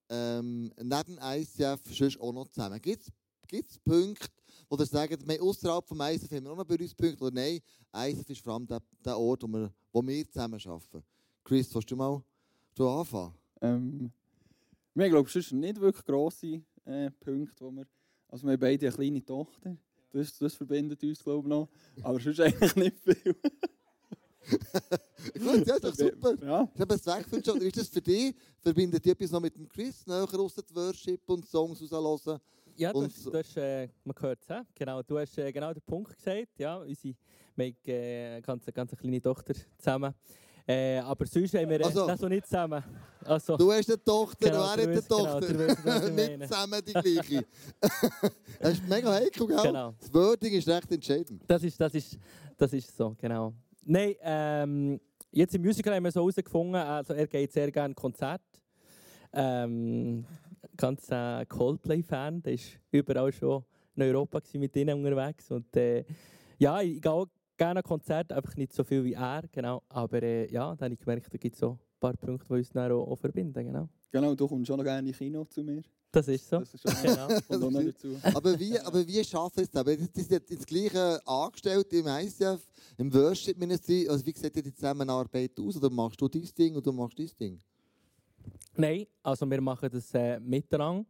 ähm, 0.08 0.72
neben 0.76 1.18
ICF 1.20 1.80
sonst 1.90 2.20
auch 2.20 2.32
noch 2.32 2.48
zusammen? 2.48 2.80
Gibt 2.80 3.10
es 3.52 3.78
Punkte, 3.78 4.28
wo 4.68 4.76
ihr 4.76 4.86
sagt, 4.86 5.40
außerhalb 5.40 5.86
vom 5.86 6.00
ICF 6.00 6.30
haben 6.30 6.44
wir 6.44 6.52
auch 6.52 6.56
noch 6.56 6.64
Berührungspunkte, 6.64 7.24
oder 7.24 7.34
nein, 7.34 7.60
ICF 7.94 8.30
ist 8.30 8.40
vor 8.40 8.54
allem 8.54 8.66
der, 8.66 8.80
der 9.04 9.18
Ort, 9.18 9.42
wo 9.42 9.48
wir, 9.48 9.72
wo 9.92 10.06
wir 10.06 10.28
zusammen 10.28 10.60
arbeiten? 10.64 11.04
Chris, 11.44 11.74
willst 11.74 11.90
du 11.90 11.96
mal 11.96 12.22
du 12.74 12.88
anfangen? 12.88 13.34
Ähm, 13.60 14.12
wir 14.94 15.04
haben, 15.04 15.10
glaube 15.10 15.28
ich, 15.28 15.32
sonst 15.32 15.52
nicht 15.52 15.80
wirklich 15.80 16.04
grosse 16.04 16.62
äh, 16.84 17.10
Punkte, 17.10 17.64
wo 17.64 17.70
wir... 17.70 17.86
Also 18.28 18.46
wir 18.46 18.52
haben 18.52 18.60
beide 18.60 18.86
eine 18.86 18.96
kleine 18.96 19.24
Tochter. 19.24 19.76
Das, 20.12 20.36
das 20.38 20.54
verbindet 20.54 21.02
uns, 21.02 21.22
glaube 21.22 21.46
ich, 21.46 21.48
noch. 21.48 21.68
Aber 22.02 22.20
sonst 22.20 22.40
eigentlich 22.40 22.76
nicht 22.76 22.96
viel. 23.00 23.34
Gut, 25.38 25.66
ja, 25.66 25.74
ist 25.76 25.84
doch 25.84 25.94
super. 25.94 26.34
Ja. 26.44 26.68
Ich 26.74 26.80
habe 26.80 26.94
es 26.94 27.06
weggefunden. 27.06 27.60
Wie 27.60 27.66
ist 27.68 27.76
das 27.76 27.88
für 27.88 28.00
dich? 28.02 28.34
Verbindet 28.60 29.06
ihr 29.06 29.12
etwas 29.12 29.30
noch 29.30 29.40
mit 29.40 29.54
dem 29.56 29.68
Chris? 29.68 30.06
Näher 30.06 30.28
aus 30.38 30.54
der 30.54 30.64
Worship 30.74 31.20
und 31.28 31.46
Songs 31.46 31.80
raushören? 31.92 32.40
Ja, 32.76 32.92
du 32.92 32.98
Und 33.00 33.04
hast, 33.06 33.22
so- 33.22 33.30
du 33.30 33.38
hast, 33.38 33.56
äh, 33.56 33.88
man 34.04 34.16
hört 34.18 34.38
es, 34.48 34.56
genau, 34.74 35.02
du 35.02 35.18
hast 35.18 35.36
äh, 35.38 35.52
genau 35.52 35.72
den 35.72 35.82
Punkt 35.82 36.16
gesagt. 36.16 36.58
Ja, 36.58 36.76
unsere, 36.78 37.14
wir 37.54 37.66
haben 37.66 37.76
äh, 37.86 38.26
eine 38.32 38.42
ganz, 38.42 38.64
ganz 38.72 38.96
kleine 38.96 39.20
Tochter 39.20 39.54
zusammen. 39.78 40.14
Äh, 40.66 40.98
aber 40.98 41.26
sonst 41.26 41.54
haben 41.54 41.68
wir 41.68 41.84
Also- 41.84 42.06
das 42.06 42.20
noch 42.20 42.28
nicht 42.28 42.46
zusammen. 42.46 42.82
Also, 43.24 43.56
Du 43.56 43.70
hast 43.72 43.88
eine 43.88 44.02
Tochter, 44.02 44.48
Genau, 44.50 44.56
du 44.56 44.62
du 44.62 44.68
hast 44.68 44.78
eine 44.78 45.02
genau, 45.02 45.40
Tochter. 45.40 46.08
ich 46.08 46.12
Nicht 46.38 46.48
zusammen 46.48 46.80
die 46.86 46.92
gleiche. 46.92 47.46
das 48.60 48.72
ist 48.72 48.88
mega 48.88 49.12
heikel, 49.12 49.46
gell? 49.46 49.56
Genau. 49.62 49.94
Das 50.00 50.12
Wording 50.14 50.52
ist 50.54 50.68
recht 50.68 50.90
entscheidend. 50.90 51.42
Das 51.46 51.62
ist, 51.62 51.80
das 51.80 51.94
ist, 51.94 52.18
das 52.56 52.72
ist 52.72 52.96
so, 52.96 53.14
genau. 53.20 53.52
Nein, 53.84 54.14
ähm, 54.22 55.00
jetzt 55.30 55.54
im 55.54 55.62
Musical 55.62 55.94
haben 55.94 56.04
wir 56.04 56.10
so 56.12 56.20
herausgefunden, 56.20 56.74
also 56.76 57.14
er 57.14 57.26
geht 57.26 57.52
sehr 57.52 57.70
gerne 57.70 57.94
Konzert. 57.94 58.40
Ähm, 59.32 60.24
ganz 60.76 61.08
äh, 61.10 61.44
Coldplay-Fan, 61.46 62.42
der 62.42 62.52
ist 62.54 62.78
überall 62.90 63.32
schon 63.32 63.64
in 63.96 64.02
Europa 64.02 64.40
mit 64.54 64.74
ihnen 64.76 65.04
unterwegs. 65.04 65.50
Und 65.50 65.74
äh, 65.76 66.04
ja, 66.58 66.80
ich 66.80 67.00
gehe 67.00 67.10
auch 67.12 67.26
gerne 67.56 67.80
an 67.80 67.84
Konzerte, 67.84 68.36
einfach 68.36 68.56
nicht 68.56 68.72
so 68.72 68.84
viel 68.84 69.04
wie 69.04 69.14
er, 69.14 69.42
genau. 69.50 69.82
Aber 69.88 70.22
äh, 70.22 70.50
ja, 70.50 70.74
dann 70.74 70.86
habe 70.86 70.94
ich 70.94 71.00
gemerkt, 71.00 71.32
da 71.32 71.38
gibt 71.38 71.54
es 71.54 71.60
so 71.60 71.70
ein 71.72 71.78
paar 72.00 72.16
Punkte, 72.16 72.46
die 72.48 72.54
uns 72.54 72.70
dann 72.70 72.92
auch, 72.92 73.06
auch 73.08 73.16
verbinden, 73.16 73.64
genau. 73.64 73.88
Genau, 74.10 74.34
du 74.34 74.46
kommst 74.46 74.66
schon 74.66 74.76
noch 74.76 74.84
gerne 74.84 75.08
in 75.08 75.14
Kino 75.14 75.44
zu 75.44 75.62
mir. 75.62 75.82
Das 76.10 76.28
ist 76.28 76.46
so. 76.46 76.58
Das 76.58 76.74
ist 76.74 76.82
schon 76.82 76.92
Genau. 77.48 78.18
aber 78.34 78.58
wie, 78.60 78.78
aber 78.78 79.06
wie 79.06 79.24
schafft 79.24 79.58
es? 79.58 79.74
Aber 79.74 79.96
das 79.96 80.08
ist 80.14 80.30
jetzt 80.30 80.50
das 80.50 80.66
Gleiche 80.66 81.26
angestellt 81.26 81.90
im 81.94 82.06
ICF, 82.06 82.60
im 82.98 83.12
Worship 83.14 83.56
Ministry. 83.58 84.06
Also 84.06 84.26
wie 84.26 84.34
sieht 84.36 84.54
die 84.54 84.74
Zusammenarbeit 84.74 85.58
aus? 85.58 85.78
Oder 85.78 85.88
machst 85.88 86.20
du 86.20 86.28
dein 86.28 86.46
Ding 86.56 86.76
und 86.76 86.84
du 86.86 86.92
machst 86.92 87.18
dein 87.18 87.30
Ding? 87.40 87.58
Nein, 88.76 89.06
also 89.22 89.50
wir 89.50 89.60
machen 89.62 89.88
das 89.90 90.12
äh, 90.12 90.38
miteinander. 90.38 91.06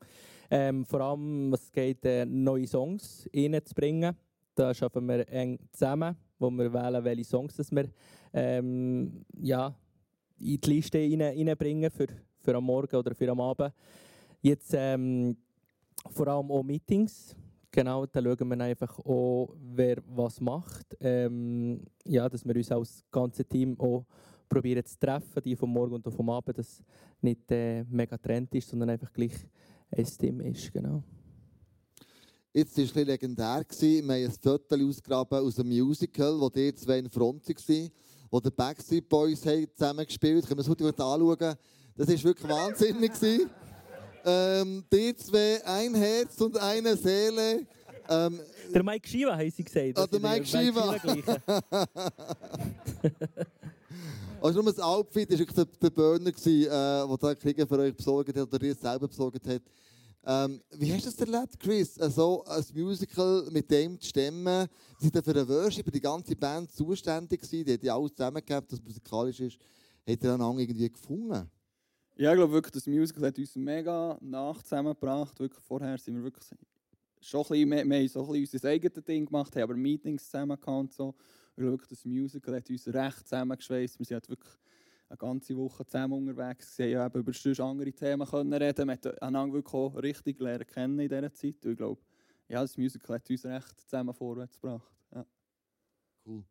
Ähm, 0.49 0.85
vor 0.85 1.01
allem, 1.01 1.51
was 1.51 1.63
es 1.63 1.73
geht, 1.73 2.05
äh, 2.05 2.25
neue 2.25 2.69
Songs 2.69 3.29
reinzubringen. 3.35 4.15
Da 4.55 4.73
schaffen 4.73 5.07
wir 5.09 5.27
eng 5.29 5.59
zusammen, 5.73 6.15
wo 6.43 6.51
wir 6.51 6.73
wählen, 6.73 7.05
welche 7.05 7.25
Songs 7.25 7.57
das 7.57 7.71
wir 7.71 7.89
ähm, 8.33 9.25
ja, 9.39 9.75
in 10.39 10.61
die 10.61 10.71
Liste 10.71 10.99
rein, 10.99 11.23
reinbringen 11.23 11.91
für, 11.91 12.09
für 12.41 12.55
am 12.55 12.65
Morgen 12.65 12.97
oder 12.97 13.15
für 13.15 13.31
am 13.31 13.41
Abend. 13.41 13.73
Jetzt 14.41 14.75
ähm, 14.77 15.37
vor 16.11 16.29
allem 16.29 16.51
auch 16.51 16.63
Meetings. 16.63 17.37
Genau, 17.71 18.05
da 18.05 18.21
schauen 18.21 18.49
wir 18.51 18.61
einfach 18.61 18.99
auch, 18.99 19.55
wer 19.59 19.99
was 20.07 20.41
macht. 20.41 20.97
Ähm, 21.01 21.81
ja, 22.05 22.29
dass 22.29 22.45
wir 22.45 22.55
uns 22.55 22.71
als 22.71 23.05
ganze 23.11 23.45
Team 23.45 23.79
auch 23.81 24.05
probieren 24.49 24.85
zu 24.85 24.99
treffen, 24.99 25.43
die 25.43 25.57
vom 25.57 25.73
Morgen 25.73 25.95
und 25.95 26.13
vom 26.13 26.29
Abend, 26.29 26.59
dass 26.59 26.83
nicht 27.23 27.51
äh, 27.51 27.85
mega 27.85 28.19
Trend 28.19 28.55
ist, 28.55 28.69
sondern 28.69 28.91
einfach 28.91 29.13
gleich 29.13 29.33
ein 29.91 30.05
Team 30.05 30.41
ist. 30.41 30.73
Genau. 30.73 31.03
Jetzt 32.55 32.77
war 32.77 32.85
es 32.85 32.95
ein 32.95 33.07
legendär. 33.07 33.65
gewesen. 33.65 34.07
Wir 34.07 34.15
haben 34.15 34.25
ein 34.25 34.31
Foto 34.31 34.77
ausgegraben 34.77 35.39
aus 35.39 35.59
einem 35.59 35.71
Musical, 35.71 36.39
wo 36.39 36.51
die 36.51 36.75
zwei 36.75 36.99
in 36.99 37.09
Front 37.09 37.49
waren, 37.49 37.91
wo 38.31 38.41
die 38.41 38.51
Backstreet 38.51 39.09
Boys 39.09 39.41
zusammen 39.41 40.05
gespielt 40.05 40.43
haben. 40.45 40.49
Können 40.49 40.59
wir 40.59 40.63
es 40.63 40.85
heute 40.85 41.03
anschauen? 41.03 41.57
Das 41.97 42.09
war 42.09 42.25
wirklich 42.25 42.51
wahnsinnig. 42.51 43.13
gewesen. 43.15 43.51
ähm, 44.27 44.85
die 44.93 45.17
zwei, 45.17 45.65
ein 45.65 45.95
Herz 45.95 46.39
und 46.43 46.59
eine 46.59 46.95
Seele. 46.95 47.67
Ähm, 48.11 48.41
Der 48.75 48.83
Mike 48.85 49.09
Shiva 49.09 49.35
haben 49.35 49.51
sie 49.51 49.65
gesagt. 49.65 49.99
Ah, 49.99 50.07
der 50.07 50.21
Mike 50.21 50.41
den 50.41 50.47
Shiva. 50.47 50.97
also 54.43 54.63
nur 54.63 54.73
das 54.73 54.79
Outfit 54.83 55.31
war 55.31 55.39
wirklich 55.39 55.57
der, 55.57 55.65
der 55.81 55.91
Burner, 55.91 56.29
äh, 56.29 56.65
der 56.67 57.17
da 57.19 57.35
Kriege 57.35 57.67
für 57.67 57.79
euch 57.79 57.97
besorgt 57.97 58.37
hat 58.37 58.53
oder 58.53 58.63
ihr 58.63 58.75
selber 58.75 59.09
besorgt 59.09 59.47
hat. 59.47 59.63
Ähm, 60.25 60.63
wie 60.71 60.93
hast 60.93 61.07
du 61.07 61.11
das 61.11 61.19
erlebt, 61.19 61.59
Chris? 61.59 61.99
Also, 61.99 62.45
ein 62.45 62.65
Musical 62.75 63.49
mit 63.51 63.69
dem 63.71 64.01
zu 64.01 64.09
stemmen. 64.09 64.69
Sie 64.99 65.09
sind 65.09 65.25
für 65.25 65.33
den 65.33 65.49
Worship, 65.49 65.91
die 65.91 66.01
ganze 66.01 66.37
Band 66.37 66.71
zuständig. 66.71 67.41
Die 67.43 67.79
ja 67.83 67.97
alles 67.97 68.15
zusammengegeben, 68.15 68.67
das 68.69 68.83
musikalisch 68.83 69.41
ist. 69.41 69.59
Hat 70.09 70.23
er 70.23 70.35
einander 70.35 70.63
irgendwie 70.63 70.91
gefunden? 70.91 71.51
Ja, 72.17 72.31
ich 72.31 72.37
glaube 72.37 72.53
wirklich, 72.53 72.73
das 72.73 72.87
Musical 72.87 73.27
hat 73.27 73.39
uns 73.39 73.57
mega 73.57 74.17
nach 74.21 74.63
zusammengebracht. 74.63 75.41
Wirklich 75.41 75.65
vorher 75.65 75.99
sind 75.99 76.17
wir 76.17 76.23
wirklich 76.23 76.47
schon 77.21 77.41
ein 77.41 77.49
bisschen, 77.49 77.71
wir, 77.71 77.99
haben 77.99 78.09
so 78.09 78.21
ein 78.25 78.33
bisschen 78.33 78.59
unser 78.59 78.69
eigenes 78.69 79.05
Ding 79.05 79.27
gemacht, 79.27 79.57
haben 79.57 79.63
aber 79.63 79.77
Meetings 79.77 80.25
zusammen 80.25 80.61
gehabt 80.61 80.69
und 80.69 80.93
so. 80.93 81.15
Ich 81.51 81.57
glaube 81.57 81.73
wirklich, 81.73 81.89
das 81.89 82.05
Musical 82.05 82.57
hat 82.57 82.71
uns 82.71 82.87
recht 82.87 83.29
zusammengeschweißt. 83.29 83.99
Wir 83.99 84.07
sind 84.07 84.15
halt 84.15 84.29
wirklich 84.29 84.53
eine 85.13 85.19
ganze 85.19 85.55
Woche 85.57 85.85
zusammen 85.85 86.15
unterwegs. 86.15 86.79
Wir 86.79 87.01
haben 87.01 87.21
eben 87.21 87.29
über 87.29 87.65
andere 87.65 87.93
Themen 87.93 88.27
können 88.27 88.53
reden. 88.55 88.89
Wir 88.89 88.95
haben 88.95 89.19
einander 89.19 89.55
wirklich 89.55 89.75
auch 89.75 89.95
richtig 89.97 90.41
lernen 90.41 90.67
kennen 90.67 90.99
in 90.99 91.09
dieser 91.09 91.33
Zeit. 91.33 91.65
Und 91.65 91.73
ich 91.73 91.77
glaube, 91.77 92.01
ja, 92.49 92.63
das 92.63 92.77
Musical 92.79 93.17
hat 93.17 93.29
uns 93.29 93.45
recht 93.45 93.81
zusammen 93.81 94.15
vorwärts 94.15 94.59
gebracht. 94.59 94.91
Ja. 95.15 95.27
Cool. 96.25 96.43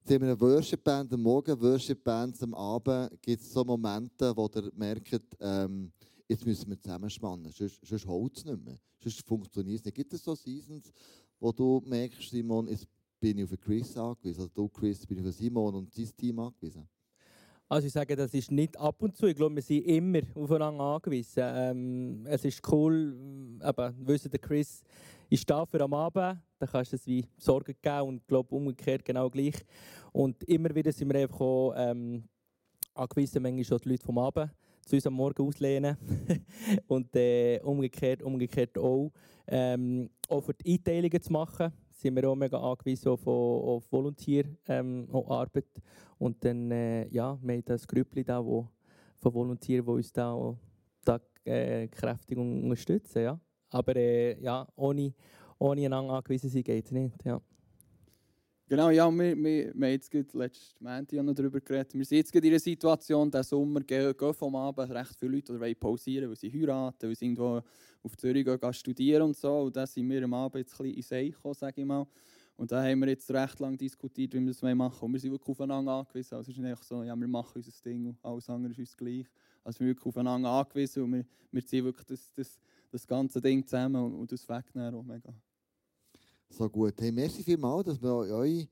Jetzt 0.00 0.14
haben 0.14 0.20
wir 0.20 0.28
eine 0.28 0.40
Worship-Band 0.40 1.12
am 1.14 1.22
Morgen, 1.22 1.60
Worship-Bands 1.60 2.42
am 2.42 2.54
Abend. 2.54 3.22
Gibt 3.22 3.42
es 3.42 3.50
so 3.50 3.64
Momente, 3.64 4.36
wo 4.36 4.48
ihr 4.54 4.70
merkt, 4.74 5.36
ähm, 5.40 5.90
jetzt 6.28 6.44
müssen 6.44 6.68
wir 6.68 6.78
zusammenspannen, 6.78 7.50
sonst, 7.50 7.80
sonst 7.82 8.06
holt 8.06 8.36
es 8.36 8.44
nicht 8.44 8.62
mehr. 8.62 8.78
Sonst 9.02 9.26
funktioniert 9.26 9.80
es 9.80 9.84
nicht. 9.86 9.94
Gibt 9.94 10.12
es 10.12 10.22
so 10.22 10.34
Seasons, 10.34 10.92
wo 11.40 11.50
du 11.50 11.82
merkst, 11.86 12.30
Simon, 12.30 12.68
jetzt 12.68 12.86
bin 13.18 13.38
ich 13.38 13.44
auf 13.44 13.58
Chris 13.58 13.96
angewiesen, 13.96 14.42
oder 14.42 14.52
du, 14.54 14.68
Chris, 14.68 15.06
bin 15.06 15.18
ich 15.18 15.26
auf 15.26 15.34
Simon 15.34 15.74
und 15.74 15.92
sein 15.92 16.10
Team 16.14 16.38
angewiesen? 16.38 16.86
Also 17.68 17.88
ich 17.88 17.92
sage, 17.92 18.14
das 18.14 18.32
ist 18.32 18.52
nicht 18.52 18.78
ab 18.78 19.02
und 19.02 19.16
zu. 19.16 19.26
Ich 19.26 19.34
glaube, 19.34 19.56
wir 19.56 19.62
sind 19.62 19.82
immer 19.86 20.20
aufeinander 20.36 20.84
angewiesen. 20.84 21.42
Ähm, 21.44 22.26
es 22.26 22.44
ist 22.44 22.62
cool, 22.70 23.16
aber 23.58 23.92
wissen 23.98 24.30
der 24.30 24.38
Chris 24.38 24.84
ist 25.28 25.50
da 25.50 25.66
für 25.66 25.80
am 25.80 25.92
Abend. 25.92 26.40
Da 26.60 26.66
kannst 26.66 26.92
du 26.92 26.96
es 26.96 27.06
wie 27.08 27.26
Sorgen 27.36 27.74
geben 27.82 28.02
und 28.02 28.26
glaube 28.28 28.54
umgekehrt 28.54 29.04
genau 29.04 29.28
gleich. 29.28 29.64
Und 30.12 30.44
immer 30.44 30.72
wieder 30.76 30.92
sind 30.92 31.12
wir 31.12 31.20
einfach 31.20 31.40
auch 31.40 31.74
ähm, 31.76 32.28
angewiesen, 32.94 33.42
manchmal 33.42 33.64
schon 33.64 33.78
die 33.78 33.88
Leute 33.88 34.04
vom 34.04 34.18
Abend 34.18 34.52
zu 34.86 34.94
uns 34.94 35.06
am 35.08 35.14
Morgen 35.14 35.42
auslehnen. 35.42 35.96
und 36.86 37.16
äh, 37.16 37.58
umgekehrt, 37.64 38.22
umgekehrt 38.22 38.78
auch. 38.78 39.10
Ähm, 39.48 40.08
auch 40.28 40.40
für 40.40 40.54
die 40.54 40.74
Einteilungen 40.74 41.20
zu 41.20 41.32
machen, 41.32 41.72
sind 41.96 42.14
wir 42.14 42.28
auch 42.28 42.36
mega 42.36 42.58
angewiesen 42.58 43.08
auf, 43.08 43.26
auf 43.26 43.90
Volunteer-Arbeit. 43.90 45.64
Ähm, 45.76 45.82
und 46.18 46.44
dann, 46.44 46.70
äh, 46.70 47.08
ja, 47.08 47.38
wir 47.42 47.54
haben 47.54 47.64
das 47.64 47.86
Grüppli 47.86 48.22
da, 48.22 48.44
wo, 48.44 48.68
von 49.16 49.34
Volunteeren, 49.34 49.84
die 49.86 49.92
uns 49.92 50.12
da, 50.12 50.56
da 51.04 51.20
äh, 51.44 51.88
kräftig 51.88 52.38
unterstützen. 52.38 53.22
Ja. 53.22 53.40
Aber 53.70 53.96
äh, 53.96 54.38
ja, 54.40 54.66
ohne, 54.76 55.14
ohne 55.58 55.86
einander 55.86 56.14
angewiesen 56.14 56.50
sein 56.50 56.62
geht 56.62 56.84
es 56.84 56.92
nicht. 56.92 57.24
Ja. 57.24 57.40
Genau, 58.68 58.90
ja, 58.90 59.08
wir, 59.08 59.36
wir, 59.36 59.72
wir 59.76 59.86
haben 59.86 59.92
jetzt 59.92 60.12
letzten 60.12 60.84
Montag 60.84 61.22
noch 61.22 61.34
darüber 61.34 61.60
geredet. 61.60 61.94
Wir 61.94 62.04
sind 62.04 62.18
jetzt 62.18 62.34
in 62.34 62.44
einer 62.44 62.58
Situation, 62.58 63.30
diesen 63.30 63.44
Sommer 63.44 63.80
gehen, 63.80 64.12
vom 64.34 64.56
Abend 64.56 64.90
recht 64.90 65.14
viele 65.16 65.36
Leute 65.36 65.52
oder 65.52 65.60
wollen 65.60 65.76
pausieren, 65.78 66.28
weil 66.28 66.36
sie 66.36 66.52
heiraten, 66.52 67.06
weil 67.06 67.14
sie 67.14 67.26
irgendwo 67.26 67.62
auf 68.02 68.16
Zürich 68.16 68.44
gehen, 68.44 68.72
studieren 68.72 69.22
und 69.22 69.36
so. 69.36 69.60
Und 69.60 69.76
da 69.76 69.86
sind 69.86 70.10
wir 70.10 70.24
am 70.24 70.34
Abend 70.34 70.56
jetzt 70.56 70.80
ein 70.80 70.92
bisschen 70.92 71.26
in 71.26 71.30
gekommen, 71.30 71.54
sage 71.54 71.80
ich 71.80 71.86
mal. 71.86 72.08
Und 72.56 72.72
da 72.72 72.82
haben 72.82 72.98
wir 72.98 73.08
jetzt 73.08 73.30
recht 73.30 73.60
lange 73.60 73.76
diskutiert, 73.76 74.34
wie 74.34 74.40
wir 74.40 74.48
das 74.48 74.62
machen 74.62 74.78
wollen. 74.78 74.92
Und 75.00 75.12
wir 75.12 75.20
sind 75.20 75.30
wirklich 75.30 75.48
aufeinander 75.48 75.92
angewiesen. 75.92 76.34
Also 76.34 76.50
es 76.50 76.56
ist 76.56 76.60
nicht 76.60 76.82
so, 76.82 77.04
ja, 77.04 77.14
wir 77.14 77.28
machen 77.28 77.52
unser 77.54 77.82
Ding 77.84 78.04
und 78.04 78.18
alles 78.24 78.50
andere 78.50 78.72
ist 78.72 78.80
uns 78.80 78.96
gleich. 78.96 79.26
Also 79.62 79.78
wir 79.78 79.86
sind 79.86 79.86
wirklich 79.86 80.06
aufeinander 80.06 80.50
angewiesen 80.50 81.04
und 81.04 81.12
wir, 81.12 81.24
wir 81.52 81.64
ziehen 81.64 81.84
wirklich 81.84 82.06
das, 82.06 82.32
das, 82.32 82.58
das 82.90 83.06
ganze 83.06 83.40
Ding 83.40 83.64
zusammen 83.64 84.06
und, 84.06 84.14
und 84.14 84.32
das 84.32 84.48
wegnehmen 84.48 84.92
auch 84.92 85.04
mega. 85.04 85.32
So 86.50 86.68
gut. 86.68 86.94
Hey, 87.00 87.12
merci 87.12 87.42
vielmals, 87.42 87.86
dass 87.86 88.00
wir 88.00 88.14
eure 88.14 88.68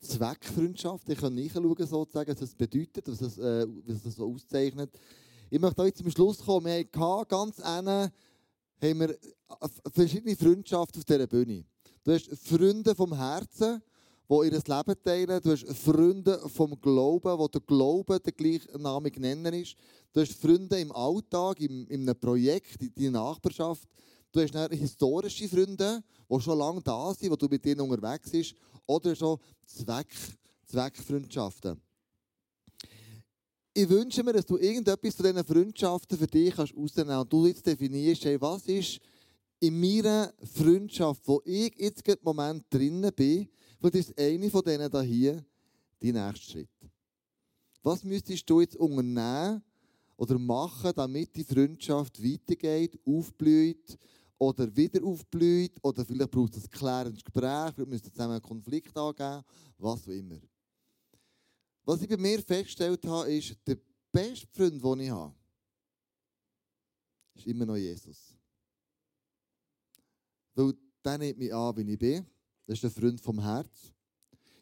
Zweckfreundschaft 0.00 1.08
nachschauen 1.08 1.48
können, 1.48 1.86
sozusagen, 1.86 2.30
was 2.30 2.40
das 2.40 2.54
bedeutet, 2.54 3.08
was 3.08 3.18
das, 3.18 3.38
äh, 3.38 3.66
was 3.86 4.02
das 4.02 4.16
so 4.16 4.32
auszeichnet. 4.32 4.90
Ich 5.50 5.60
möchte 5.60 5.82
euch 5.82 5.94
zum 5.94 6.10
Schluss 6.10 6.38
kommen. 6.38 6.66
Wir 6.66 6.86
hatten 6.94 7.28
ganz 7.28 7.58
ene 7.58 8.12
haben 8.80 9.00
wir 9.00 9.18
verschiedene 9.92 10.36
Freundschaften 10.36 11.00
auf 11.00 11.04
dieser 11.04 11.26
Bühne. 11.26 11.64
Du 12.04 12.12
hast 12.12 12.30
Freunde 12.46 12.94
vom 12.94 13.14
Herzen, 13.14 13.82
die 14.28 14.34
ihr 14.34 14.52
Leben 14.52 15.02
teilen. 15.04 15.42
Du 15.42 15.50
hast 15.50 15.66
Freunde 15.76 16.38
vom 16.48 16.80
Glauben, 16.80 17.38
wo 17.38 17.48
der 17.48 17.60
Glaube 17.62 18.20
der 18.20 18.32
gleichnamige 18.32 19.20
Nenner 19.20 19.52
ist. 19.52 19.74
Du 20.12 20.20
hast 20.20 20.40
Freunde 20.40 20.78
im 20.78 20.92
Alltag, 20.92 21.60
in, 21.60 21.86
in 21.88 22.02
einem 22.02 22.18
Projekt, 22.18 22.82
in 22.82 22.94
deiner 22.94 23.24
Nachbarschaft. 23.24 23.88
Du 24.38 24.44
hast 24.44 24.54
dann 24.54 24.70
historische 24.70 25.48
Freunde, 25.48 26.00
die 26.30 26.40
schon 26.40 26.56
lange 26.56 26.80
da 26.80 27.12
sind, 27.12 27.28
wo 27.28 27.34
du 27.34 27.48
mit 27.48 27.64
denen 27.64 27.80
unterwegs 27.80 28.30
bist. 28.30 28.54
Oder 28.86 29.16
schon 29.16 29.36
Zweck, 29.66 30.14
Zweckfreundschaften. 30.64 31.82
Ich 33.74 33.88
wünsche 33.88 34.22
mir, 34.22 34.34
dass 34.34 34.46
du 34.46 34.56
irgendetwas 34.56 35.16
von 35.16 35.26
diesen 35.26 35.44
Freundschaften 35.44 36.16
für 36.16 36.28
dich 36.28 36.54
kannst 36.54 36.72
kannst. 36.72 36.96
Und 37.20 37.32
du 37.32 37.46
jetzt 37.46 37.66
definierst, 37.66 38.26
hey, 38.26 38.40
was 38.40 38.64
ist 38.66 39.00
in 39.58 39.80
meiner 39.80 40.32
Freundschaft, 40.54 41.20
wo 41.26 41.42
ich 41.44 41.74
jetzt 41.76 42.06
im 42.06 42.18
Moment 42.22 42.64
drinnen 42.70 43.10
bin, 43.12 43.48
vielleicht 43.80 43.96
ist 43.96 44.16
eine 44.20 44.48
von 44.50 44.62
denen 44.62 45.02
hier 45.04 45.44
dein 45.98 46.12
nächster 46.12 46.52
Schritt. 46.52 46.70
Was 47.82 48.04
müsstest 48.04 48.48
du 48.48 48.60
jetzt 48.60 48.76
unternehmen 48.76 49.64
oder 50.16 50.38
machen, 50.38 50.92
damit 50.94 51.34
die 51.34 51.42
Freundschaft 51.42 52.22
weitergeht, 52.22 53.00
aufblüht 53.04 53.98
oder 54.38 54.74
wieder 54.74 55.04
aufblüht 55.04 55.72
oder 55.82 56.04
vielleicht 56.04 56.30
braucht 56.30 56.56
es 56.56 56.64
ein 56.64 56.70
klärendes 56.70 57.24
Gespräch, 57.24 57.72
vielleicht 57.74 57.90
müsst 57.90 58.06
ihr 58.06 58.12
zusammen 58.12 58.32
einen 58.32 58.42
Konflikt 58.42 58.96
angehen, 58.96 59.42
was 59.78 60.04
auch 60.04 60.12
immer. 60.12 60.38
Was 61.84 62.02
ich 62.02 62.08
bei 62.08 62.16
mir 62.16 62.42
festgestellt 62.42 63.04
habe, 63.06 63.32
ist, 63.32 63.56
der 63.66 63.78
beste 64.12 64.46
Freund, 64.52 64.82
den 64.82 65.00
ich 65.00 65.10
habe, 65.10 65.34
ist 67.34 67.46
immer 67.46 67.66
noch 67.66 67.76
Jesus. 67.76 68.34
Weil 70.54 70.74
der 71.04 71.18
nimmt 71.18 71.38
mich 71.38 71.54
an, 71.54 71.76
wie 71.76 71.92
ich 71.92 71.98
bin. 71.98 72.26
Das 72.66 72.78
ist 72.78 72.84
ein 72.84 72.90
Freund 72.90 73.20
vom 73.20 73.40
Herz. 73.40 73.92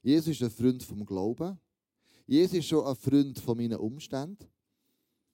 Jesus 0.03 0.29
ist 0.29 0.43
ein 0.43 0.51
Freund 0.51 0.83
vom 0.83 1.05
Glauben. 1.05 1.59
Jesus 2.27 2.59
ist 2.59 2.67
schon 2.67 2.87
ein 2.87 2.95
Freund 2.95 3.39
von 3.41 3.57
meinen 3.57 3.79
Umständen. 3.79 4.47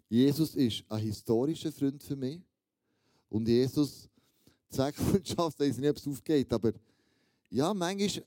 Jesus 0.09 0.55
ist 0.55 0.85
ein 0.89 1.01
historischer 1.01 1.73
Freund 1.73 2.03
für 2.03 2.17
mich. 2.17 2.41
Und 3.29 3.49
Jesus, 3.49 4.09
Zweckfreundschaft, 4.73 5.61
ich 5.61 5.69
weiß 5.69 5.79
nicht, 5.79 5.91
ob 5.91 5.97
es 5.97 6.09
aufgeht, 6.09 6.53
aber 6.53 6.73
ja, 7.51 7.73
manchmal 7.75 8.25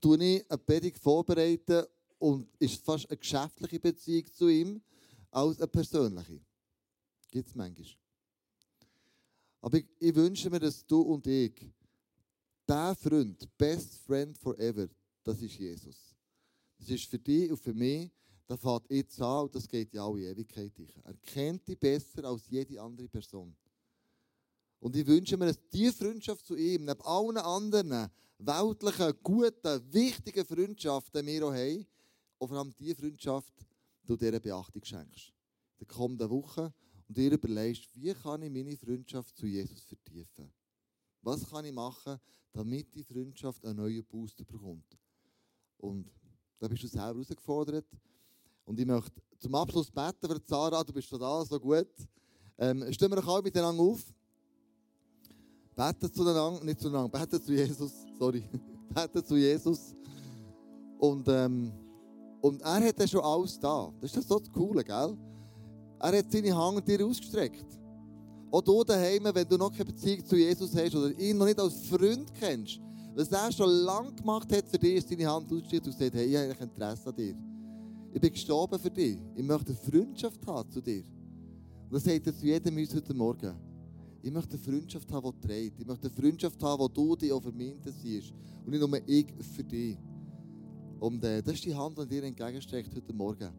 tue 0.00 0.24
ich 0.24 0.50
eine 0.50 0.58
Predigt 0.58 0.98
vorbereiten 0.98 1.84
und 2.18 2.48
ist 2.58 2.84
fast 2.84 3.08
eine 3.08 3.16
geschäftliche 3.16 3.80
Beziehung 3.80 4.32
zu 4.32 4.48
ihm 4.48 4.82
als 5.30 5.58
eine 5.58 5.68
persönliche. 5.68 6.40
Gibt 7.30 7.48
es 7.48 7.54
manchmal. 7.54 7.86
Aber 9.60 9.78
ich, 9.78 9.86
ich 9.98 10.14
wünsche 10.14 10.50
mir, 10.50 10.60
dass 10.60 10.86
du 10.86 11.00
und 11.00 11.26
ich, 11.26 11.52
der 12.68 12.94
Freund, 12.94 13.48
best 13.56 13.96
friend 14.06 14.36
forever, 14.38 14.88
das 15.24 15.40
ist 15.42 15.58
Jesus. 15.58 16.14
Das 16.78 16.88
ist 16.90 17.04
für 17.04 17.18
dich 17.18 17.50
und 17.50 17.58
für 17.58 17.74
mich, 17.74 18.10
das 18.46 18.60
fängt 18.60 18.90
jetzt 18.90 19.20
an 19.20 19.44
und 19.44 19.54
das 19.54 19.66
geht 19.66 19.92
ja 19.92 20.06
alle 20.06 20.30
Ewigkeit. 20.30 20.72
durch. 20.76 20.94
Er 21.04 21.14
kennt 21.14 21.66
dich 21.66 21.78
besser 21.78 22.24
als 22.24 22.48
jede 22.48 22.80
andere 22.80 23.08
Person. 23.08 23.54
Und 24.80 24.96
ich 24.96 25.06
wünsche 25.06 25.36
mir, 25.36 25.46
dass 25.46 25.58
diese 25.72 25.92
Freundschaft 25.92 26.46
zu 26.46 26.54
ihm, 26.54 26.84
neben 26.84 27.00
allen 27.02 27.36
anderen 27.36 28.10
weltlichen, 28.38 29.12
guten, 29.22 29.92
wichtigen 29.92 30.44
Freundschaften 30.44 31.26
wir 31.26 31.46
auch 31.46 31.54
haben, 31.54 31.86
und 32.38 32.48
vor 32.48 32.58
allem 32.58 32.74
diese 32.78 32.94
Freundschaft, 32.94 33.52
du 34.06 34.16
dieser 34.16 34.40
Beachtung 34.40 34.84
schenkst. 34.84 35.32
In 35.78 35.86
der 35.86 35.88
kommenden 35.88 36.30
Woche 36.30 36.72
und 37.08 37.16
dir 37.16 37.32
überlegst, 37.32 37.88
wie 37.94 38.14
kann 38.14 38.42
ich 38.42 38.50
meine 38.50 38.76
Freundschaft 38.76 39.36
zu 39.36 39.46
Jesus 39.46 39.82
vertiefen? 39.82 40.52
Was 41.22 41.48
kann 41.48 41.64
ich 41.64 41.72
machen, 41.72 42.18
damit 42.52 42.94
die 42.94 43.02
Freundschaft 43.02 43.64
einen 43.64 43.76
neuen 43.76 44.04
Booster 44.04 44.44
bekommt? 44.44 44.96
Und 45.78 46.10
da 46.58 46.68
bist 46.68 46.82
du 46.82 46.88
selber 46.88 47.14
herausgefordert. 47.14 47.86
Und 48.64 48.78
ich 48.78 48.86
möchte 48.86 49.22
zum 49.38 49.54
Abschluss 49.54 49.90
beten 49.90 50.28
für 50.28 50.44
Zara, 50.44 50.82
du 50.84 50.92
bist 50.92 51.12
da, 51.12 51.44
so 51.44 51.58
gut. 51.58 51.88
Ähm, 52.58 52.92
stehen 52.92 53.10
wir 53.10 53.16
doch 53.16 53.28
alle 53.28 53.42
miteinander 53.42 53.82
auf. 53.82 54.12
Beten 55.78 56.12
zueinander, 56.12 56.64
nicht 56.64 56.80
zueinander, 56.80 57.08
beten 57.08 57.40
zu 57.40 57.52
Jesus, 57.52 57.92
sorry. 58.18 58.42
beten 58.94 59.24
zu 59.24 59.36
Jesus. 59.36 59.94
Und, 60.98 61.28
ähm, 61.28 61.70
und 62.40 62.60
er 62.62 62.88
hat 62.88 62.98
ja 62.98 63.06
schon 63.06 63.20
alles 63.20 63.60
da. 63.60 63.92
Das 64.00 64.16
ist 64.16 64.28
so 64.28 64.40
das 64.40 64.50
Coole, 64.50 64.82
gell? 64.82 65.16
Er 66.00 66.18
hat 66.18 66.32
seine 66.32 66.56
Hand 66.56 66.88
dir 66.88 67.06
ausgestreckt. 67.06 67.78
Auch 68.50 68.60
du 68.60 68.82
daheim, 68.82 69.22
wenn 69.32 69.48
du 69.48 69.56
noch 69.56 69.70
keine 69.70 69.84
Beziehung 69.84 70.26
zu 70.26 70.34
Jesus 70.34 70.74
hast 70.74 70.96
oder 70.96 71.16
ihn 71.16 71.38
noch 71.38 71.46
nicht 71.46 71.60
als 71.60 71.86
Freund 71.86 72.34
kennst, 72.34 72.80
was 73.14 73.30
er 73.30 73.52
schon 73.52 73.70
lange 73.70 74.12
gemacht 74.14 74.52
hat 74.52 74.66
für 74.68 74.78
dich, 74.78 74.96
ist 74.96 75.08
seine 75.08 75.30
Hand 75.30 75.46
ausgestreckt 75.52 75.86
und 75.86 75.96
sagt, 75.96 76.14
hey, 76.14 76.26
ich 76.26 76.36
habe 76.36 76.64
Interesse 76.64 77.08
an 77.08 77.14
dir. 77.14 77.36
Ich 78.12 78.20
bin 78.20 78.32
gestorben 78.32 78.80
für 78.80 78.90
dich. 78.90 79.16
Ich 79.36 79.44
möchte 79.44 79.68
eine 79.68 79.76
Freundschaft 79.76 80.44
haben 80.44 80.68
zu 80.72 80.80
dir. 80.80 81.04
Und 81.84 81.92
das 81.92 82.02
sagt 82.02 82.26
er 82.26 82.36
zu 82.36 82.46
jedem 82.46 82.76
uns 82.76 82.92
heute 82.92 83.14
Morgen. 83.14 83.67
Ich 84.22 84.32
möchte 84.32 84.54
eine 84.54 84.62
Freundschaft 84.62 85.10
haben, 85.12 85.32
die 85.32 85.46
trägt. 85.46 85.80
Ich 85.80 85.86
möchte 85.86 86.08
eine 86.08 86.16
Freundschaft 86.16 86.62
haben, 86.62 86.80
wo 86.80 86.88
du 86.88 87.16
dich 87.16 87.32
auch 87.32 87.42
für 87.42 87.52
mich 87.52 87.70
interessierst. 87.70 88.32
Und 88.64 88.70
nicht 88.70 88.80
nur 88.80 89.00
ich 89.06 89.26
für 89.54 89.64
dich. 89.64 89.96
Und 90.98 91.22
äh, 91.24 91.42
das 91.42 91.54
ist 91.54 91.64
die 91.64 91.74
Hand, 91.74 91.96
die 91.98 92.06
dir 92.06 92.24
entgegenstreckt 92.24 92.94
heute 92.94 93.12
Morgen. 93.12 93.50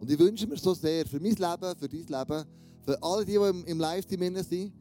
Und 0.00 0.10
ich 0.10 0.18
wünsche 0.18 0.46
mir 0.46 0.56
so 0.56 0.74
sehr, 0.74 1.04
für 1.06 1.20
mein 1.20 1.34
Leben, 1.34 1.76
für 1.76 1.88
dein 1.88 2.06
Leben, 2.06 2.44
für 2.82 3.02
alle, 3.02 3.24
die, 3.24 3.32
die 3.32 3.38
im, 3.38 3.64
im 3.66 3.78
Livestream 3.78 4.20
drin 4.20 4.42
sind, 4.42 4.72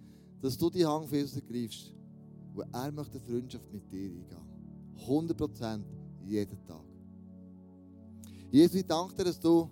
dass 0.41 0.57
du 0.57 0.69
die 0.69 0.85
Hand 0.85 1.09
für 1.09 1.17
Jesus 1.17 1.35
ergreifst. 1.35 1.93
Und 2.53 2.65
er 2.73 2.91
möchte 2.91 3.17
eine 3.17 3.25
Freundschaft 3.25 3.71
mit 3.73 3.91
dir 3.91 4.11
eingehen. 4.11 4.47
100% 5.05 5.81
jeden 6.25 6.65
Tag. 6.65 6.83
Jesus, 8.51 8.75
ich 8.75 8.85
danke 8.85 9.15
dir, 9.15 9.25
dass 9.25 9.39
du 9.39 9.69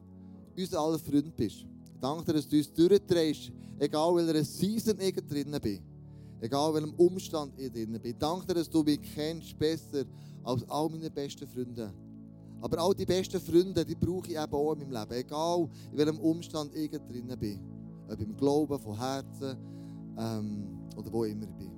unser 0.58 0.80
aller 0.80 1.00
Freund 1.00 1.36
bist. 1.36 1.66
Ich 1.96 2.02
danke 2.02 2.26
dir, 2.26 2.34
dass 2.34 2.48
du 2.48 2.58
uns 2.58 2.74
durchdrehst, 2.74 3.52
egal 3.80 4.16
welcher 4.16 4.44
Season 4.44 5.00
ich 5.00 5.16
drin 5.16 5.58
bin. 5.62 5.80
Egal 6.42 6.74
welchem 6.74 6.94
Umstand 6.96 7.54
ich 7.58 7.72
drin 7.72 7.94
bin. 7.94 8.02
Ich 8.04 8.18
danke 8.18 8.46
dir, 8.46 8.56
dass 8.56 8.70
du 8.70 8.84
mich 8.84 9.00
kennst 9.16 9.58
besser 9.58 10.04
als 10.44 10.70
all 10.70 10.90
meine 10.90 11.10
besten 11.10 11.48
Freunde. 11.48 11.94
Aber 12.62 12.80
all 12.80 12.94
die 12.94 13.06
besten 13.06 13.40
Freunde, 13.40 13.86
die 13.86 13.96
brauche 13.96 14.28
ich 14.28 14.38
eben 14.38 14.54
auch 14.54 14.74
in 14.74 14.80
meinem 14.80 14.92
Leben. 14.92 15.14
Egal 15.14 15.70
in 15.92 15.98
welchem 15.98 16.20
Umstand 16.20 16.76
ich 16.76 16.92
drin 16.92 17.34
bin. 17.40 17.60
Ob 18.10 18.20
im 18.20 18.36
Glauben, 18.36 18.78
von 18.78 18.98
Herzen 18.98 19.58
ähm, 20.18 20.68
oder 20.98 21.12
wo 21.12 21.24
immer 21.24 21.48
ich 21.48 21.56
bin. 21.56 21.72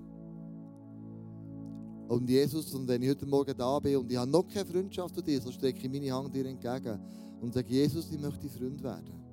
Und 2.07 2.27
Jesus, 2.27 2.73
und 2.73 2.87
wenn 2.87 3.03
ich 3.03 3.09
heute 3.09 3.25
Morgen 3.25 3.55
da 3.55 3.79
bin 3.79 3.97
und 3.97 4.11
ich 4.11 4.17
habe 4.17 4.31
noch 4.31 4.47
keine 4.47 4.65
Freundschaft 4.65 5.13
zu 5.13 5.21
dir, 5.21 5.39
so 5.39 5.51
strecke 5.51 5.85
ich 5.85 5.91
meine 5.91 6.11
Hand 6.11 6.33
dir 6.33 6.45
entgegen 6.45 6.99
und 7.39 7.53
sage, 7.53 7.69
Jesus, 7.69 8.09
ich 8.11 8.19
möchte 8.19 8.49
Freund 8.49 8.81
werden. 8.81 9.26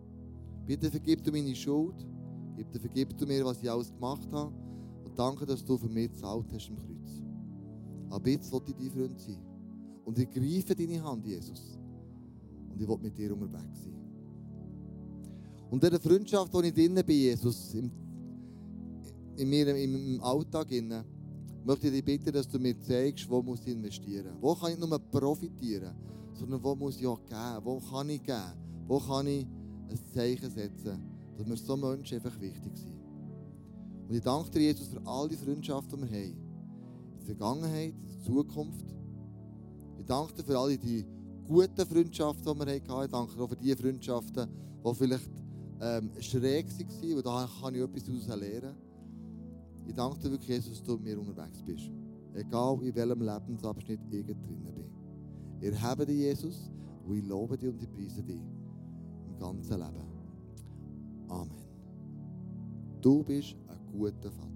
Bitte 0.66 0.90
vergib 0.90 1.22
du 1.22 1.30
meine 1.30 1.54
Schuld, 1.54 2.06
bitte 2.56 2.80
vergib 2.80 3.16
du 3.16 3.26
mir, 3.26 3.44
was 3.44 3.62
ich 3.62 3.70
alles 3.70 3.92
gemacht 3.92 4.30
habe 4.32 4.52
und 5.04 5.18
danke, 5.18 5.44
dass 5.44 5.64
du 5.64 5.76
für 5.76 5.88
mich 5.88 6.10
gezahlt 6.10 6.46
hast 6.52 6.70
am 6.70 6.76
Kreuz. 6.76 7.22
Aber 8.10 8.28
jetzt 8.28 8.52
will 8.52 8.60
ich 8.66 8.74
dein 8.74 8.90
Freund 8.90 9.20
sein. 9.20 9.38
Und 10.04 10.18
ich 10.18 10.30
greife 10.30 10.74
deine 10.74 11.02
Hand, 11.02 11.26
Jesus. 11.26 11.78
Und 12.70 12.80
ich 12.80 12.88
will 12.88 12.98
mit 12.98 13.16
dir 13.16 13.32
unterwegs 13.32 13.84
sein. 13.84 13.94
Und 15.70 15.82
in 15.82 15.90
der 15.90 16.00
Freundschaft, 16.00 16.52
wo 16.52 16.60
ich 16.60 16.72
drin 16.72 16.94
bin, 16.94 17.16
Jesus, 17.16 17.74
im, 17.74 17.90
in 19.36 19.48
mir, 19.48 19.74
im 19.74 20.20
Alltag, 20.22 20.70
innen, 20.70 21.04
möchte 21.64 21.88
ich 21.88 21.94
dich 21.94 22.04
bitten, 22.04 22.32
dass 22.32 22.48
du 22.48 22.58
mir 22.58 22.78
zeigst, 22.78 23.28
wo 23.28 23.42
muss 23.42 23.60
ich 23.66 23.72
investieren. 23.72 24.36
Wo 24.40 24.54
kann 24.54 24.72
ich 24.72 24.78
nicht 24.78 24.88
nur 24.88 24.98
profitieren, 24.98 25.94
sondern 26.34 26.62
wo 26.62 26.74
muss 26.74 26.96
ich 26.98 27.06
auch 27.06 27.24
geben. 27.24 27.64
Wo 27.64 27.80
kann 27.80 28.08
ich 28.10 28.22
geben? 28.22 28.52
Wo 28.86 28.98
kann 28.98 29.26
ich 29.26 29.46
ein 29.88 29.98
Zeichen 30.12 30.50
setzen, 30.50 31.02
dass 31.36 31.46
mir 31.46 31.56
so 31.56 31.76
Menschen 31.76 32.16
einfach 32.16 32.40
wichtig 32.40 32.76
sind. 32.76 32.94
Und 34.08 34.14
ich 34.14 34.22
danke 34.22 34.50
dir, 34.50 34.60
Jesus, 34.60 34.88
für 34.88 35.00
all 35.06 35.28
die 35.28 35.36
Freundschaften, 35.36 36.00
die 36.00 36.10
wir 36.10 36.18
haben. 36.18 36.36
In 37.12 37.18
der 37.18 37.26
Vergangenheit, 37.26 37.94
in 37.94 38.06
der 38.06 38.20
Zukunft. 38.20 38.86
Ich 39.98 40.04
danke 40.04 40.34
dir 40.34 40.44
für 40.44 40.58
alle 40.58 40.76
die 40.76 41.04
guten 41.46 41.86
Freundschaften, 41.86 42.44
die 42.44 42.66
wir 42.66 42.74
hatten. 42.74 43.04
Ich 43.04 43.10
danke 43.10 43.34
dir 43.34 43.42
auch 43.42 43.48
für 43.48 43.56
die 43.56 43.74
Freundschaften, 43.74 44.48
die 44.84 44.94
vielleicht 44.94 45.30
ähm, 45.80 46.10
schräg 46.20 46.66
waren, 46.66 47.16
und 47.16 47.26
da 47.26 47.48
kann 47.60 47.74
ich 47.74 47.80
etwas 47.80 48.04
daraus 48.04 48.40
lernen. 48.40 48.74
Ich 49.86 49.94
danke 49.94 50.18
dir 50.18 50.30
wirklich, 50.30 50.48
Jesus, 50.48 50.78
dass 50.78 50.82
du 50.82 50.92
mit 50.94 51.04
mir 51.04 51.18
unterwegs 51.18 51.62
bist. 51.62 51.90
Egal 52.34 52.78
in 52.82 52.94
welchem 52.94 53.22
Lebensabschnitt 53.22 54.00
ich 54.10 54.24
drin 54.24 54.36
bin. 54.36 54.84
Ich 55.60 55.80
habe 55.80 56.04
dich, 56.04 56.16
Jesus, 56.16 56.70
und 57.06 57.16
ich 57.16 57.26
lobe 57.26 57.56
dich 57.56 57.68
und 57.68 57.82
ich 57.82 57.90
preise 57.90 58.22
dich 58.22 58.40
im 59.50 59.56
ganzen 59.56 59.80
Leben. 59.80 61.28
Amen. 61.28 61.64
Du 63.00 63.22
bist 63.22 63.56
ein 63.68 63.92
guter 63.92 64.30
Vater. 64.30 64.53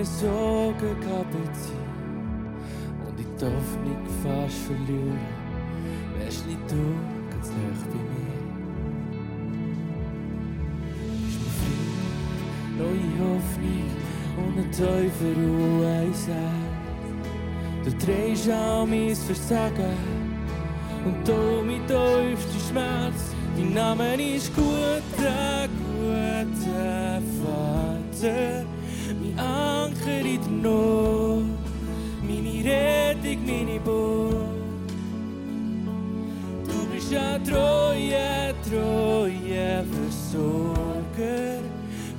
Wie 0.00 0.04
eine 0.04 0.04
Sorge 0.04 0.96
ziehen. 1.52 1.90
Und 3.06 3.20
ich 3.20 3.26
die 3.38 3.44
Hoffnung 3.44 4.06
fast 4.22 4.58
verlieren, 4.66 5.18
wärst 6.18 6.46
nicht 6.46 6.70
du 6.70 6.82
ganz 7.30 7.48
nah 7.48 7.72
bei 7.90 8.00
mir. 8.10 8.40
Bist 11.24 11.38
mir 11.40 11.52
Frieden, 11.60 12.08
neue 12.78 13.10
Hoffnung 13.20 13.90
und 14.38 14.54
ein 14.58 14.70
tiefer 14.70 15.34
Ruheisheit. 15.36 16.70
Du 17.84 17.90
drehst 18.06 18.50
auch 18.50 18.86
mein 18.86 19.14
Versagen 19.14 19.98
und 21.04 21.28
du 21.28 21.62
mein 21.64 21.86
tiefster 21.86 22.60
Schmerz. 22.70 23.20
Dein 23.56 23.74
Name 23.74 24.34
ist 24.34 24.54
guter, 24.54 25.68
guter 25.76 27.20
Vater, 27.42 28.64
In 30.62 31.56
Rettung, 32.66 33.46
meine 33.46 33.80
Burg. 33.80 34.34
Du 36.66 36.86
bist 36.92 37.14
ein 37.14 37.42
treuer, 37.44 38.52
treuer 38.68 39.84
Versorger 39.90 41.62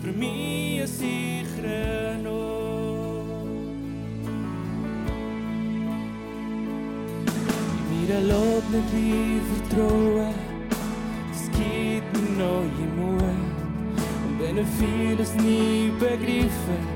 für 0.01 0.11
mich 0.11 0.81
ein 0.81 0.87
sicherer 0.87 2.17
Ort. 2.31 3.45
Mir 7.91 8.09
erlaubt 8.15 8.69
nicht 8.71 8.91
wie 8.95 9.39
vertrauen, 9.53 10.33
es 11.31 11.43
gibt 11.51 12.11
mir 12.17 12.31
neue 12.43 12.87
Mut 12.97 13.21
wenn 14.39 14.57
er 14.57 14.65
vieles 14.65 15.35
nie 15.35 15.91
begriffen. 15.99 16.90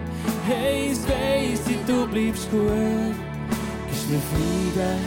Ich 0.48 1.00
weiss, 1.10 1.62
du 1.88 2.06
bleibst 2.06 2.52
gut. 2.52 3.16
Gibst 3.88 4.10
mir 4.12 4.22
Frieden, 4.30 5.00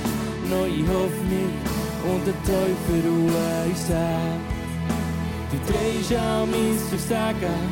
neue 0.51 0.83
Hoffnung 0.89 1.53
und 2.11 2.27
der 2.27 2.35
Teufel 2.43 3.03
Ruhe 3.07 3.67
in 3.67 3.77
Sinn. 3.77 4.41
Du 5.53 5.57
drehst 5.73 6.13
an 6.13 6.51
mein 6.51 6.77
Versagen 6.89 7.71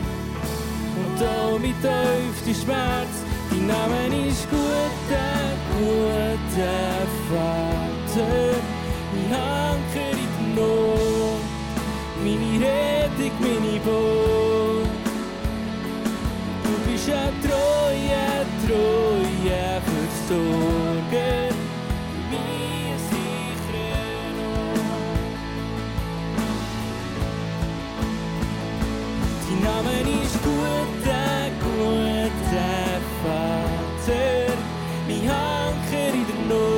und 0.94 1.26
auch 1.26 1.58
mit 1.58 1.74
tiefstem 1.82 2.54
Schmerz. 2.54 3.14
Dein 3.50 3.66
Name 3.66 4.28
ist 4.28 4.48
guter, 4.48 5.36
guter 5.80 7.06
Vater. 7.28 8.54
Mein 9.12 9.40
Anker 9.40 10.10
in 10.12 10.54
der 10.54 10.64
Not, 10.64 11.40
meine 12.22 12.64
Rettung, 12.64 13.32
meine 13.40 13.80
Burg. 13.80 14.85
Du 17.06 17.12
bist 17.12 17.22
ein 17.22 17.40
treuer, 17.40 18.44
treuer 18.66 19.80
Versorger. 19.80 21.54
Dein 29.48 29.60
Name 29.62 29.94
ist 30.22 30.36
guter, 30.42 31.50
guter 31.62 33.00
Vater. 33.22 34.56
Mein 35.06 35.30
Anker 35.30 36.08
in 36.12 36.24
der 36.26 36.40
Not, 36.48 36.75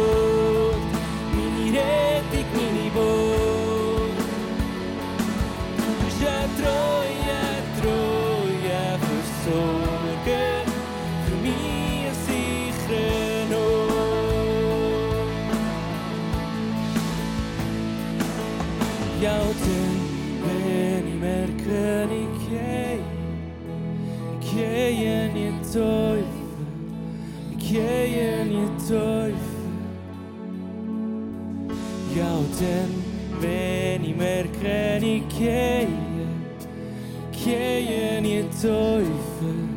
Teufel, 38.60 39.68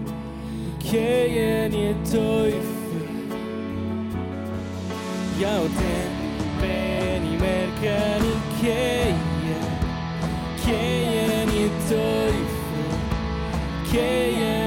ich 0.79 0.91
gehe 0.91 1.65
in 1.65 1.71
den 1.71 2.03
Teufel. 2.03 2.61
Ja, 5.39 5.59
dann, 5.59 6.11
wenn 6.59 7.23
ich 7.31 7.39
merke, 7.39 7.95
ich 8.17 8.61
gehe, 8.61 9.13
gehe 10.65 11.43
in 11.43 11.49
den 11.49 11.71
Teufel, 11.87 12.89
gehe 13.91 14.60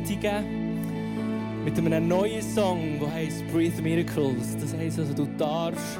ermutigen 0.00 1.64
mit 1.64 1.76
einem 1.76 2.08
neuen 2.08 2.42
Song, 2.42 2.98
der 3.00 3.12
heißt 3.12 3.46
Breathe 3.52 3.82
Miracles. 3.82 4.56
Das 4.58 4.74
heisst 4.74 4.98
also, 4.98 5.12
du 5.12 5.26
darfst 5.36 5.98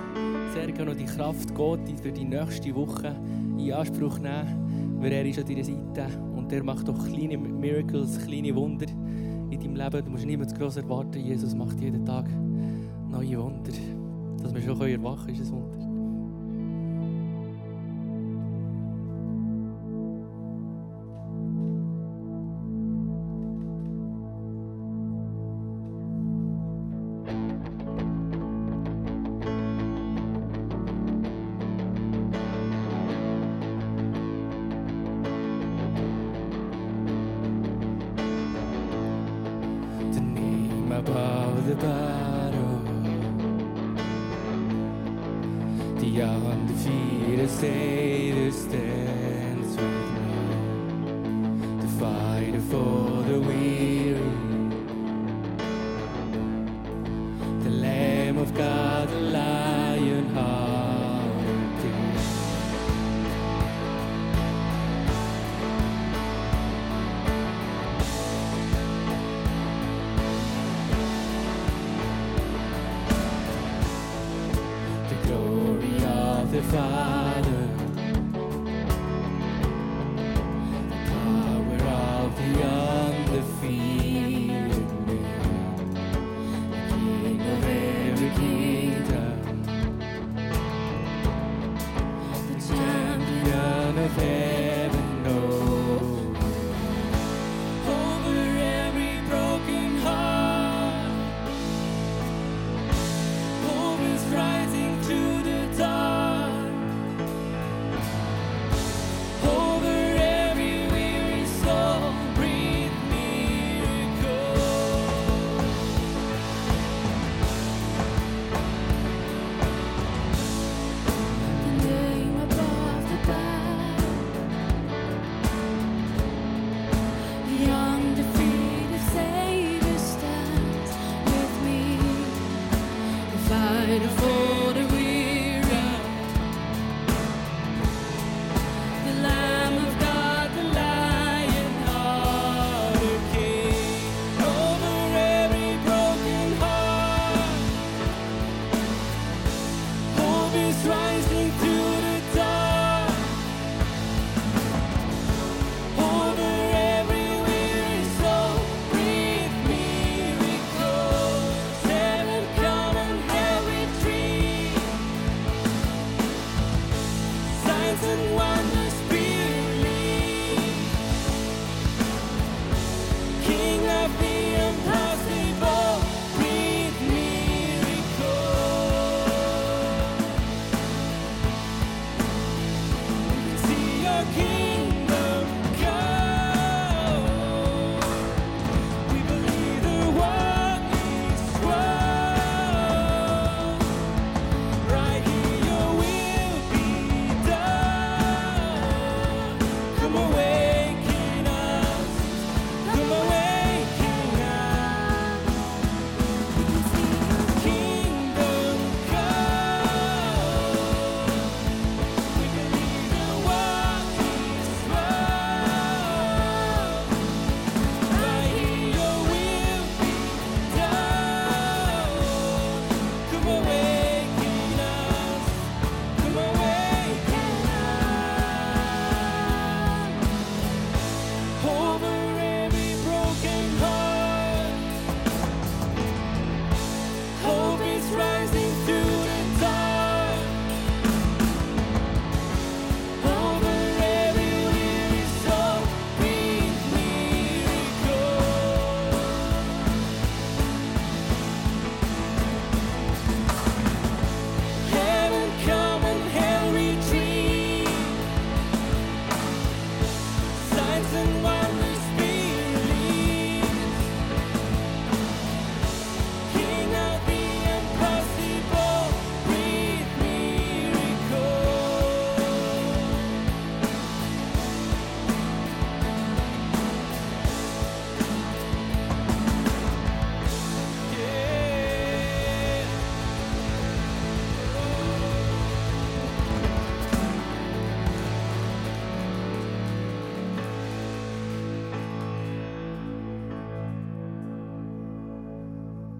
sehr 0.55 0.66
gerne 0.72 0.93
noch 0.93 0.98
die 0.98 1.05
Kraft 1.05 1.55
Gottes 1.55 2.01
für 2.01 2.10
die 2.10 2.24
nächste 2.24 2.74
Woche 2.74 3.14
in 3.59 3.72
Anspruch 3.72 4.18
nehmen, 4.18 4.97
weil 5.01 5.12
er 5.12 5.24
ist 5.27 5.39
an 5.39 5.47
deiner 5.47 5.64
Seite 5.64 6.06
und 6.35 6.51
er 6.52 6.64
macht 6.64 6.89
auch 6.89 7.06
kleine 7.06 7.36
Miracles, 7.36 8.18
kleine 8.27 8.55
Wunder 8.55 8.86
in 9.51 9.60
deinem 9.60 9.77
Leben. 9.77 10.05
Du 10.05 10.10
musst 10.10 10.24
nicht 10.24 10.51
zu 10.51 10.56
gross 10.56 10.77
erwarten. 10.77 11.20
Jesus 11.20 11.55
macht 11.55 11.78
jeden 11.81 12.05
Tag 12.06 12.27
neue 13.10 13.39
Wunder. 13.39 13.72
Dass 14.43 14.55
wir 14.55 14.62
schon 14.62 14.81
erwachen 14.81 15.27
können, 15.27 15.43
ist 15.43 15.52
ein 15.52 15.52
Wunder. 15.52 15.90